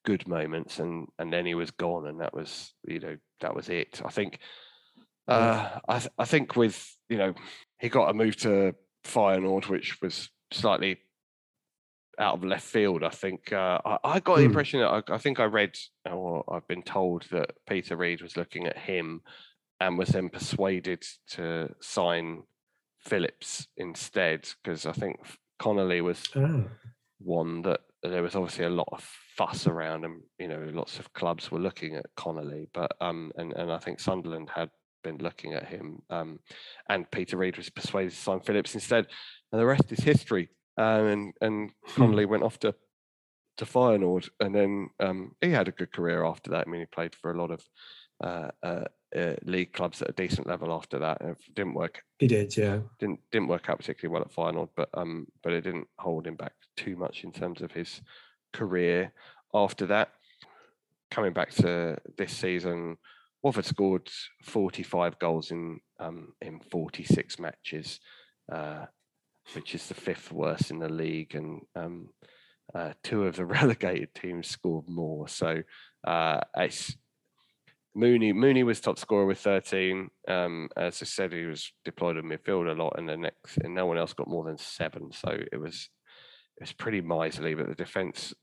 [0.09, 3.69] good moments, and and then he was gone, and that was you know that was
[3.69, 4.01] it.
[4.03, 4.39] I think.
[5.29, 7.35] Uh, I th- I think with you know
[7.79, 8.75] he got a move to
[9.05, 10.97] Feyenoord, which was slightly
[12.19, 13.05] out of left field.
[13.05, 14.47] I think uh, I, I got the Hmm.
[14.47, 15.77] impression that I, I think I read
[16.11, 19.21] or I've been told that Peter Reid was looking at him
[19.79, 22.45] and was then persuaded to sign
[23.01, 25.21] Phillips instead because I think
[25.59, 26.65] Connolly was oh.
[27.19, 29.03] one that there was obviously a lot of
[29.37, 33.53] fuss around and you know lots of clubs were looking at Connolly but um and,
[33.55, 34.71] and I think Sunderland had
[35.03, 36.39] been looking at him um
[36.89, 39.07] and Peter Reid was persuaded to sign Phillips instead
[39.53, 40.49] and the rest is history.
[40.77, 42.75] Um, and and Connolly went off to
[43.57, 46.67] to Feyenoord and then um he had a good career after that.
[46.67, 47.65] I mean he played for a lot of
[48.23, 48.85] uh, uh,
[49.17, 51.21] uh, league clubs at a decent level after that.
[51.21, 52.03] It didn't work.
[52.19, 52.81] He did, yeah.
[52.99, 56.35] Didn't didn't work out particularly well at Feyenoord, but um, but it didn't hold him
[56.35, 58.01] back too much in terms of his
[58.53, 59.13] career
[59.55, 60.11] after that.
[61.11, 62.99] Coming back to this season,
[63.43, 64.11] Watford scored
[64.43, 68.01] 45 goals in um, in 46 matches,
[68.53, 68.87] uh,
[69.55, 72.11] which is the fifth worst in the league, and um,
[72.75, 75.29] uh, two of the relegated teams scored more.
[75.29, 75.63] So
[76.07, 76.97] uh, it's
[77.95, 78.33] Mooney.
[78.33, 80.09] Mooney was top scorer with 13.
[80.29, 83.75] Um, as I said, he was deployed in midfield a lot, and the next, and
[83.75, 85.11] no one else got more than seven.
[85.13, 85.89] So it was
[86.57, 87.55] it was pretty miserly.
[87.55, 88.35] But the defense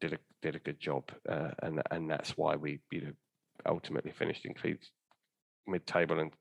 [0.00, 3.12] did a did a good job, uh, and and that's why we you know
[3.66, 4.54] ultimately finished in
[5.66, 6.32] mid table and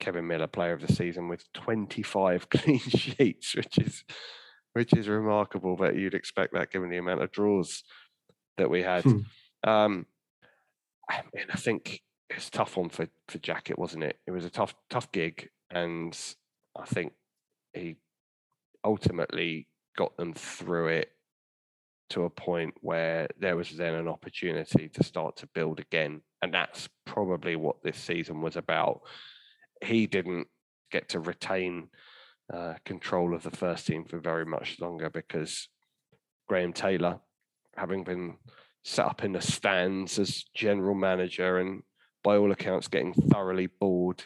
[0.00, 4.04] Kevin Miller, player of the season, with 25 clean sheets, which is
[4.72, 5.76] which is remarkable.
[5.76, 7.82] But you'd expect that given the amount of draws
[8.58, 9.04] that we had.
[9.04, 9.18] Hmm.
[9.64, 10.06] Um,
[11.12, 11.22] I
[11.52, 14.18] I think it's tough one for for Jackett, wasn't it?
[14.26, 16.16] It was a tough tough gig, and
[16.78, 17.12] I think
[17.74, 17.96] he
[18.84, 21.10] ultimately got them through it
[22.10, 26.52] to a point where there was then an opportunity to start to build again, and
[26.52, 29.00] that's probably what this season was about.
[29.82, 30.46] He didn't
[30.90, 31.88] get to retain
[32.52, 35.68] uh, control of the first team for very much longer because
[36.48, 37.20] Graham Taylor,
[37.76, 38.36] having been
[38.84, 41.82] set up in the stands as general manager and
[42.22, 44.24] by all accounts getting thoroughly bored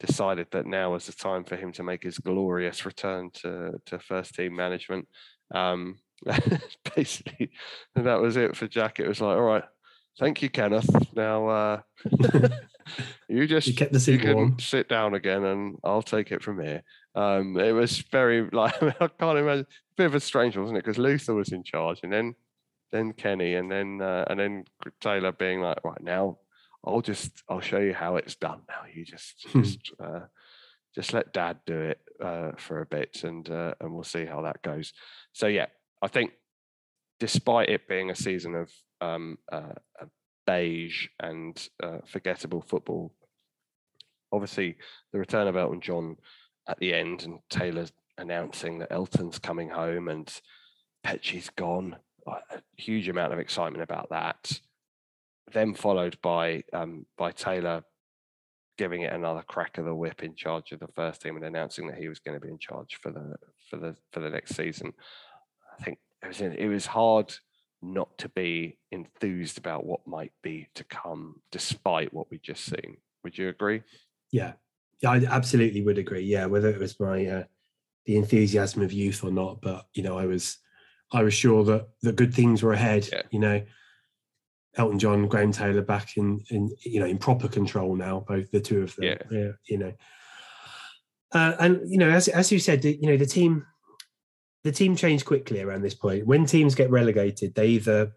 [0.00, 3.98] decided that now was the time for him to make his glorious return to, to
[4.00, 5.06] first team management.
[5.54, 5.98] Um,
[6.96, 7.50] basically
[7.94, 8.98] that was it for jack.
[9.00, 9.64] It was like all right
[10.18, 10.88] thank you kenneth.
[11.14, 11.80] Now uh,
[13.28, 14.58] you just you kept the seat you warm.
[14.58, 16.82] sit down again and i'll take it from here.
[17.14, 20.78] Um, it was very like i can't imagine a bit of a strange one wasn't
[20.78, 20.84] it?
[20.84, 22.34] Because luther was in charge and then
[22.92, 24.64] then Kenny, and then uh, and then
[25.00, 26.38] Taylor being like, right now,
[26.84, 28.60] I'll just I'll show you how it's done.
[28.68, 29.62] Now you just hmm.
[29.62, 30.20] just uh,
[30.94, 34.42] just let Dad do it uh, for a bit, and uh, and we'll see how
[34.42, 34.92] that goes.
[35.32, 35.66] So yeah,
[36.00, 36.32] I think
[37.18, 38.70] despite it being a season of
[39.00, 39.72] um, uh,
[40.46, 43.14] beige and uh, forgettable football,
[44.30, 44.76] obviously
[45.12, 46.16] the return of Elton John
[46.68, 47.86] at the end, and Taylor
[48.18, 50.32] announcing that Elton's coming home and
[51.04, 54.60] Petchey's gone a huge amount of excitement about that.
[55.52, 57.84] Then followed by um, by Taylor
[58.78, 61.86] giving it another crack of the whip in charge of the first team and announcing
[61.86, 63.36] that he was going to be in charge for the
[63.68, 64.92] for the for the next season.
[65.78, 67.34] I think it was it was hard
[67.82, 72.96] not to be enthused about what might be to come, despite what we just seen.
[73.24, 73.82] Would you agree?
[74.30, 74.52] Yeah,
[75.02, 76.22] yeah, I absolutely would agree.
[76.22, 77.44] Yeah, whether it was my uh,
[78.06, 80.58] the enthusiasm of youth or not, but you know, I was
[81.12, 83.08] I was sure that the good things were ahead.
[83.12, 83.22] Yeah.
[83.30, 83.62] You know,
[84.76, 88.60] Elton John, Graham Taylor back in in you know in proper control now, both the
[88.60, 89.04] two of them.
[89.04, 89.92] Yeah, yeah you know,
[91.32, 93.66] uh, and you know as as you said, you know the team
[94.64, 96.26] the team changed quickly around this point.
[96.26, 98.12] When teams get relegated, they either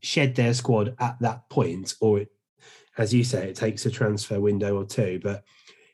[0.00, 2.28] shed their squad at that point, or it,
[2.98, 5.20] as you say, it takes a transfer window or two.
[5.22, 5.42] But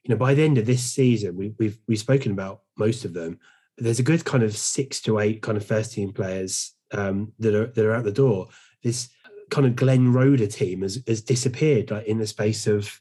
[0.02, 3.14] you know, by the end of this season, we, we've we've spoken about most of
[3.14, 3.38] them
[3.78, 7.54] there's a good kind of six to eight kind of first team players um, that
[7.54, 8.48] are that are out the door.
[8.82, 9.08] This
[9.50, 13.00] kind of Glenn Roeder team has, has disappeared like in the space of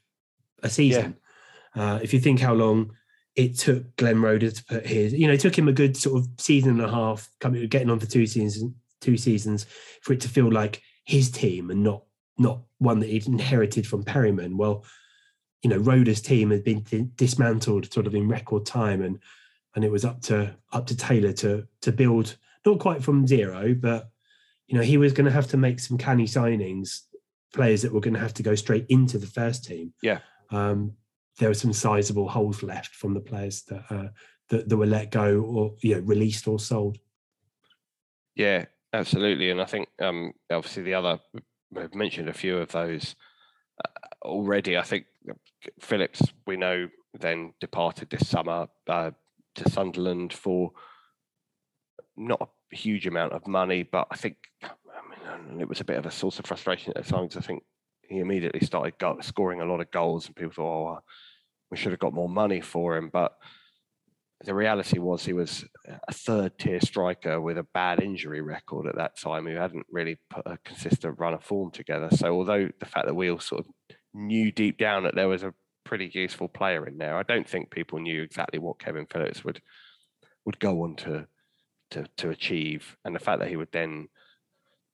[0.62, 1.16] a season.
[1.76, 1.94] Yeah.
[1.94, 2.92] Uh, if you think how long
[3.36, 6.18] it took Glenn Roeder to put his, you know, it took him a good sort
[6.18, 9.66] of season and a half, coming getting on for two seasons, two seasons,
[10.02, 12.02] for it to feel like his team and not
[12.38, 14.56] not one that he'd inherited from Perryman.
[14.56, 14.84] Well,
[15.62, 19.18] you know, Roeder's team had been dismantled sort of in record time, and
[19.78, 22.36] and it was up to up to Taylor to to build
[22.66, 24.10] not quite from zero, but
[24.66, 27.02] you know he was going to have to make some canny signings,
[27.54, 29.92] players that were going to have to go straight into the first team.
[30.02, 30.18] Yeah,
[30.50, 30.94] um,
[31.38, 34.08] there were some sizable holes left from the players that uh,
[34.48, 36.98] that, that were let go or you know released or sold.
[38.34, 41.20] Yeah, absolutely, and I think um, obviously the other
[41.70, 43.14] we've mentioned a few of those
[43.84, 44.76] uh, already.
[44.76, 45.06] I think
[45.80, 46.88] Phillips we know
[47.20, 48.66] then departed this summer.
[48.88, 49.12] Uh,
[49.58, 50.72] to Sunderland for
[52.16, 55.98] not a huge amount of money, but I think I mean, it was a bit
[55.98, 57.36] of a source of frustration at times.
[57.36, 57.62] I think
[58.02, 61.02] he immediately started scoring a lot of goals, and people thought, "Oh,
[61.70, 63.36] we should have got more money for him." But
[64.44, 69.18] the reality was, he was a third-tier striker with a bad injury record at that
[69.18, 72.08] time, who hadn't really put a consistent run of form together.
[72.12, 73.72] So, although the fact that we all sort of
[74.14, 75.54] knew deep down that there was a
[75.88, 77.16] pretty useful player in there.
[77.16, 79.62] I don't think people knew exactly what Kevin Phillips would
[80.44, 81.26] would go on to
[81.92, 84.08] to to achieve, and the fact that he would then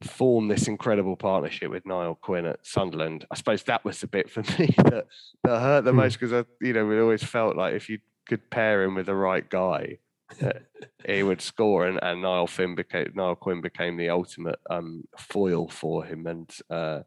[0.02, 3.26] form this incredible partnership with Niall Quinn at Sunderland.
[3.28, 5.06] I suppose that was the bit for me that,
[5.42, 5.96] that hurt the hmm.
[5.96, 7.98] most because I, you know, we always felt like if you
[8.28, 9.98] could pair him with the right guy,
[11.06, 15.68] he would score, and, and Niall Finn became Niall Quinn became the ultimate um, foil
[15.68, 17.00] for him, and uh,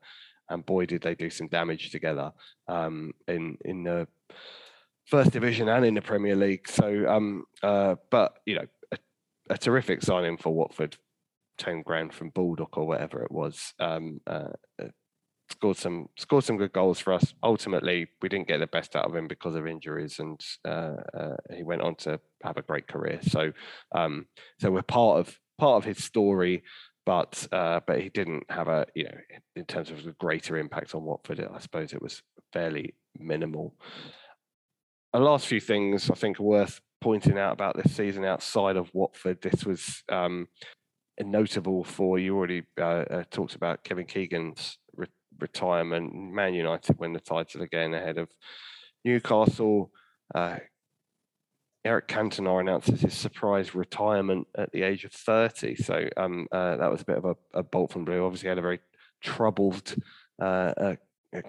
[0.49, 2.31] and boy did they do some damage together
[2.67, 4.07] um, in in the
[5.05, 6.67] first division and in the Premier League.
[6.67, 8.97] So, um, uh, but you know, a,
[9.49, 10.97] a, terrific signing for Watford,
[11.57, 13.73] ten grand from Baldock or whatever it was.
[13.79, 14.49] Um, uh,
[14.81, 14.87] uh,
[15.49, 17.33] scored some scored some good goals for us.
[17.43, 21.35] Ultimately, we didn't get the best out of him because of injuries, and uh, uh,
[21.55, 23.19] he went on to have a great career.
[23.23, 23.51] So,
[23.93, 24.27] um,
[24.59, 26.63] so we're part of part of his story.
[27.07, 29.17] But uh, but he didn't have a you know
[29.55, 31.39] in terms of a greater impact on Watford.
[31.39, 32.21] I suppose it was
[32.53, 33.73] fairly minimal
[35.13, 38.93] the last few things I think are worth pointing out about this season outside of
[38.93, 39.41] Watford.
[39.41, 40.47] This was um,
[41.19, 45.07] notable for you already uh, uh, talked about Kevin Keegan's re-
[45.39, 46.13] retirement.
[46.13, 48.29] Man United win the title again ahead of
[49.05, 49.91] Newcastle.
[51.87, 55.75] Uh, Eric Cantona announces his surprise retirement at the age of 30.
[55.75, 58.25] So um, uh, that was a bit of a, a, bolt from blue.
[58.25, 58.79] Obviously, had a very
[59.21, 59.95] troubled
[60.41, 60.95] uh, uh,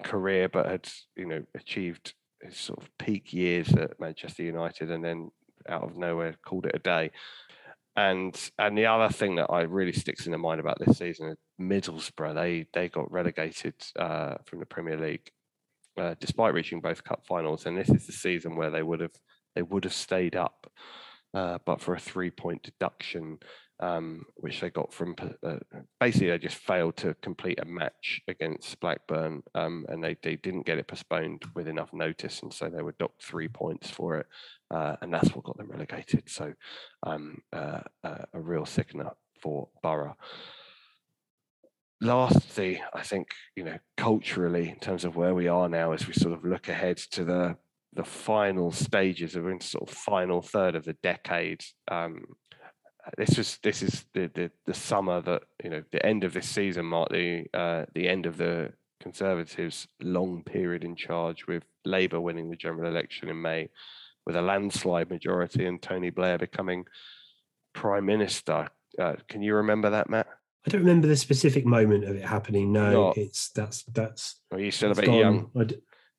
[0.04, 5.04] career, but had you know achieved his sort of peak years at Manchester United, and
[5.04, 5.30] then
[5.68, 7.10] out of nowhere called it a day.
[7.96, 11.36] And and the other thing that I really sticks in the mind about this season,
[11.60, 15.30] Middlesbrough, they they got relegated uh, from the Premier League,
[15.96, 17.66] uh, despite reaching both cup finals.
[17.66, 19.18] And this is the season where they would have
[19.58, 20.70] they would have stayed up,
[21.34, 23.40] uh, but for a three point deduction
[23.80, 25.56] um, which they got from uh,
[25.98, 30.66] basically they just failed to complete a match against Blackburn, um, and they, they didn't
[30.66, 34.26] get it postponed with enough notice, and so they were docked three points for it,
[34.70, 36.28] uh, and that's what got them relegated.
[36.28, 36.52] So
[37.04, 39.10] um, uh, uh a real sickener
[39.40, 40.16] for Borough.
[42.00, 46.14] Lastly, I think you know culturally, in terms of where we are now, as we
[46.14, 47.56] sort of look ahead to the
[47.94, 51.64] the final stages of in sort of final third of the decade.
[51.90, 52.24] Um,
[53.16, 56.48] this was this is the, the the summer that you know the end of this
[56.48, 62.20] season marked the uh, the end of the Conservatives' long period in charge, with Labour
[62.20, 63.70] winning the general election in May,
[64.26, 66.84] with a landslide majority, and Tony Blair becoming
[67.72, 68.68] prime minister.
[68.98, 70.26] Uh, can you remember that, Matt?
[70.66, 72.72] I don't remember the specific moment of it happening.
[72.72, 74.40] No, Not, it's that's that's.
[74.50, 75.14] Are you still a bit gone.
[75.14, 75.50] young?
[75.54, 75.64] A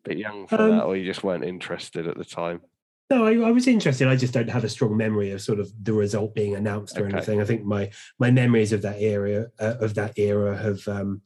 [0.10, 2.62] bit young for um, that, or you just weren't interested at the time?
[3.10, 4.08] No, I, I, was interested.
[4.08, 7.08] I just don't have a strong memory of sort of the result being announced or
[7.08, 7.18] okay.
[7.18, 7.42] anything.
[7.42, 11.22] I think my my memories of that era uh, of that era have um,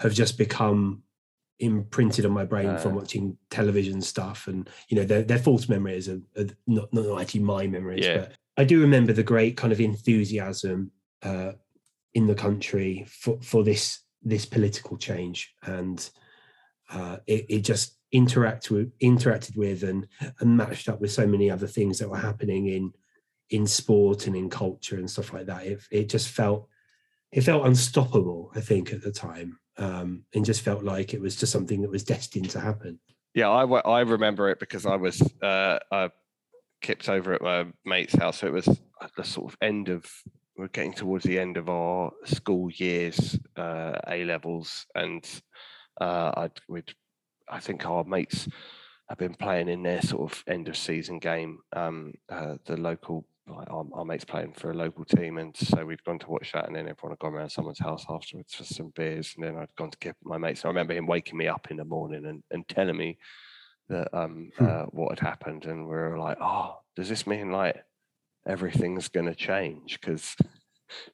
[0.00, 1.02] have just become
[1.58, 5.68] imprinted on my brain uh, from watching television stuff, and you know they're, they're false
[5.68, 6.22] memories of,
[6.66, 8.04] not not actually my memories.
[8.04, 8.18] Yeah.
[8.18, 10.90] But I do remember the great kind of enthusiasm
[11.22, 11.52] uh,
[12.12, 16.10] in the country for for this this political change, and
[16.90, 20.06] uh, it, it just interact with, interacted with and,
[20.40, 22.92] and matched up with so many other things that were happening in
[23.50, 25.66] in sport and in culture and stuff like that.
[25.66, 26.68] It, it just felt
[27.32, 31.36] it felt unstoppable, I think, at the time, um, and just felt like it was
[31.36, 32.98] just something that was destined to happen.
[33.34, 36.10] Yeah, I, I remember it because I was uh, I
[36.82, 38.38] kept over at my mate's house.
[38.38, 40.04] So it was at the sort of end of
[40.56, 45.24] we're getting towards the end of our school years, uh, A levels, and
[46.00, 46.94] uh, I'd we'd
[47.48, 48.48] I think our mates
[49.08, 51.58] have been playing in their sort of end of season game.
[51.72, 56.04] Um, uh, the local, our, our, mates playing for a local team, and so we'd
[56.04, 58.92] gone to watch that, and then everyone had gone around someone's house afterwards for some
[58.94, 60.62] beers, and then I'd gone to get my mates.
[60.62, 63.18] And I remember him waking me up in the morning and, and telling me
[63.88, 64.64] that um, hmm.
[64.64, 67.82] uh, what had happened, and we were like, "Oh, does this mean like
[68.46, 70.36] everything's going to change?" Because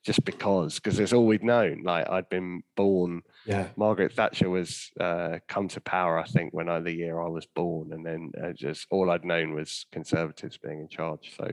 [0.04, 3.68] just because because it's all we'd known like i'd been born yeah.
[3.76, 7.46] Margaret thatcher was uh, come to power i think when i the year i was
[7.46, 11.48] born and then uh, just all i'd known was conservatives being in charge so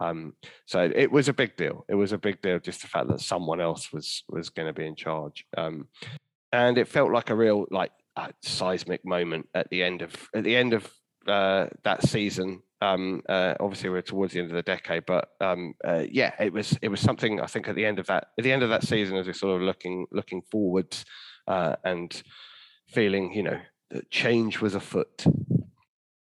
[0.00, 0.34] um
[0.66, 1.84] so it was a big deal.
[1.88, 4.72] It was a big deal just the fact that someone else was was going to
[4.72, 5.88] be in charge um
[6.52, 10.44] and it felt like a real like uh, seismic moment at the end of at
[10.44, 10.88] the end of
[11.26, 15.74] uh, that season um, uh, obviously, we're towards the end of the decade, but um,
[15.84, 18.44] uh, yeah, it was it was something I think at the end of that at
[18.44, 21.04] the end of that season, as we're sort of looking looking forwards
[21.46, 22.22] uh, and
[22.88, 23.58] feeling, you know,
[23.90, 25.24] that change was afoot.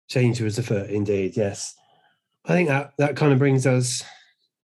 [0.09, 1.35] Change was afoot, indeed.
[1.35, 1.75] Yes,
[2.45, 4.03] I think that that kind of brings us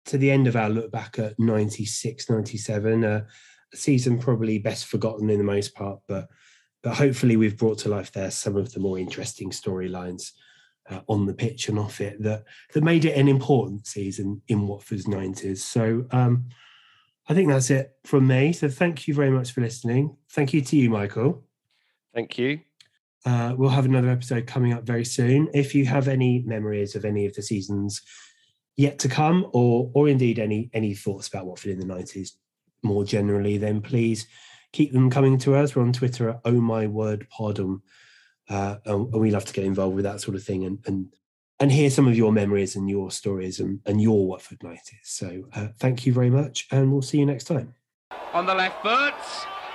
[0.06, 3.04] to the end of our look back at 96, 97.
[3.04, 3.24] Uh,
[3.72, 6.28] a season probably best forgotten in the most part, but
[6.82, 10.32] but hopefully we've brought to life there some of the more interesting storylines
[10.90, 14.66] uh, on the pitch and off it that that made it an important season in
[14.66, 15.58] Watford's 90s.
[15.58, 16.48] So um,
[17.28, 18.52] I think that's it from me.
[18.52, 20.16] So thank you very much for listening.
[20.30, 21.44] Thank you to you, Michael.
[22.14, 22.60] Thank you.
[23.24, 25.48] Uh, we'll have another episode coming up very soon.
[25.52, 28.02] If you have any memories of any of the seasons
[28.76, 32.36] yet to come, or or indeed any any thoughts about Watford in the nineties
[32.82, 34.28] more generally, then please
[34.72, 35.74] keep them coming to us.
[35.74, 37.82] We're on Twitter at Oh My Word and,
[38.48, 41.14] uh, and we love to get involved with that sort of thing and and
[41.58, 45.00] and hear some of your memories and your stories and, and your Watford nineties.
[45.04, 47.74] So uh, thank you very much, and we'll see you next time.
[48.32, 49.14] On the left foot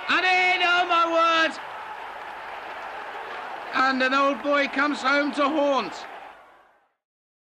[0.08, 0.62] and in.
[0.62, 1.58] Oh my word!
[3.74, 5.94] And an old boy comes home to haunt.